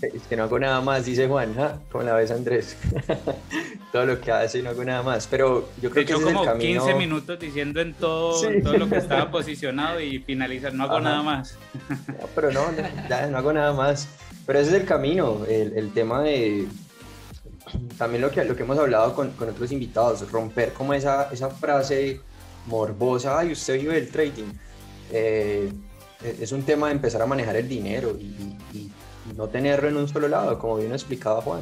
Es 0.00 0.22
que 0.28 0.36
no 0.36 0.44
hago 0.44 0.58
nada 0.58 0.80
más, 0.80 1.04
dice 1.04 1.26
Juan, 1.26 1.54
¿ah? 1.58 1.80
como 1.90 2.04
la 2.04 2.14
ves 2.14 2.30
Andrés. 2.30 2.76
todo 3.92 4.06
lo 4.06 4.20
que 4.20 4.30
hace 4.30 4.58
y 4.58 4.62
no 4.62 4.70
hago 4.70 4.84
nada 4.84 5.02
más. 5.02 5.26
Pero 5.26 5.68
yo 5.82 5.90
creo 5.90 6.06
que 6.06 6.12
es 6.12 6.20
como 6.20 6.58
15 6.58 6.94
minutos 6.94 7.38
diciendo 7.38 7.80
en 7.80 7.94
todo, 7.94 8.40
todo 8.62 8.76
lo 8.76 8.88
que 8.88 8.96
estaba 8.96 9.30
posicionado 9.30 10.00
y 10.00 10.20
finalizar, 10.20 10.72
no 10.72 10.84
hago 10.84 11.00
nada 11.00 11.22
más. 11.22 11.58
pero 12.34 12.52
no, 12.52 12.64
ya 13.08 13.26
no 13.26 13.38
hago 13.38 13.52
nada 13.52 13.72
más. 13.72 14.08
Pero 14.46 14.60
ese 14.60 14.70
es 14.70 14.80
el 14.80 14.86
camino, 14.86 15.44
el, 15.46 15.76
el 15.76 15.92
tema 15.92 16.22
de, 16.22 16.66
también 17.96 18.22
lo 18.22 18.30
que, 18.30 18.44
lo 18.44 18.56
que 18.56 18.62
hemos 18.62 18.78
hablado 18.78 19.14
con, 19.14 19.30
con 19.32 19.48
otros 19.48 19.70
invitados, 19.72 20.30
romper 20.30 20.72
como 20.72 20.94
esa, 20.94 21.28
esa 21.32 21.50
frase 21.50 22.20
morbosa, 22.66 23.38
ay, 23.38 23.52
usted 23.52 23.80
vive 23.80 23.94
del 23.94 24.10
trading. 24.10 24.52
Eh, 25.10 25.72
es 26.40 26.52
un 26.52 26.62
tema 26.62 26.88
de 26.88 26.94
empezar 26.94 27.22
a 27.22 27.26
manejar 27.26 27.56
el 27.56 27.68
dinero 27.68 28.16
y, 28.18 28.56
y, 28.76 28.92
no 29.36 29.46
tenerlo 29.46 29.88
en 29.88 29.96
un 29.98 30.08
solo 30.08 30.26
lado, 30.26 30.58
como 30.58 30.76
bien 30.76 30.92
explicaba 30.92 31.42
Juan. 31.42 31.60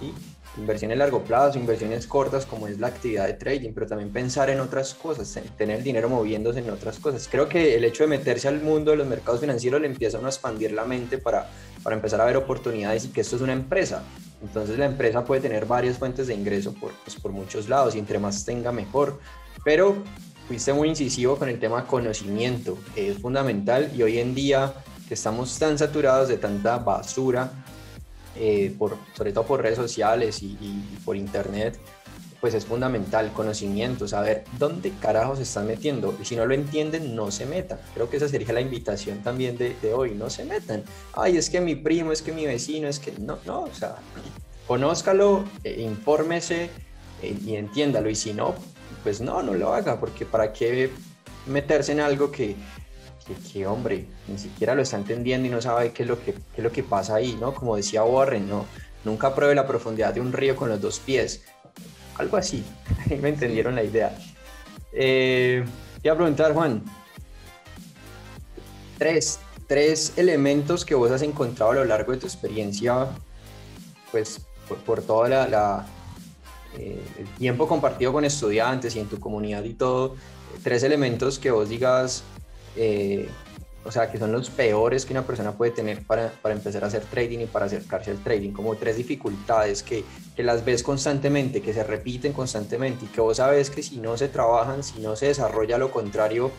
¿sí? 0.00 0.12
Inversiones 0.56 0.96
a 0.96 0.98
largo 0.98 1.22
plazo, 1.22 1.58
inversiones 1.58 2.08
cortas, 2.08 2.44
como 2.44 2.66
es 2.66 2.80
la 2.80 2.88
actividad 2.88 3.26
de 3.26 3.34
trading, 3.34 3.72
pero 3.72 3.86
también 3.86 4.12
pensar 4.12 4.50
en 4.50 4.58
otras 4.58 4.94
cosas, 4.94 5.40
tener 5.56 5.82
dinero 5.84 6.08
moviéndose 6.08 6.58
en 6.58 6.70
otras 6.70 6.98
cosas. 6.98 7.28
Creo 7.30 7.48
que 7.48 7.76
el 7.76 7.84
hecho 7.84 8.02
de 8.02 8.08
meterse 8.08 8.48
al 8.48 8.60
mundo 8.60 8.90
de 8.90 8.96
los 8.96 9.06
mercados 9.06 9.40
financieros 9.40 9.80
le 9.80 9.86
empieza 9.86 10.18
a 10.18 10.20
expandir 10.22 10.72
la 10.72 10.84
mente 10.84 11.18
para, 11.18 11.48
para 11.84 11.94
empezar 11.94 12.20
a 12.20 12.24
ver 12.24 12.36
oportunidades 12.36 13.04
y 13.04 13.08
que 13.08 13.20
esto 13.20 13.36
es 13.36 13.42
una 13.42 13.52
empresa 13.52 14.02
entonces 14.44 14.78
la 14.78 14.86
empresa 14.86 15.24
puede 15.24 15.40
tener 15.40 15.66
varias 15.66 15.98
fuentes 15.98 16.26
de 16.26 16.34
ingreso 16.34 16.74
por, 16.74 16.92
pues, 17.04 17.16
por 17.16 17.32
muchos 17.32 17.68
lados 17.68 17.94
y 17.94 17.98
entre 17.98 18.18
más 18.18 18.44
tenga 18.44 18.72
mejor. 18.72 19.18
Pero 19.64 19.96
fuiste 20.46 20.72
muy 20.72 20.88
incisivo 20.88 21.36
con 21.36 21.48
el 21.48 21.58
tema 21.58 21.86
conocimiento, 21.86 22.76
es 22.94 23.18
fundamental 23.18 23.90
y 23.96 24.02
hoy 24.02 24.18
en 24.18 24.34
día 24.34 24.74
que 25.08 25.14
estamos 25.14 25.58
tan 25.58 25.78
saturados 25.78 26.28
de 26.28 26.36
tanta 26.36 26.78
basura, 26.78 27.50
eh, 28.36 28.74
por, 28.78 28.96
sobre 29.16 29.32
todo 29.32 29.44
por 29.44 29.62
redes 29.62 29.76
sociales 29.76 30.42
y, 30.42 30.98
por 31.04 31.16
internet, 31.16 31.78
pues 32.44 32.52
es 32.52 32.66
fundamental 32.66 33.32
conocimiento, 33.32 34.06
saber 34.06 34.44
dónde 34.58 34.92
carajos 35.00 35.38
se 35.38 35.44
están 35.44 35.66
metiendo. 35.66 36.14
Y 36.20 36.26
si 36.26 36.36
no 36.36 36.44
lo 36.44 36.52
entienden, 36.52 37.16
no 37.16 37.30
se 37.30 37.46
metan. 37.46 37.78
Creo 37.94 38.10
que 38.10 38.18
esa 38.18 38.28
sería 38.28 38.52
la 38.52 38.60
invitación 38.60 39.22
también 39.22 39.56
de, 39.56 39.74
de 39.80 39.94
hoy, 39.94 40.10
no 40.14 40.28
se 40.28 40.44
metan. 40.44 40.84
Ay, 41.14 41.38
es 41.38 41.48
que 41.48 41.62
mi 41.62 41.74
primo, 41.74 42.12
es 42.12 42.20
que 42.20 42.32
mi 42.32 42.44
vecino, 42.44 42.86
es 42.86 42.98
que 42.98 43.12
no, 43.12 43.38
no, 43.46 43.62
o 43.62 43.74
sea, 43.74 43.96
conózcalo, 44.66 45.46
eh, 45.64 45.80
infórmese 45.80 46.68
eh, 47.22 47.34
y 47.46 47.56
entiéndalo. 47.56 48.10
Y 48.10 48.14
si 48.14 48.34
no, 48.34 48.54
pues 49.02 49.22
no, 49.22 49.42
no 49.42 49.54
lo 49.54 49.72
haga, 49.72 49.98
porque 49.98 50.26
para 50.26 50.52
qué 50.52 50.90
meterse 51.46 51.92
en 51.92 52.00
algo 52.00 52.30
que, 52.30 52.56
que, 53.54 53.66
hombre, 53.66 54.04
ni 54.28 54.36
siquiera 54.36 54.74
lo 54.74 54.82
está 54.82 54.98
entendiendo 54.98 55.48
y 55.48 55.50
no 55.50 55.62
sabe 55.62 55.92
qué 55.92 56.02
es 56.02 56.08
lo 56.10 56.22
que, 56.22 56.34
qué 56.34 56.58
es 56.58 56.62
lo 56.62 56.70
que 56.70 56.82
pasa 56.82 57.14
ahí, 57.14 57.38
¿no? 57.40 57.54
Como 57.54 57.74
decía 57.74 58.04
Warren, 58.04 58.46
¿no? 58.50 58.66
Nunca 59.02 59.34
pruebe 59.34 59.54
la 59.54 59.66
profundidad 59.66 60.12
de 60.12 60.20
un 60.20 60.34
río 60.34 60.54
con 60.56 60.68
los 60.68 60.82
dos 60.82 60.98
pies. 60.98 61.42
Algo 62.16 62.36
así, 62.36 62.64
ahí 63.10 63.18
me 63.22 63.30
entendieron 63.30 63.74
la 63.74 63.82
idea. 63.82 64.16
Eh, 64.92 65.64
te 66.02 66.10
a 66.10 66.14
preguntar, 66.14 66.52
Juan, 66.54 66.82
tres, 68.98 69.40
tres 69.66 70.12
elementos 70.16 70.84
que 70.84 70.94
vos 70.94 71.10
has 71.10 71.22
encontrado 71.22 71.72
a 71.72 71.74
lo 71.74 71.84
largo 71.84 72.12
de 72.12 72.18
tu 72.18 72.26
experiencia, 72.26 73.08
pues 74.12 74.40
por, 74.68 74.78
por 74.78 75.02
toda 75.02 75.48
la, 75.48 75.86
eh, 76.78 77.00
el 77.18 77.26
tiempo 77.36 77.68
compartido 77.68 78.12
con 78.12 78.24
estudiantes 78.24 78.96
y 78.96 79.00
en 79.00 79.06
tu 79.06 79.20
comunidad 79.20 79.62
y 79.64 79.74
todo, 79.74 80.16
tres 80.62 80.82
elementos 80.82 81.38
que 81.38 81.50
vos 81.50 81.68
digas, 81.68 82.24
eh, 82.76 83.28
o 83.84 83.92
sea, 83.92 84.10
que 84.10 84.18
son 84.18 84.32
los 84.32 84.50
peores 84.50 85.04
que 85.04 85.12
una 85.12 85.26
persona 85.26 85.52
puede 85.52 85.70
tener 85.72 86.02
para, 86.02 86.30
para, 86.42 86.54
empezar 86.54 86.84
a 86.84 86.86
hacer 86.86 87.02
trading 87.04 87.40
y 87.40 87.46
para 87.46 87.66
acercarse 87.66 88.10
al 88.10 88.18
trading, 88.18 88.52
como 88.52 88.76
tres 88.76 88.96
dificultades 88.96 89.82
que, 89.82 90.04
que, 90.34 90.42
las 90.42 90.64
ves 90.64 90.82
constantemente, 90.82 91.60
que 91.60 91.74
se 91.74 91.84
repiten 91.84 92.32
constantemente 92.32 93.04
y 93.04 93.08
que 93.08 93.20
vos 93.20 93.36
sabes 93.36 93.70
que 93.70 93.82
si 93.82 93.98
no 93.98 94.16
se 94.16 94.28
trabajan, 94.28 94.82
si 94.82 95.00
no 95.00 95.16
se 95.16 95.26
desarrolla 95.26 95.76
lo 95.76 95.90
contrario 95.90 96.50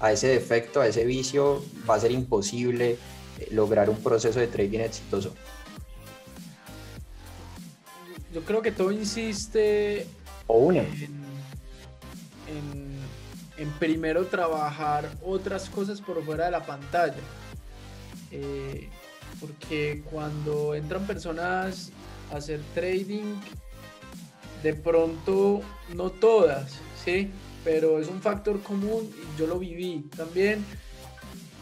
a 0.00 0.12
ese 0.12 0.28
defecto, 0.28 0.80
a 0.80 0.86
ese 0.86 1.04
vicio, 1.04 1.64
va 1.88 1.94
a 1.94 2.00
ser 2.00 2.10
imposible 2.10 2.98
eh, 3.38 3.48
lograr 3.50 3.88
un 3.88 3.96
proceso 3.96 4.38
de 4.38 4.46
trading 4.46 4.80
exitoso. 4.80 5.32
Yo 8.32 8.42
creo 8.44 8.60
que 8.60 8.72
todo 8.72 8.90
insiste 8.90 10.06
o 10.46 10.58
una. 10.58 10.80
En, 10.80 11.24
en, 12.48 12.83
primero 13.78 14.26
trabajar 14.26 15.10
otras 15.24 15.68
cosas 15.68 16.00
por 16.00 16.22
fuera 16.24 16.46
de 16.46 16.50
la 16.50 16.64
pantalla. 16.64 17.14
Eh, 18.30 18.88
porque 19.40 20.02
cuando 20.10 20.74
entran 20.74 21.06
personas 21.06 21.90
a 22.32 22.36
hacer 22.36 22.60
trading, 22.74 23.36
de 24.62 24.74
pronto, 24.74 25.60
no 25.94 26.10
todas, 26.10 26.78
¿sí? 27.04 27.30
pero 27.64 27.98
es 27.98 28.08
un 28.08 28.20
factor 28.20 28.62
común 28.62 29.10
y 29.10 29.40
yo 29.40 29.46
lo 29.46 29.58
viví 29.58 30.04
también. 30.16 30.64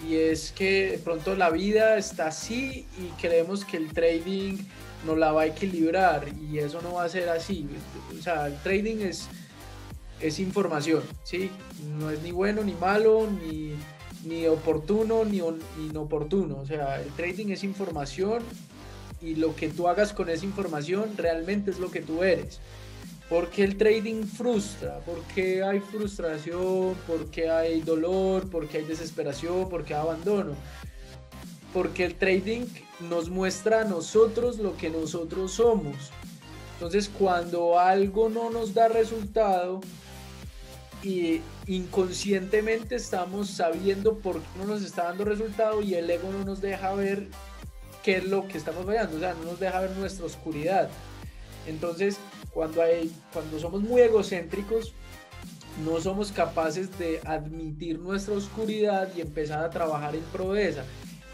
Y 0.07 0.16
es 0.16 0.50
que 0.50 0.92
de 0.92 0.98
pronto 0.98 1.36
la 1.36 1.50
vida 1.50 1.96
está 1.96 2.26
así 2.26 2.86
y 2.98 3.07
creemos 3.20 3.64
que 3.64 3.76
el 3.76 3.92
trading 3.92 4.59
nos 5.07 5.16
la 5.16 5.30
va 5.30 5.42
a 5.42 5.46
equilibrar 5.46 6.26
y 6.40 6.59
eso 6.59 6.82
no 6.82 6.94
va 6.94 7.05
a 7.05 7.09
ser 7.09 7.28
así. 7.28 7.68
O 8.18 8.20
sea, 8.20 8.48
el 8.48 8.57
trading 8.62 8.96
es, 8.98 9.28
es 10.23 10.39
información, 10.39 11.03
¿sí? 11.25 11.51
No 11.99 12.11
es 12.11 12.23
ni 12.23 12.31
bueno 12.31 12.62
ni 12.62 12.75
malo, 12.75 13.29
ni, 13.43 13.75
ni 14.25 14.47
oportuno 14.47 15.25
ni, 15.25 15.41
inoportuno. 15.79 16.59
O 16.59 16.66
sea, 16.66 17.01
el 17.01 17.11
trading 17.11 17.49
es 17.49 17.64
información 17.64 18.43
y 19.20 19.35
lo 19.35 19.55
que 19.55 19.68
tú 19.68 19.89
hagas 19.89 20.12
con 20.12 20.29
esa 20.29 20.45
información 20.45 21.16
realmente 21.16 21.70
es 21.70 21.79
lo 21.79 21.91
que 21.91 22.01
tú 22.01 22.23
eres. 22.23 22.61
Porque 23.29 23.64
el 23.64 23.77
trading 23.77 24.25
frustra, 24.25 25.01
porque 25.07 25.62
hay 25.62 25.81
frustración, 25.81 26.95
porque 27.07 27.49
hay 27.51 27.81
dolor, 27.81 28.49
porque 28.51 28.79
hay 28.79 28.85
desesperación, 28.85 29.68
porque 29.68 29.95
hay 29.95 30.01
abandono. 30.01 30.55
Porque 31.73 32.05
el 32.05 32.14
trading 32.14 32.66
nos 33.09 33.31
muestra 33.31 33.81
a 33.81 33.85
nosotros 33.85 34.59
lo 34.59 34.77
que 34.77 34.91
nosotros 34.91 35.53
somos. 35.53 35.97
Entonces 36.75 37.09
cuando 37.09 37.79
algo 37.79 38.29
no 38.29 38.51
nos 38.51 38.75
da 38.75 38.89
resultado 38.89 39.81
y 41.03 41.40
inconscientemente 41.66 42.94
estamos 42.94 43.50
sabiendo 43.50 44.18
por 44.18 44.40
qué 44.40 44.59
no 44.59 44.66
nos 44.66 44.82
está 44.82 45.05
dando 45.05 45.24
resultado 45.24 45.82
y 45.82 45.94
el 45.94 46.09
ego 46.09 46.30
no 46.32 46.44
nos 46.44 46.61
deja 46.61 46.94
ver 46.94 47.28
qué 48.03 48.18
es 48.18 48.24
lo 48.24 48.46
que 48.48 48.59
estamos 48.59 48.84
fallando, 48.84 49.16
o 49.16 49.20
sea, 49.20 49.34
no 49.34 49.44
nos 49.44 49.61
deja 49.61 49.80
ver 49.80 49.90
nuestra 49.92 50.26
oscuridad. 50.26 50.88
Entonces, 51.66 52.18
cuando, 52.53 52.82
hay, 52.82 53.12
cuando 53.32 53.59
somos 53.59 53.82
muy 53.82 54.00
egocéntricos, 54.00 54.94
no 55.84 56.00
somos 56.00 56.32
capaces 56.32 56.98
de 56.98 57.20
admitir 57.24 57.98
nuestra 57.98 58.34
oscuridad 58.34 59.09
y 59.16 59.20
empezar 59.20 59.64
a 59.64 59.70
trabajar 59.70 60.14
en 60.14 60.22
pro 60.24 60.55
esa. 60.57 60.84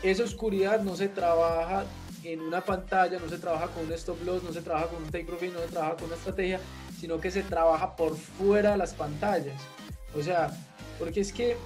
Esa 0.03 0.23
oscuridad 0.23 0.81
no 0.83 0.97
se 0.97 1.09
trabaja 1.09 1.85
en 2.23 2.41
una 2.41 2.65
pantalla, 2.65 3.19
no 3.19 3.29
se 3.29 3.39
trabaja 3.39 3.69
con 3.69 3.87
un 3.87 3.93
stop 3.93 4.23
loss, 4.25 4.43
no 4.43 4.53
se 4.53 4.63
trabaja 4.63 4.89
con 4.89 5.03
un 5.03 5.11
take 5.11 5.25
profit, 5.25 5.53
no 5.53 5.61
se 5.61 5.69
trabaja 5.69 5.97
con 5.97 6.05
una 6.07 6.17
estrategia, 6.17 6.61
sino 6.99 7.21
que 7.21 7.31
se 7.31 7.43
trabaja 7.43 7.97
por 7.97 8.17
fuera 8.17 8.73
de 8.73 8.79
las 8.79 8.95
pantallas. 8.95 9.61
O 10.15 10.23
sea, 10.23 10.51
porque 10.99 11.21
es 11.21 11.33
que 11.33 11.57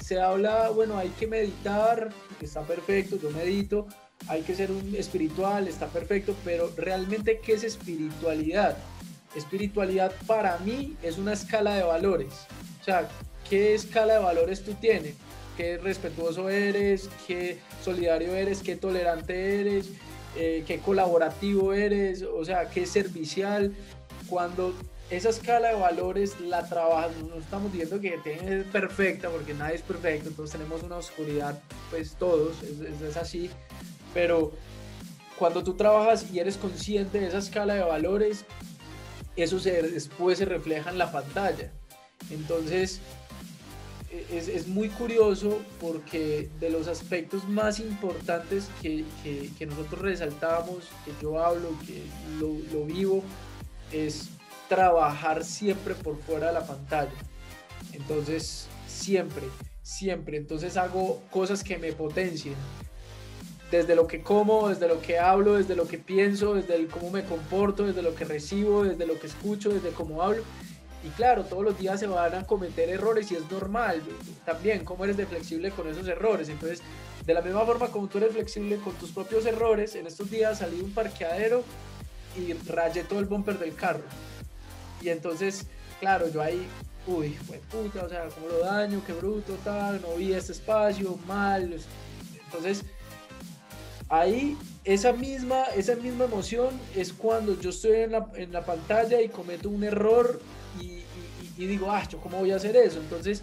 se 0.00 0.20
habla, 0.20 0.70
bueno, 0.70 0.96
hay 0.96 1.10
que 1.10 1.26
meditar, 1.26 2.10
está 2.40 2.62
perfecto, 2.62 3.18
yo 3.20 3.30
medito, 3.30 3.86
hay 4.28 4.42
que 4.42 4.54
ser 4.54 4.70
un 4.70 4.94
espiritual, 4.96 5.68
está 5.68 5.86
perfecto, 5.86 6.34
pero 6.44 6.70
realmente, 6.76 7.40
¿qué 7.40 7.54
es 7.54 7.64
espiritualidad? 7.64 8.76
Espiritualidad 9.34 10.12
para 10.26 10.58
mí 10.58 10.96
es 11.02 11.18
una 11.18 11.32
escala 11.32 11.74
de 11.74 11.82
valores. 11.82 12.32
O 12.80 12.84
sea, 12.84 13.08
¿qué 13.48 13.74
escala 13.74 14.14
de 14.14 14.18
valores 14.20 14.62
tú 14.62 14.74
tienes? 14.74 15.14
¿Qué 15.56 15.78
respetuoso 15.78 16.48
eres? 16.48 17.08
¿Qué 17.26 17.58
solidario 17.84 18.34
eres? 18.34 18.62
¿Qué 18.62 18.76
tolerante 18.76 19.60
eres? 19.60 19.90
Eh, 20.36 20.64
¿Qué 20.66 20.78
colaborativo 20.78 21.72
eres? 21.72 22.22
O 22.22 22.44
sea, 22.44 22.70
¿qué 22.70 22.86
servicial? 22.86 23.74
Cuando 24.30 24.72
esa 25.10 25.28
escala 25.28 25.68
de 25.68 25.74
valores 25.74 26.40
la 26.40 26.66
trabajas, 26.66 27.10
no 27.16 27.34
estamos 27.34 27.72
diciendo 27.72 28.00
que 28.00 28.14
es 28.14 28.64
perfecta, 28.66 29.28
porque 29.28 29.52
nadie 29.52 29.74
es 29.74 29.82
perfecto, 29.82 30.30
todos 30.30 30.52
tenemos 30.52 30.82
una 30.82 30.96
oscuridad, 30.96 31.60
pues 31.90 32.14
todos, 32.14 32.62
es, 32.62 33.02
es 33.02 33.16
así, 33.16 33.50
pero 34.14 34.52
cuando 35.38 35.64
tú 35.64 35.74
trabajas 35.74 36.30
y 36.32 36.38
eres 36.38 36.56
consciente 36.56 37.18
de 37.18 37.26
esa 37.26 37.38
escala 37.38 37.74
de 37.74 37.82
valores, 37.82 38.44
eso 39.36 39.58
se, 39.58 39.82
después 39.82 40.38
se 40.38 40.44
refleja 40.44 40.90
en 40.90 40.98
la 40.98 41.10
pantalla. 41.10 41.72
Entonces, 42.30 43.00
e, 44.10 44.26
es, 44.36 44.66
muy 44.66 44.88
curioso 44.88 45.60
porque 45.80 46.50
de 46.60 46.70
los 46.70 46.88
aspectos 46.88 47.48
más 47.48 47.80
importantes 47.80 48.68
que, 48.82 49.04
nosotros 49.66 50.00
resaltamos, 50.00 50.88
que 51.04 51.12
yo 51.22 51.42
hablo, 51.42 51.70
que 51.86 52.02
lo, 52.38 52.48
lo, 52.72 52.84
vivo, 52.84 53.22
es 53.92 54.28
trabajar 54.68 55.44
siempre 55.44 55.94
por 55.94 56.18
fuera 56.20 56.48
de 56.48 56.52
la 56.54 56.66
pantalla. 56.66 57.10
Entonces, 57.92 58.68
siempre, 58.86 59.46
siempre. 59.82 60.36
Entonces 60.36 60.76
hago 60.76 61.22
cosas 61.30 61.64
que 61.64 61.78
me 61.78 61.92
potencien 61.92 62.54
desde 63.70 63.94
lo 63.94 64.06
que 64.06 64.22
como, 64.22 64.68
desde 64.68 64.88
lo 64.88 65.00
que 65.00 65.18
hablo, 65.18 65.54
desde 65.54 65.76
lo 65.76 65.86
que 65.86 65.98
pienso, 65.98 66.54
desde 66.54 66.74
el 66.74 66.88
cómo 66.88 67.10
me 67.10 67.24
comporto, 67.24 67.86
desde 67.86 68.02
lo 68.02 68.14
que 68.14 68.24
recibo, 68.24 68.82
desde 68.82 69.06
lo 69.06 69.18
que 69.18 69.28
escucho, 69.28 69.70
desde 69.70 69.90
cómo 69.90 70.22
hablo. 70.22 70.42
Y 71.02 71.08
claro, 71.10 71.44
todos 71.44 71.64
los 71.64 71.78
días 71.78 71.98
se 71.98 72.06
van 72.06 72.34
a 72.34 72.46
cometer 72.46 72.88
errores 72.90 73.30
y 73.32 73.36
es 73.36 73.50
normal. 73.50 74.02
También, 74.44 74.84
cómo 74.84 75.04
eres 75.04 75.16
de 75.16 75.24
flexible 75.24 75.70
con 75.70 75.88
esos 75.88 76.06
errores. 76.08 76.48
Entonces, 76.48 76.82
de 77.24 77.32
la 77.32 77.40
misma 77.40 77.64
forma 77.64 77.88
como 77.88 78.08
tú 78.08 78.18
eres 78.18 78.32
flexible 78.32 78.76
con 78.76 78.92
tus 78.94 79.12
propios 79.12 79.46
errores, 79.46 79.94
en 79.94 80.06
estos 80.06 80.30
días 80.30 80.58
salí 80.58 80.78
de 80.78 80.84
un 80.84 80.92
parqueadero 80.92 81.62
y 82.36 82.52
rayé 82.70 83.04
todo 83.04 83.20
el 83.20 83.26
bumper 83.26 83.58
del 83.58 83.74
carro. 83.74 84.02
Y 85.02 85.08
entonces, 85.08 85.66
claro, 85.98 86.28
yo 86.28 86.42
ahí, 86.42 86.66
uy, 87.06 87.30
fue 87.46 87.58
puta, 87.70 88.04
o 88.04 88.08
sea, 88.08 88.28
cómo 88.28 88.48
lo 88.48 88.58
daño, 88.60 89.02
qué 89.06 89.12
bruto, 89.12 89.54
tal, 89.64 90.00
no 90.02 90.14
vi 90.16 90.32
este 90.32 90.52
espacio, 90.52 91.18
mal. 91.26 91.78
Entonces, 92.44 92.84
ahí 94.08 94.56
esa 94.84 95.12
misma, 95.12 95.64
esa 95.76 95.94
misma 95.94 96.24
emoción 96.24 96.68
es 96.94 97.12
cuando 97.12 97.58
yo 97.58 97.70
estoy 97.70 97.96
en 97.96 98.12
la, 98.12 98.26
en 98.34 98.52
la 98.52 98.64
pantalla 98.64 99.20
y 99.20 99.28
cometo 99.28 99.68
un 99.68 99.84
error 99.84 100.40
y, 100.80 101.02
y, 101.56 101.66
digo, 101.66 101.90
ah, 101.90 102.06
¿yo 102.08 102.18
cómo 102.20 102.38
voy 102.38 102.50
a 102.52 102.56
hacer 102.56 102.76
eso? 102.76 102.98
Entonces, 102.98 103.42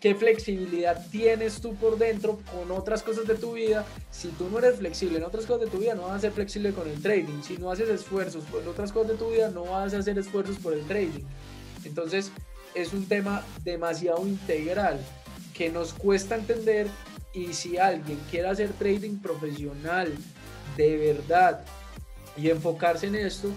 ¿qué 0.00 0.14
flexibilidad 0.14 1.06
tienes 1.10 1.60
tú 1.60 1.74
por 1.74 1.98
dentro 1.98 2.40
con 2.52 2.70
otras 2.70 3.02
cosas 3.02 3.26
de 3.26 3.34
tu 3.34 3.54
vida? 3.54 3.86
Si 4.10 4.28
tú 4.28 4.48
no 4.50 4.58
eres 4.58 4.76
flexible 4.76 5.18
en 5.18 5.24
otras 5.24 5.46
cosas 5.46 5.62
de 5.62 5.70
tu 5.70 5.78
vida, 5.78 5.94
no 5.94 6.02
vas 6.02 6.16
a 6.16 6.20
ser 6.20 6.32
flexible 6.32 6.72
con 6.72 6.88
el 6.88 7.00
trading. 7.00 7.42
Si 7.42 7.56
no 7.56 7.70
haces 7.70 7.88
esfuerzos 7.88 8.44
en 8.60 8.68
otras 8.68 8.92
cosas 8.92 9.12
de 9.12 9.16
tu 9.16 9.30
vida, 9.30 9.50
no 9.50 9.64
vas 9.64 9.94
a 9.94 9.98
hacer 9.98 10.18
esfuerzos 10.18 10.58
por 10.58 10.72
el 10.72 10.84
trading. 10.86 11.24
Entonces, 11.84 12.30
es 12.74 12.92
un 12.92 13.06
tema 13.06 13.44
demasiado 13.64 14.26
integral 14.26 15.00
que 15.54 15.70
nos 15.70 15.94
cuesta 15.94 16.36
entender 16.36 16.88
y 17.32 17.52
si 17.52 17.78
alguien 17.78 18.18
quiere 18.30 18.48
hacer 18.48 18.70
trading 18.74 19.18
profesional 19.18 20.12
de 20.76 20.96
verdad 20.96 21.64
y 22.36 22.50
enfocarse 22.50 23.06
en 23.06 23.14
esto, 23.14 23.50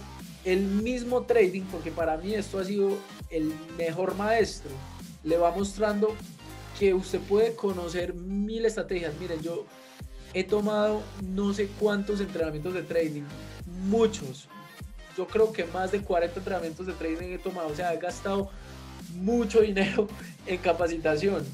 el 0.46 0.62
mismo 0.62 1.24
trading, 1.24 1.64
porque 1.64 1.92
para 1.92 2.18
mí 2.18 2.34
esto 2.34 2.60
ha 2.60 2.66
sido 2.66 2.98
el 3.30 3.54
mejor 3.78 4.16
maestro, 4.16 4.72
le 5.24 5.38
va 5.38 5.52
mostrando 5.52 6.16
que 6.78 6.94
usted 6.94 7.20
puede 7.20 7.56
conocer 7.56 8.14
mil 8.14 8.66
estrategias. 8.66 9.14
Miren, 9.20 9.42
yo 9.42 9.66
he 10.34 10.44
tomado 10.44 11.02
no 11.22 11.54
sé 11.54 11.68
cuántos 11.80 12.22
entrenamientos 12.22 12.74
de 12.74 12.84
trading, 12.84 13.24
muchos. 13.88 14.48
Yo 15.18 15.28
creo 15.28 15.52
que 15.52 15.66
más 15.66 15.92
de 15.92 16.02
40 16.02 16.40
entrenamientos 16.40 16.86
de 16.86 16.94
trading 16.94 17.34
he 17.34 17.38
tomado, 17.38 17.68
o 17.68 17.76
sea, 17.76 17.94
he 17.94 17.98
gastado 17.98 18.50
mucho 19.16 19.62
dinero 19.62 20.08
en 20.46 20.58
capacitación 20.60 21.46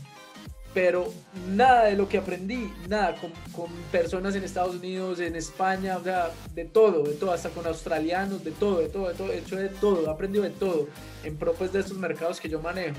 pero 0.76 1.14
nada 1.48 1.86
de 1.86 1.96
lo 1.96 2.10
que 2.10 2.18
aprendí, 2.18 2.70
nada, 2.90 3.16
con, 3.16 3.32
con, 3.54 3.72
personas 3.94 4.36
en 4.36 4.44
Estados 4.44 4.76
Unidos, 4.76 5.22
en 5.22 5.38
España, 5.38 5.96
o 5.96 6.04
sea, 6.04 6.32
de 6.54 6.66
todo, 6.66 7.04
de 7.04 7.14
todo, 7.14 7.32
hasta 7.32 7.50
con 7.50 7.66
australianos, 7.66 8.44
de 8.44 8.52
todo, 8.52 8.80
de 8.80 8.90
todo, 8.90 9.08
de 9.08 9.14
todo, 9.14 9.32
he 9.32 9.38
hecho 9.38 9.56
de 9.56 9.70
todo, 9.70 10.06
he 10.06 10.10
aprendido 10.12 10.44
de 10.44 10.50
todo 10.50 10.90
en 11.24 11.38
pro 11.38 11.54
pues, 11.54 11.72
de 11.72 11.80
estos 11.80 11.98
mercados 11.98 12.42
que 12.42 12.50
yo 12.50 12.60
manejo. 12.60 12.98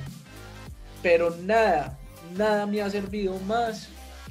Pero 1.03 1.35
nada, 1.43 1.99
nada 2.37 2.67
me 2.67 2.83
ha 2.83 2.91
servido 2.91 3.39
más 3.41 3.89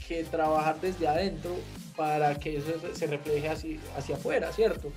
que 0.08 0.24
trabajar 0.24 0.80
desde 0.82 1.08
adentro 1.08 1.56
para 1.96 2.36
que 2.36 2.58
eso 2.58 2.68
se 2.94 3.08
refleje 3.08 3.50
así, 3.50 3.80
hacia 3.98 4.16
afuera, 4.16 4.52
¿cierto? 4.52 4.92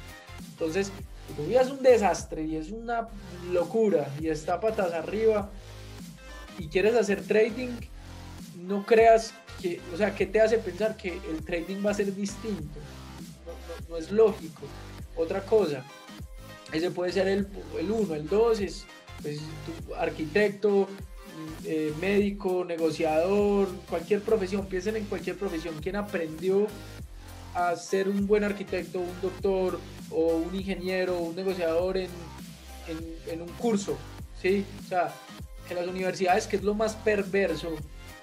Entonces, 0.53 0.91
tu 1.37 1.45
vida 1.45 1.63
es 1.63 1.71
un 1.71 1.83
desastre 1.83 2.43
y 2.43 2.57
es 2.57 2.71
una 2.71 3.09
locura 3.53 4.09
y 4.21 4.29
está 4.29 4.61
patas 4.61 4.93
arriba 4.93 5.51
y 6.59 6.69
quieres 6.69 6.95
hacer 6.95 7.23
trading, 7.23 7.77
no 8.57 8.85
creas 8.85 9.33
que, 9.61 9.81
o 9.95 9.97
sea, 9.97 10.15
¿qué 10.15 10.27
te 10.27 10.41
hace 10.41 10.59
pensar 10.59 10.97
que 10.97 11.21
el 11.31 11.45
trading 11.45 11.85
va 11.85 11.93
a 11.93 11.95
ser 11.95 12.15
distinto? 12.15 12.79
No, 13.89 13.97
es 13.97 14.11
lógico. 14.11 14.63
Otra 15.17 15.43
cosa, 15.43 15.85
ese 16.73 16.91
puede 16.91 17.13
ser 17.13 17.29
el 17.29 17.49
1, 17.81 18.15
el 18.15 18.29
2 18.29 18.61
es 18.61 18.85
pues, 19.23 19.41
arquitecto, 19.97 20.89
eh, 21.65 21.93
médico, 22.01 22.65
negociador, 22.65 23.69
cualquier 23.89 24.21
profesión, 24.23 24.67
piensen 24.67 24.97
en 24.97 25.05
cualquier 25.05 25.37
profesión. 25.37 25.75
¿Quién 25.81 25.97
aprendió 25.97 26.67
a 27.55 27.75
ser 27.77 28.09
un 28.09 28.27
buen 28.27 28.45
arquitecto, 28.45 29.01
un 29.01 29.21
doctor 29.21 29.79
o 30.11 30.37
un 30.37 30.55
ingeniero, 30.55 31.19
un 31.19 31.37
negociador 31.37 31.97
en, 31.97 32.11
en, 33.27 33.43
un 33.43 33.49
curso? 33.51 33.97
¿sí? 34.41 34.65
O 34.85 34.89
sea, 34.89 35.13
en 35.69 35.77
las 35.77 35.87
universidades, 35.87 36.47
que 36.47 36.57
es 36.57 36.63
lo 36.63 36.75
más 36.75 36.95
perverso 36.95 37.75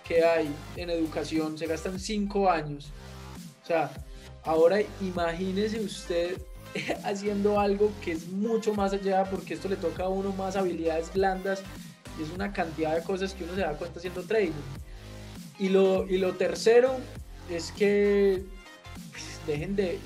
que 0.07 0.23
hay 0.23 0.49
en 0.75 0.89
educación, 0.89 1.57
se 1.57 1.67
gastan 1.67 1.99
cinco 1.99 2.49
años. 2.49 2.91
O 3.63 3.67
sea, 3.67 3.91
ahora 4.43 4.79
imagínese 5.01 5.79
usted 5.79 6.37
haciendo 7.03 7.59
algo 7.59 7.91
que 8.03 8.11
es 8.11 8.27
mucho 8.27 8.73
más 8.73 8.93
allá, 8.93 9.23
porque 9.25 9.53
esto 9.53 9.67
le 9.67 9.75
toca 9.75 10.03
a 10.03 10.09
uno 10.09 10.31
más 10.33 10.55
habilidades 10.55 11.11
blandas 11.13 11.61
es 12.23 12.29
una 12.31 12.53
cantidad 12.53 12.95
de 12.95 13.03
cosas 13.03 13.33
que 13.33 13.43
uno 13.43 13.55
se 13.55 13.61
da 13.61 13.73
cuenta 13.73 13.99
haciendo 13.99 14.23
trading. 14.23 14.51
Y 15.59 15.69
lo, 15.69 16.07
y 16.07 16.17
lo 16.17 16.33
tercero 16.33 16.95
es 17.49 17.71
que 17.71 18.43
pues, 19.11 19.39
dejen 19.47 19.75
de, 19.75 19.99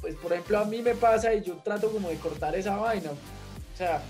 pues 0.00 0.14
por 0.16 0.32
ejemplo 0.32 0.58
a 0.58 0.64
mí 0.64 0.82
me 0.82 0.94
pasa 0.94 1.32
y 1.34 1.42
yo 1.42 1.54
trato 1.64 1.90
como 1.90 2.08
de 2.08 2.16
cortar 2.16 2.54
esa 2.54 2.76
vaina. 2.76 3.10
O 3.10 3.76
sea, 3.76 4.02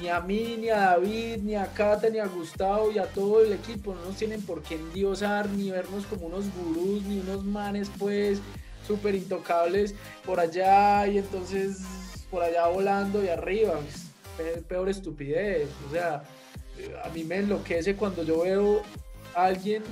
ni 0.00 0.08
a 0.08 0.20
mí, 0.20 0.56
ni 0.58 0.70
a 0.70 0.78
David, 0.78 1.38
ni 1.42 1.54
a 1.54 1.66
Kata, 1.66 2.08
ni 2.08 2.18
a 2.18 2.26
Gustavo 2.26 2.90
y 2.90 2.98
a 2.98 3.06
todo 3.06 3.42
el 3.42 3.52
equipo 3.52 3.94
no 3.94 4.04
nos 4.04 4.16
tienen 4.16 4.42
por 4.42 4.62
qué 4.62 4.76
endiosar, 4.76 5.48
ni 5.50 5.70
vernos 5.70 6.06
como 6.06 6.26
unos 6.26 6.44
gurús, 6.54 7.02
ni 7.04 7.18
unos 7.20 7.44
manes 7.44 7.90
pues 7.98 8.40
súper 8.86 9.14
intocables 9.14 9.94
por 10.24 10.40
allá 10.40 11.06
y 11.06 11.18
entonces 11.18 11.82
por 12.30 12.42
allá 12.42 12.66
volando 12.66 13.22
y 13.22 13.28
arriba. 13.28 13.74
Peor 14.68 14.88
estupidez. 14.88 15.68
O 15.88 15.92
sea, 15.92 16.24
a 17.02 17.08
mí 17.10 17.24
me 17.24 17.38
enloquece 17.38 17.96
cuando 17.96 18.22
yo 18.24 18.42
veo 18.42 18.82
a 19.34 19.46
alguien 19.46 19.82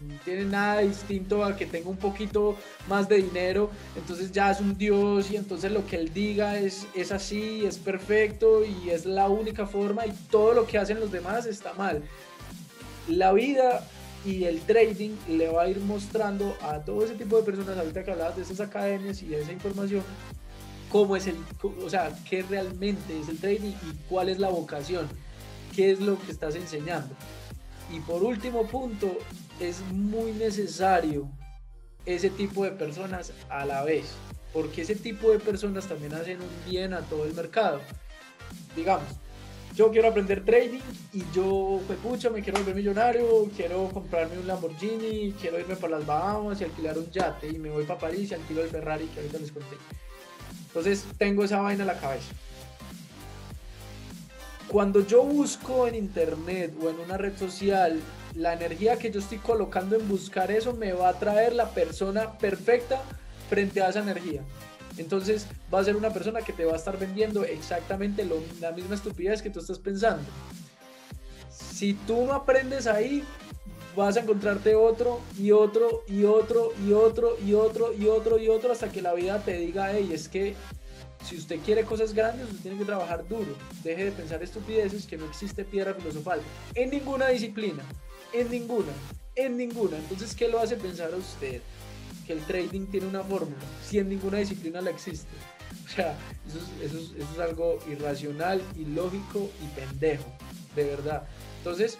no 0.00 0.14
tiene 0.24 0.44
nada 0.44 0.80
distinto 0.80 1.44
a 1.44 1.56
que 1.56 1.66
tenga 1.66 1.90
un 1.90 1.96
poquito 1.96 2.56
más 2.88 3.08
de 3.08 3.16
dinero, 3.16 3.70
entonces 3.94 4.32
ya 4.32 4.50
es 4.50 4.60
un 4.60 4.76
dios 4.78 5.30
y 5.30 5.36
entonces 5.36 5.70
lo 5.70 5.86
que 5.86 5.96
él 5.96 6.12
diga 6.12 6.58
es, 6.58 6.86
es 6.94 7.12
así, 7.12 7.66
es 7.66 7.76
perfecto 7.76 8.64
y 8.64 8.90
es 8.90 9.04
la 9.04 9.28
única 9.28 9.66
forma 9.66 10.06
y 10.06 10.12
todo 10.30 10.54
lo 10.54 10.66
que 10.66 10.78
hacen 10.78 11.00
los 11.00 11.12
demás 11.12 11.44
está 11.44 11.74
mal. 11.74 12.02
La 13.08 13.32
vida 13.32 13.86
y 14.24 14.44
el 14.44 14.60
trading 14.62 15.10
le 15.28 15.48
va 15.48 15.62
a 15.62 15.68
ir 15.68 15.80
mostrando 15.80 16.56
a 16.62 16.78
todo 16.78 17.04
ese 17.04 17.14
tipo 17.14 17.36
de 17.36 17.42
personas, 17.42 17.76
ahorita 17.76 18.02
que 18.02 18.10
hablabas 18.10 18.36
de 18.36 18.42
esas 18.42 18.60
academias 18.60 19.22
y 19.22 19.26
de 19.26 19.42
esa 19.42 19.52
información, 19.52 20.02
cómo 20.90 21.16
es 21.16 21.26
el, 21.26 21.36
o 21.62 21.88
sea, 21.88 22.12
qué 22.28 22.42
realmente 22.42 23.18
es 23.18 23.28
el 23.28 23.38
trading 23.38 23.70
y 23.70 23.94
cuál 24.08 24.28
es 24.28 24.38
la 24.38 24.48
vocación, 24.48 25.08
qué 25.74 25.92
es 25.92 26.00
lo 26.00 26.20
que 26.20 26.32
estás 26.32 26.56
enseñando. 26.56 27.14
Y 27.92 28.00
por 28.00 28.22
último 28.22 28.66
punto, 28.66 29.16
es 29.58 29.80
muy 29.92 30.32
necesario 30.32 31.28
ese 32.06 32.30
tipo 32.30 32.64
de 32.64 32.72
personas 32.72 33.32
a 33.48 33.64
la 33.64 33.84
vez, 33.84 34.06
porque 34.52 34.82
ese 34.82 34.96
tipo 34.96 35.30
de 35.30 35.38
personas 35.38 35.86
también 35.86 36.14
hacen 36.14 36.40
un 36.40 36.70
bien 36.70 36.94
a 36.94 37.00
todo 37.02 37.24
el 37.24 37.34
mercado. 37.34 37.80
Digamos, 38.74 39.08
yo 39.74 39.90
quiero 39.90 40.08
aprender 40.08 40.44
trading 40.44 40.80
y 41.12 41.22
yo, 41.32 41.80
pues 41.86 41.98
pucha, 42.00 42.30
me 42.30 42.42
quiero 42.42 42.58
volver 42.58 42.74
millonario, 42.74 43.48
quiero 43.56 43.88
comprarme 43.90 44.38
un 44.38 44.46
Lamborghini, 44.46 45.32
quiero 45.40 45.60
irme 45.60 45.76
para 45.76 45.98
las 45.98 46.06
Bahamas 46.06 46.60
y 46.60 46.64
alquilar 46.64 46.98
un 46.98 47.10
yate 47.10 47.48
y 47.48 47.58
me 47.58 47.70
voy 47.70 47.84
para 47.84 48.00
París 48.00 48.30
y 48.30 48.34
alquilo 48.34 48.62
el 48.62 48.70
Ferrari 48.70 49.06
que 49.06 49.20
ahorita 49.20 49.38
les 49.38 49.52
conté. 49.52 49.76
Entonces 50.70 51.04
tengo 51.18 51.44
esa 51.44 51.60
vaina 51.60 51.82
en 51.82 51.88
la 51.88 51.98
cabeza. 51.98 52.32
Cuando 54.68 55.04
yo 55.04 55.24
busco 55.24 55.88
en 55.88 55.96
internet 55.96 56.72
o 56.80 56.90
en 56.90 57.00
una 57.00 57.16
red 57.16 57.36
social 57.36 58.00
la 58.36 58.52
energía 58.52 58.96
que 58.96 59.10
yo 59.10 59.18
estoy 59.18 59.38
colocando 59.38 59.96
en 59.96 60.08
buscar 60.08 60.52
eso 60.52 60.72
me 60.72 60.92
va 60.92 61.08
a 61.08 61.18
traer 61.18 61.54
la 61.54 61.70
persona 61.70 62.38
perfecta 62.38 63.02
frente 63.48 63.82
a 63.82 63.88
esa 63.88 63.98
energía. 63.98 64.42
Entonces 64.96 65.46
va 65.72 65.80
a 65.80 65.84
ser 65.84 65.96
una 65.96 66.10
persona 66.10 66.40
que 66.40 66.52
te 66.52 66.64
va 66.64 66.74
a 66.74 66.76
estar 66.76 66.98
vendiendo 66.98 67.44
exactamente 67.44 68.24
la 68.60 68.70
misma 68.70 68.94
estupidez 68.94 69.42
que 69.42 69.50
tú 69.50 69.58
estás 69.58 69.78
pensando. 69.78 70.22
Si 71.50 71.94
tú 71.94 72.24
no 72.26 72.34
aprendes 72.34 72.86
ahí, 72.86 73.24
vas 73.96 74.16
a 74.16 74.20
encontrarte 74.20 74.74
otro 74.74 75.20
y 75.38 75.50
otro 75.52 76.04
y 76.06 76.24
otro 76.24 76.72
y 76.86 76.92
otro 76.92 77.36
y 77.44 77.54
otro 77.54 77.92
y 77.92 78.06
otro 78.06 78.38
y 78.38 78.48
otro 78.48 78.72
hasta 78.72 78.90
que 78.90 79.02
la 79.02 79.14
vida 79.14 79.42
te 79.42 79.56
diga, 79.56 79.92
hey, 79.92 80.10
es 80.12 80.28
que 80.28 80.54
si 81.24 81.36
usted 81.36 81.60
quiere 81.60 81.84
cosas 81.84 82.14
grandes, 82.14 82.48
usted 82.48 82.62
tiene 82.62 82.78
que 82.78 82.84
trabajar 82.84 83.26
duro. 83.28 83.54
Deje 83.82 84.06
de 84.06 84.12
pensar 84.12 84.42
estupideces 84.42 85.06
que 85.06 85.16
no 85.16 85.26
existe 85.26 85.64
piedra 85.64 85.94
filosofal 85.94 86.40
en 86.74 86.90
ninguna 86.90 87.28
disciplina. 87.28 87.82
En 88.32 88.50
ninguna, 88.50 88.92
en 89.34 89.56
ninguna. 89.56 89.96
Entonces, 89.96 90.34
¿qué 90.34 90.48
lo 90.48 90.60
hace 90.60 90.76
pensar 90.76 91.12
a 91.12 91.16
usted? 91.16 91.60
Que 92.26 92.32
el 92.32 92.40
trading 92.40 92.86
tiene 92.86 93.06
una 93.06 93.22
fórmula, 93.22 93.60
si 93.84 93.98
en 93.98 94.08
ninguna 94.08 94.38
disciplina 94.38 94.80
la 94.80 94.90
existe. 94.90 95.34
O 95.84 95.88
sea, 95.88 96.16
eso 96.84 96.98
es, 97.18 97.38
algo 97.40 97.78
irracional, 97.90 98.62
ilógico 98.76 99.50
y 99.60 99.80
pendejo, 99.80 100.24
de 100.76 100.84
verdad. 100.84 101.26
Entonces, 101.58 101.98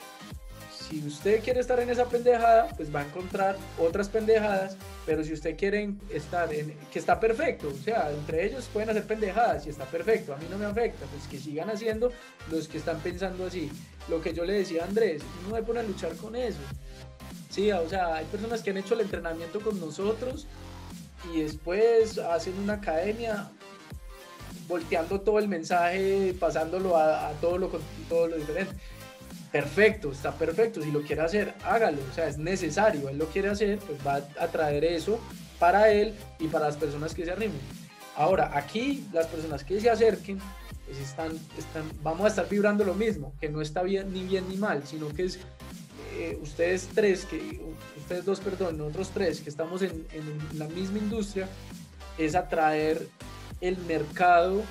si 0.90 1.06
usted 1.06 1.42
quiere 1.44 1.60
estar 1.60 1.78
en 1.78 1.88
esa 1.88 2.06
pendejada, 2.06 2.68
pues 2.76 2.92
va 2.92 3.00
a 3.00 3.04
encontrar 3.04 3.56
otras 3.78 4.08
pendejadas, 4.08 4.76
pero 5.06 5.22
si 5.22 5.32
usted 5.32 5.56
quiere 5.56 5.94
estar 6.12 6.52
en, 6.52 6.74
que 6.92 6.98
está 6.98 7.20
perfecto, 7.20 7.68
o 7.68 7.84
sea, 7.84 8.10
entre 8.10 8.44
ellos 8.44 8.68
pueden 8.72 8.90
hacer 8.90 9.04
pendejadas 9.04 9.66
y 9.66 9.70
está 9.70 9.84
perfecto, 9.84 10.34
a 10.34 10.36
mí 10.38 10.46
no 10.50 10.58
me 10.58 10.66
afecta, 10.66 11.06
pues 11.06 11.28
que 11.28 11.38
sigan 11.38 11.70
haciendo 11.70 12.12
los 12.50 12.66
que 12.66 12.78
están 12.78 12.98
pensando 12.98 13.46
así 13.46 13.70
lo 14.08 14.20
que 14.20 14.34
yo 14.34 14.44
le 14.44 14.54
decía 14.54 14.82
a 14.82 14.86
Andrés, 14.86 15.22
no 15.46 15.54
me 15.54 15.62
pone 15.62 15.80
a 15.80 15.82
luchar 15.84 16.16
con 16.16 16.34
eso. 16.34 16.58
Sí, 17.50 17.70
o 17.70 17.88
sea, 17.88 18.16
hay 18.16 18.24
personas 18.26 18.62
que 18.62 18.70
han 18.70 18.78
hecho 18.78 18.94
el 18.94 19.00
entrenamiento 19.00 19.60
con 19.60 19.78
nosotros 19.78 20.46
y 21.32 21.42
después 21.42 22.18
hacen 22.18 22.58
una 22.58 22.74
academia 22.74 23.48
volteando 24.66 25.20
todo 25.20 25.38
el 25.38 25.48
mensaje, 25.48 26.34
pasándolo 26.38 26.96
a, 26.96 27.30
todo, 27.40 27.58
lo, 27.58 27.70
todo 28.08 28.28
lo 28.28 28.36
diferente. 28.36 28.74
Perfecto, 29.52 30.12
está 30.12 30.32
perfecto. 30.32 30.82
Si 30.82 30.90
lo 30.90 31.02
quiere 31.02 31.22
hacer, 31.22 31.54
hágalo. 31.64 31.98
O 32.10 32.14
sea, 32.14 32.28
es 32.28 32.38
necesario. 32.38 33.08
Él 33.08 33.18
lo 33.18 33.26
quiere 33.26 33.48
hacer, 33.48 33.78
pues 33.78 33.98
va 34.06 34.16
a 34.16 34.46
traer 34.48 34.84
eso 34.84 35.20
para 35.58 35.90
él 35.90 36.14
y 36.38 36.46
para 36.46 36.66
las 36.66 36.76
personas 36.76 37.14
que 37.14 37.24
se 37.24 37.32
arrimen. 37.32 37.60
Ahora, 38.16 38.50
aquí 38.54 39.06
las 39.12 39.26
personas 39.26 39.64
que 39.64 39.80
se 39.80 39.90
acerquen 39.90 40.38
pues 40.84 40.98
están, 40.98 41.32
están, 41.56 41.84
vamos 42.02 42.24
a 42.24 42.28
estar 42.28 42.48
vibrando 42.48 42.84
lo 42.84 42.94
mismo, 42.94 43.32
que 43.40 43.48
no 43.48 43.60
está 43.60 43.82
bien 43.82 44.12
ni 44.12 44.24
bien 44.24 44.48
ni 44.48 44.56
mal, 44.56 44.82
sino 44.86 45.08
que 45.08 45.24
es 45.24 45.38
eh, 46.16 46.38
ustedes 46.42 46.88
tres, 46.92 47.24
que, 47.24 47.60
ustedes 47.96 48.24
dos, 48.24 48.40
perdón, 48.40 48.78
nosotros 48.78 49.10
tres, 49.14 49.40
que 49.40 49.48
estamos 49.48 49.82
en, 49.82 50.06
en 50.12 50.58
la 50.58 50.66
misma 50.68 50.98
industria, 50.98 51.48
es 52.18 52.34
atraer 52.34 53.06
el 53.60 53.78
mercado 53.78 54.62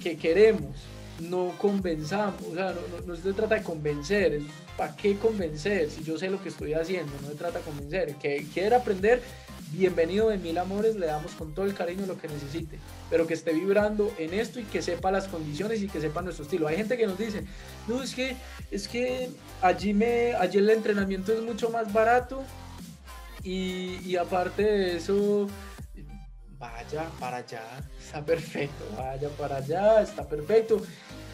que 0.00 0.16
queremos, 0.16 0.76
no 1.20 1.52
convenzamos, 1.58 2.42
o 2.42 2.54
sea, 2.54 2.72
no, 2.72 3.06
no, 3.06 3.16
se 3.16 3.32
trata 3.32 3.56
de 3.56 3.62
convencer, 3.62 4.40
¿para 4.76 4.94
qué 4.94 5.16
convencer? 5.16 5.90
Si 5.90 6.04
yo 6.04 6.18
sé 6.18 6.30
lo 6.30 6.42
que 6.42 6.48
estoy 6.48 6.74
haciendo, 6.74 7.12
no 7.22 7.28
se 7.28 7.34
trata 7.34 7.58
de 7.58 7.64
convencer, 7.64 8.14
que 8.16 8.46
quiere 8.52 8.76
aprender, 8.76 9.22
bienvenido 9.72 10.28
de 10.28 10.38
mil 10.38 10.56
amores, 10.58 10.96
le 10.96 11.06
damos 11.06 11.32
con 11.32 11.54
todo 11.54 11.66
el 11.66 11.74
cariño 11.74 12.06
lo 12.06 12.18
que 12.18 12.28
necesite, 12.28 12.78
pero 13.10 13.26
que 13.26 13.34
esté 13.34 13.52
vibrando 13.52 14.12
en 14.18 14.32
esto 14.32 14.60
y 14.60 14.64
que 14.64 14.80
sepa 14.80 15.10
las 15.10 15.28
condiciones 15.28 15.82
y 15.82 15.88
que 15.88 16.00
sepa 16.00 16.22
nuestro 16.22 16.44
estilo. 16.44 16.68
Hay 16.68 16.76
gente 16.76 16.96
que 16.96 17.06
nos 17.06 17.18
dice, 17.18 17.44
no, 17.86 18.02
es 18.02 18.14
que, 18.14 18.36
es 18.70 18.88
que 18.88 19.30
allí, 19.60 19.92
me, 19.94 20.34
allí 20.34 20.58
el 20.58 20.70
entrenamiento 20.70 21.32
es 21.32 21.42
mucho 21.42 21.70
más 21.70 21.92
barato 21.92 22.42
y, 23.42 23.98
y 24.04 24.16
aparte 24.16 24.62
de 24.62 24.96
eso, 24.96 25.48
vaya 26.58 27.08
para 27.20 27.38
allá, 27.38 27.62
está 27.98 28.24
perfecto, 28.24 28.84
vaya 28.96 29.28
para 29.30 29.56
allá, 29.56 30.02
está 30.02 30.26
perfecto. 30.28 30.82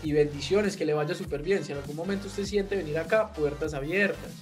y 0.02 0.12
bendiciones, 0.12 0.76
que 0.76 0.84
le 0.84 0.92
vaya 0.92 1.14
súper 1.14 1.42
bien. 1.42 1.64
Si 1.64 1.72
en 1.72 1.78
algún 1.78 1.96
momento 1.96 2.26
usted 2.26 2.44
siente 2.44 2.76
venir 2.76 2.98
acá, 2.98 3.32
puertas 3.32 3.72
abiertas. 3.72 4.32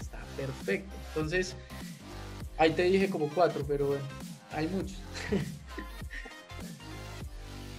Está 0.00 0.18
perfecto. 0.36 0.90
Entonces, 1.08 1.54
ahí 2.56 2.70
te 2.72 2.84
dije 2.84 3.10
como 3.10 3.28
cuatro, 3.28 3.62
pero 3.68 3.98
hay 4.52 4.66
muchos. 4.68 4.98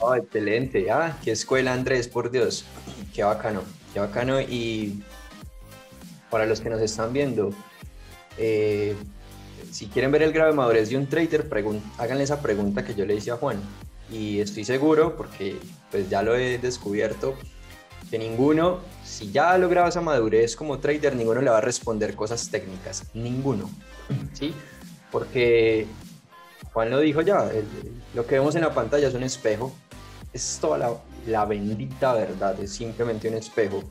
Oh, 0.03 0.15
excelente. 0.15 0.89
Ah, 0.89 1.15
qué 1.23 1.29
escuela, 1.31 1.73
Andrés, 1.73 2.07
por 2.07 2.31
Dios. 2.31 2.65
Qué 3.13 3.23
bacano, 3.23 3.61
qué 3.93 3.99
bacano. 3.99 4.41
Y 4.41 5.03
para 6.31 6.47
los 6.47 6.59
que 6.59 6.71
nos 6.71 6.81
están 6.81 7.13
viendo, 7.13 7.51
eh, 8.39 8.95
si 9.71 9.87
quieren 9.87 10.11
ver 10.11 10.23
el 10.23 10.33
grado 10.33 10.51
de 10.51 10.57
madurez 10.57 10.89
de 10.89 10.97
un 10.97 11.07
trader, 11.07 11.47
háganle 11.97 12.23
esa 12.23 12.41
pregunta 12.41 12.83
que 12.83 12.95
yo 12.95 13.05
le 13.05 13.15
hice 13.15 13.31
a 13.31 13.37
Juan. 13.37 13.59
Y 14.11 14.39
estoy 14.39 14.65
seguro, 14.65 15.15
porque 15.15 15.57
pues 15.89 16.09
ya 16.09 16.21
lo 16.21 16.35
he 16.35 16.57
descubierto, 16.57 17.35
que 18.09 18.19
ninguno, 18.19 18.79
si 19.05 19.31
ya 19.31 19.51
ha 19.51 19.57
logrado 19.57 19.87
esa 19.87 20.01
madurez 20.01 20.55
como 20.55 20.79
trader, 20.79 21.15
ninguno 21.15 21.41
le 21.41 21.49
va 21.49 21.59
a 21.59 21.61
responder 21.61 22.15
cosas 22.15 22.49
técnicas. 22.49 23.05
Ninguno. 23.13 23.69
¿Sí? 24.33 24.53
Porque 25.11 25.87
Juan 26.73 26.89
lo 26.89 26.99
dijo 26.99 27.21
ya, 27.21 27.49
lo 28.13 28.25
que 28.25 28.35
vemos 28.35 28.55
en 28.55 28.61
la 28.61 28.73
pantalla 28.73 29.07
es 29.07 29.13
un 29.13 29.23
espejo 29.23 29.73
es 30.33 30.59
toda 30.61 31.01
la, 31.27 31.45
bendita 31.45 32.13
verdad, 32.13 32.59
es 32.59 32.71
simplemente 32.73 33.27
un 33.27 33.35
espejo. 33.35 33.83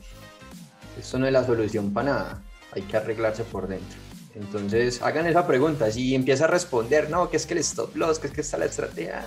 Esto 0.99 1.19
no 1.19 1.27
es 1.27 1.33
la 1.33 1.45
solución 1.45 1.93
para 1.93 2.11
nada, 2.11 2.43
hay 2.71 2.81
que 2.83 2.97
arreglarse 2.97 3.43
por 3.43 3.67
dentro. 3.67 3.97
Entonces, 4.35 5.01
hagan 5.01 5.27
esa 5.27 5.45
pregunta. 5.45 5.91
Si 5.91 6.15
empieza 6.15 6.45
a 6.45 6.47
responder, 6.47 7.09
no, 7.09 7.29
que 7.29 7.37
es 7.37 7.45
que 7.45 7.53
el 7.53 7.59
stop 7.59 7.95
loss, 7.95 8.19
que 8.19 8.27
es 8.27 8.33
que 8.33 8.41
está 8.41 8.57
la 8.57 8.65
estrategia, 8.65 9.23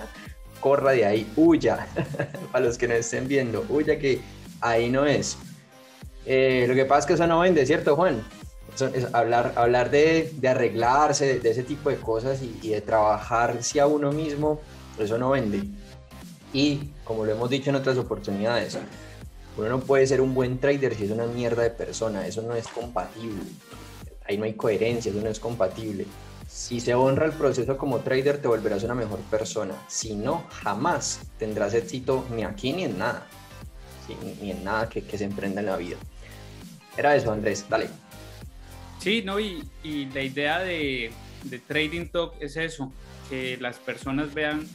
corra 0.59 0.91
de 0.91 1.05
ahí, 1.05 1.31
huya. 1.35 1.87
para 2.51 2.65
los 2.65 2.77
que 2.77 2.87
no 2.87 2.95
estén 2.95 3.27
viendo, 3.27 3.65
huya 3.69 3.99
que 3.99 4.21
ahí 4.61 4.89
no 4.89 5.05
es. 5.05 5.37
Eh, 6.25 6.65
lo 6.67 6.73
que 6.73 6.85
pasa 6.85 7.01
es 7.01 7.05
que 7.05 7.13
eso 7.13 7.27
no 7.27 7.39
vende, 7.39 7.65
¿cierto, 7.65 7.95
Juan? 7.95 8.23
hablar, 9.13 9.53
hablar 9.55 9.89
de, 9.89 10.33
de 10.35 10.47
arreglarse, 10.49 11.39
de, 11.39 11.49
ese 11.49 11.63
tipo 11.63 11.89
de 11.89 11.95
cosas 11.95 12.41
y, 12.41 12.59
y 12.61 12.69
de 12.71 12.81
trabajarse 12.81 13.79
a 13.79 13.87
uno 13.87 14.11
mismo, 14.11 14.59
eso 14.99 15.17
no 15.17 15.29
vende. 15.29 15.63
Y 16.51 16.91
como 17.03 17.25
lo 17.25 17.31
hemos 17.31 17.49
dicho 17.49 17.69
en 17.69 17.77
otras 17.77 17.97
oportunidades, 17.97 18.77
uno 19.57 19.69
no 19.69 19.79
puede 19.79 20.05
ser 20.07 20.19
un 20.19 20.33
buen 20.33 20.57
trader 20.59 20.95
si 20.95 21.05
es 21.05 21.11
una 21.11 21.25
mierda 21.25 21.63
de 21.63 21.69
persona, 21.69 22.27
eso 22.27 22.41
no 22.41 22.55
es 22.55 22.67
compatible. 22.67 23.43
Ahí 24.27 24.37
no 24.37 24.45
hay 24.45 24.53
coherencia, 24.53 25.11
eso 25.11 25.21
no 25.21 25.29
es 25.29 25.39
compatible. 25.39 26.05
Si 26.47 26.79
se 26.79 26.93
honra 26.95 27.25
el 27.25 27.33
proceso 27.33 27.77
como 27.77 27.99
trader, 27.99 28.41
te 28.41 28.47
volverás 28.47 28.83
una 28.83 28.95
mejor 28.95 29.19
persona. 29.21 29.75
Si 29.87 30.15
no, 30.15 30.45
jamás 30.51 31.21
tendrás 31.37 31.73
éxito 31.73 32.25
ni 32.33 32.43
aquí 32.43 32.73
ni 32.73 32.85
en 32.85 32.97
nada. 32.97 33.27
ni, 34.41 34.51
en 34.51 34.63
nada 34.63 34.87
que, 34.89 35.01
se 35.17 35.23
emprenda 35.23 35.59
en 35.61 35.67
la 35.67 35.77
vida. 35.77 35.97
Era 36.97 37.15
eso, 37.15 37.31
Andrés, 37.31 37.65
dale. 37.69 37.89
Sí, 38.99 39.21
no, 39.23 39.39
y, 39.39 39.63
y 39.83 40.05
la 40.05 40.21
idea 40.21 40.59
de, 40.59 41.11
de 41.43 41.59
Trading 41.59 42.07
Talk 42.07 42.33
es 42.39 42.55
eso, 42.57 42.91
que 43.29 43.57
las 43.57 43.77
personas 43.77 44.33
vean 44.33 44.67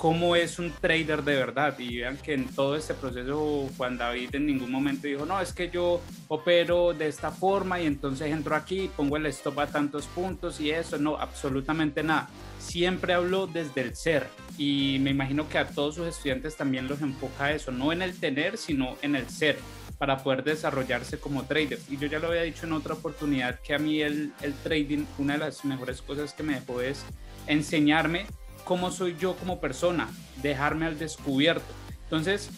cómo 0.00 0.34
es 0.34 0.58
un 0.58 0.72
trader 0.72 1.22
de 1.22 1.36
verdad. 1.36 1.78
Y 1.78 1.98
vean 1.98 2.16
que 2.16 2.32
en 2.32 2.46
todo 2.48 2.74
este 2.74 2.94
proceso 2.94 3.68
Juan 3.76 3.98
David 3.98 4.34
en 4.34 4.46
ningún 4.46 4.72
momento 4.72 5.06
dijo, 5.06 5.26
no, 5.26 5.38
es 5.38 5.52
que 5.52 5.68
yo 5.68 6.00
opero 6.28 6.94
de 6.94 7.06
esta 7.06 7.30
forma 7.30 7.78
y 7.80 7.86
entonces 7.86 8.32
entro 8.32 8.56
aquí, 8.56 8.90
pongo 8.96 9.18
el 9.18 9.26
stop 9.26 9.58
a 9.60 9.66
tantos 9.66 10.06
puntos 10.06 10.58
y 10.58 10.70
eso, 10.70 10.96
no, 10.96 11.18
absolutamente 11.18 12.02
nada. 12.02 12.30
Siempre 12.58 13.12
habló 13.12 13.46
desde 13.46 13.82
el 13.82 13.94
ser 13.94 14.26
y 14.56 14.96
me 15.02 15.10
imagino 15.10 15.46
que 15.50 15.58
a 15.58 15.68
todos 15.68 15.96
sus 15.96 16.06
estudiantes 16.06 16.56
también 16.56 16.88
los 16.88 17.02
enfoca 17.02 17.52
eso, 17.52 17.70
no 17.70 17.92
en 17.92 18.00
el 18.00 18.18
tener, 18.18 18.56
sino 18.56 18.96
en 19.02 19.16
el 19.16 19.28
ser 19.28 19.58
para 19.98 20.22
poder 20.22 20.44
desarrollarse 20.44 21.20
como 21.20 21.44
traders. 21.44 21.90
Y 21.90 21.98
yo 21.98 22.06
ya 22.06 22.18
lo 22.18 22.28
había 22.28 22.42
dicho 22.42 22.64
en 22.64 22.72
otra 22.72 22.94
oportunidad 22.94 23.60
que 23.60 23.74
a 23.74 23.78
mí 23.78 24.00
el, 24.00 24.32
el 24.40 24.54
trading, 24.54 25.04
una 25.18 25.34
de 25.34 25.40
las 25.40 25.62
mejores 25.66 26.00
cosas 26.00 26.32
que 26.32 26.42
me 26.42 26.54
dejó 26.54 26.80
es 26.80 27.04
enseñarme 27.46 28.24
cómo 28.70 28.92
soy 28.92 29.16
yo 29.18 29.34
como 29.34 29.60
persona, 29.60 30.08
dejarme 30.42 30.86
al 30.86 30.96
descubierto. 30.96 31.66
Entonces, 32.04 32.50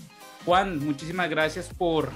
Juan, 0.45 0.79
muchísimas 0.85 1.31
gracias 1.31 1.71
por 1.73 2.11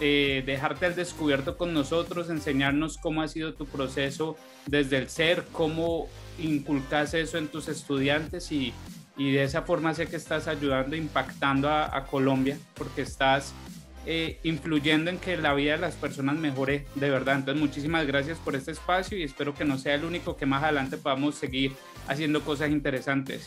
eh, 0.00 0.42
dejarte 0.44 0.84
al 0.84 0.94
descubierto 0.94 1.56
con 1.56 1.72
nosotros, 1.72 2.28
enseñarnos 2.28 2.98
cómo 2.98 3.22
ha 3.22 3.28
sido 3.28 3.54
tu 3.54 3.64
proceso 3.64 4.36
desde 4.66 4.98
el 4.98 5.08
ser, 5.08 5.46
cómo 5.50 6.08
inculcas 6.38 7.14
eso 7.14 7.38
en 7.38 7.48
tus 7.48 7.68
estudiantes 7.68 8.52
y, 8.52 8.74
y 9.16 9.32
de 9.32 9.44
esa 9.44 9.62
forma 9.62 9.94
sé 9.94 10.08
que 10.08 10.16
estás 10.16 10.46
ayudando, 10.46 10.94
impactando 10.94 11.70
a, 11.70 12.04
Colombia, 12.04 12.58
porque 12.74 13.00
estás 13.00 13.54
eh, 14.04 14.40
influyendo 14.42 15.08
en 15.08 15.16
que 15.16 15.38
la 15.38 15.54
vida 15.54 15.72
de 15.72 15.78
las 15.78 15.94
personas 15.94 16.36
mejore 16.36 16.84
de 16.96 17.08
verdad. 17.08 17.36
Entonces, 17.36 17.62
muchísimas 17.62 18.06
gracias 18.06 18.36
por 18.36 18.56
este 18.56 18.72
espacio 18.72 19.16
y 19.16 19.22
espero 19.22 19.54
que 19.54 19.64
no 19.64 19.78
sea 19.78 19.94
el 19.94 20.04
único 20.04 20.36
que 20.36 20.44
más 20.44 20.62
adelante 20.62 20.98
podamos 20.98 21.36
seguir 21.36 21.72
haciendo 22.08 22.42
cosas 22.42 22.70
interesantes. 22.70 23.46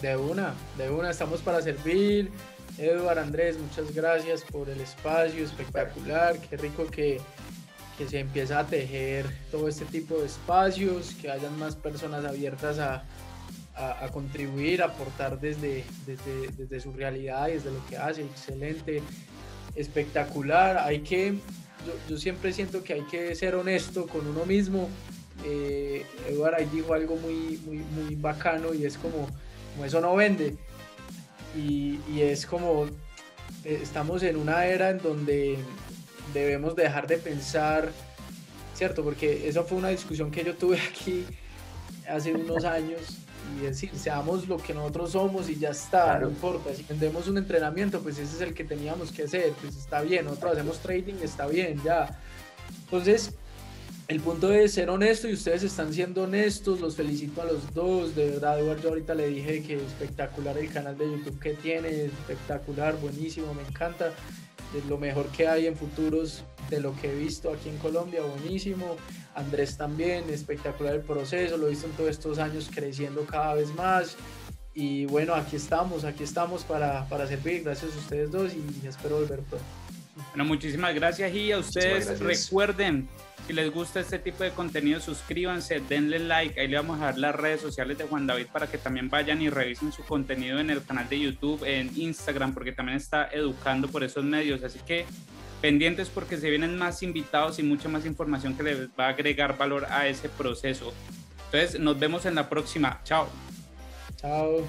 De 0.00 0.16
una, 0.16 0.54
de 0.78 0.90
una, 0.90 1.10
estamos 1.10 1.40
para 1.40 1.60
servir. 1.60 2.30
Eduard, 2.78 3.18
Andrés, 3.18 3.58
muchas 3.58 3.94
gracias 3.94 4.42
por 4.42 4.70
el 4.70 4.80
espacio 4.80 5.44
espectacular. 5.44 6.38
Qué 6.48 6.56
rico 6.56 6.86
que, 6.86 7.20
que 7.98 8.08
se 8.08 8.20
empieza 8.20 8.60
a 8.60 8.66
tejer 8.66 9.26
todo 9.50 9.68
este 9.68 9.84
tipo 9.84 10.16
de 10.18 10.26
espacios, 10.26 11.14
que 11.20 11.30
hayan 11.30 11.58
más 11.58 11.76
personas 11.76 12.24
abiertas 12.24 12.78
a, 12.78 13.04
a, 13.74 14.08
contribuir, 14.08 14.82
a 14.82 14.86
aportar 14.86 15.38
desde, 15.38 15.84
desde, 16.06 16.48
desde, 16.56 16.80
su 16.80 16.92
realidad 16.92 17.48
y 17.48 17.52
desde 17.52 17.72
lo 17.72 17.84
que 17.86 17.98
hace. 17.98 18.22
Excelente, 18.22 19.02
espectacular. 19.74 20.78
Hay 20.78 21.00
que, 21.00 21.34
yo, 21.86 21.92
yo 22.08 22.16
siempre 22.16 22.54
siento 22.54 22.82
que 22.82 22.94
hay 22.94 23.02
que 23.02 23.34
ser 23.34 23.54
honesto 23.54 24.06
con 24.06 24.26
uno 24.26 24.46
mismo 24.46 24.88
eh, 25.44 26.04
Eduard 26.28 26.54
ahí 26.54 26.68
dijo 26.72 26.94
algo 26.94 27.16
muy, 27.16 27.60
muy, 27.64 27.78
muy 27.78 28.14
bacano 28.14 28.74
y 28.74 28.84
es 28.84 28.96
como, 28.98 29.28
como 29.72 29.84
eso 29.84 30.00
no 30.00 30.14
vende. 30.16 30.56
Y, 31.56 31.98
y, 32.12 32.22
es 32.22 32.46
como, 32.46 32.86
eh, 33.64 33.80
estamos 33.82 34.22
en 34.22 34.36
una 34.36 34.66
era 34.66 34.90
en 34.90 34.98
donde 34.98 35.58
debemos 36.32 36.76
dejar 36.76 37.06
de 37.06 37.18
pensar, 37.18 37.90
¿cierto? 38.74 39.02
Porque 39.02 39.48
eso 39.48 39.64
fue 39.64 39.78
una 39.78 39.88
discusión 39.88 40.30
que 40.30 40.44
yo 40.44 40.54
tuve 40.54 40.78
aquí 40.90 41.26
hace 42.08 42.32
unos 42.32 42.64
años 42.64 43.18
y 43.56 43.64
decir, 43.64 43.90
seamos 43.96 44.48
lo 44.48 44.58
que 44.58 44.74
nosotros 44.74 45.12
somos 45.12 45.48
y 45.48 45.56
ya 45.56 45.70
está, 45.70 46.18
no 46.18 46.28
importa, 46.28 46.74
si 46.74 46.82
vendemos 46.84 47.26
un 47.26 47.38
entrenamiento, 47.38 48.00
pues 48.00 48.18
ese 48.18 48.36
es 48.36 48.40
el 48.42 48.54
que 48.54 48.64
teníamos 48.64 49.10
que 49.10 49.24
hacer, 49.24 49.52
pues 49.60 49.76
está 49.76 50.02
bien, 50.02 50.26
nosotros 50.26 50.52
hacemos 50.52 50.78
trading, 50.78 51.14
está 51.22 51.46
bien, 51.46 51.80
ya. 51.82 52.18
Entonces, 52.84 53.34
el 54.10 54.18
punto 54.18 54.52
es 54.52 54.72
ser 54.72 54.90
honesto 54.90 55.28
y 55.28 55.34
ustedes 55.34 55.62
están 55.62 55.94
siendo 55.94 56.24
honestos, 56.24 56.80
los 56.80 56.96
felicito 56.96 57.42
a 57.42 57.44
los 57.44 57.72
dos, 57.72 58.16
de 58.16 58.30
verdad, 58.30 58.58
Eduardo, 58.58 58.82
yo 58.82 58.88
ahorita 58.88 59.14
le 59.14 59.28
dije 59.28 59.62
que 59.62 59.76
espectacular 59.76 60.58
el 60.58 60.68
canal 60.68 60.98
de 60.98 61.04
YouTube 61.04 61.38
que 61.38 61.54
tiene, 61.54 62.06
espectacular, 62.06 62.96
buenísimo, 62.96 63.54
me 63.54 63.62
encanta, 63.62 64.12
es 64.76 64.84
lo 64.86 64.98
mejor 64.98 65.28
que 65.28 65.46
hay 65.46 65.68
en 65.68 65.76
futuros 65.76 66.42
de 66.70 66.80
lo 66.80 66.92
que 66.96 67.12
he 67.12 67.14
visto 67.14 67.52
aquí 67.52 67.68
en 67.68 67.76
Colombia, 67.78 68.22
buenísimo, 68.22 68.96
Andrés 69.36 69.76
también, 69.76 70.28
espectacular 70.28 70.96
el 70.96 71.02
proceso, 71.02 71.56
lo 71.56 71.68
he 71.68 71.70
visto 71.70 71.86
en 71.86 71.92
todos 71.92 72.10
estos 72.10 72.40
años 72.40 72.68
creciendo 72.74 73.24
cada 73.26 73.54
vez 73.54 73.72
más, 73.76 74.16
y 74.74 75.06
bueno, 75.06 75.36
aquí 75.36 75.54
estamos, 75.54 76.02
aquí 76.02 76.24
estamos 76.24 76.64
para, 76.64 77.08
para 77.08 77.28
servir, 77.28 77.62
gracias 77.62 77.94
a 77.94 77.98
ustedes 77.98 78.32
dos 78.32 78.50
y 78.54 78.88
espero 78.88 79.20
volver 79.20 79.38
pronto. 79.38 79.64
Bueno, 80.30 80.44
muchísimas 80.44 80.94
gracias 80.94 81.32
y 81.32 81.52
a 81.52 81.58
ustedes. 81.58 82.18
recuerden 82.18 83.08
si 83.50 83.56
les 83.56 83.74
gusta 83.74 83.98
este 83.98 84.20
tipo 84.20 84.44
de 84.44 84.52
contenido, 84.52 85.00
suscríbanse, 85.00 85.80
denle 85.80 86.20
like. 86.20 86.60
Ahí 86.60 86.68
le 86.68 86.76
vamos 86.76 87.00
a 87.00 87.06
dar 87.06 87.18
las 87.18 87.34
redes 87.34 87.60
sociales 87.60 87.98
de 87.98 88.04
Juan 88.04 88.24
David 88.24 88.46
para 88.52 88.68
que 88.68 88.78
también 88.78 89.10
vayan 89.10 89.42
y 89.42 89.50
revisen 89.50 89.90
su 89.90 90.04
contenido 90.04 90.60
en 90.60 90.70
el 90.70 90.84
canal 90.84 91.08
de 91.08 91.18
YouTube, 91.18 91.64
en 91.64 91.90
Instagram, 91.96 92.54
porque 92.54 92.70
también 92.70 92.96
está 92.96 93.28
educando 93.32 93.88
por 93.88 94.04
esos 94.04 94.22
medios. 94.22 94.62
Así 94.62 94.78
que 94.86 95.04
pendientes 95.60 96.08
porque 96.10 96.36
se 96.36 96.48
vienen 96.48 96.78
más 96.78 97.02
invitados 97.02 97.58
y 97.58 97.64
mucha 97.64 97.88
más 97.88 98.06
información 98.06 98.56
que 98.56 98.62
les 98.62 98.88
va 98.90 99.06
a 99.06 99.08
agregar 99.08 99.58
valor 99.58 99.84
a 99.86 100.06
ese 100.06 100.28
proceso. 100.28 100.94
Entonces, 101.46 101.80
nos 101.80 101.98
vemos 101.98 102.26
en 102.26 102.36
la 102.36 102.48
próxima. 102.48 103.00
Chao. 103.02 103.28
Chao. 104.16 104.64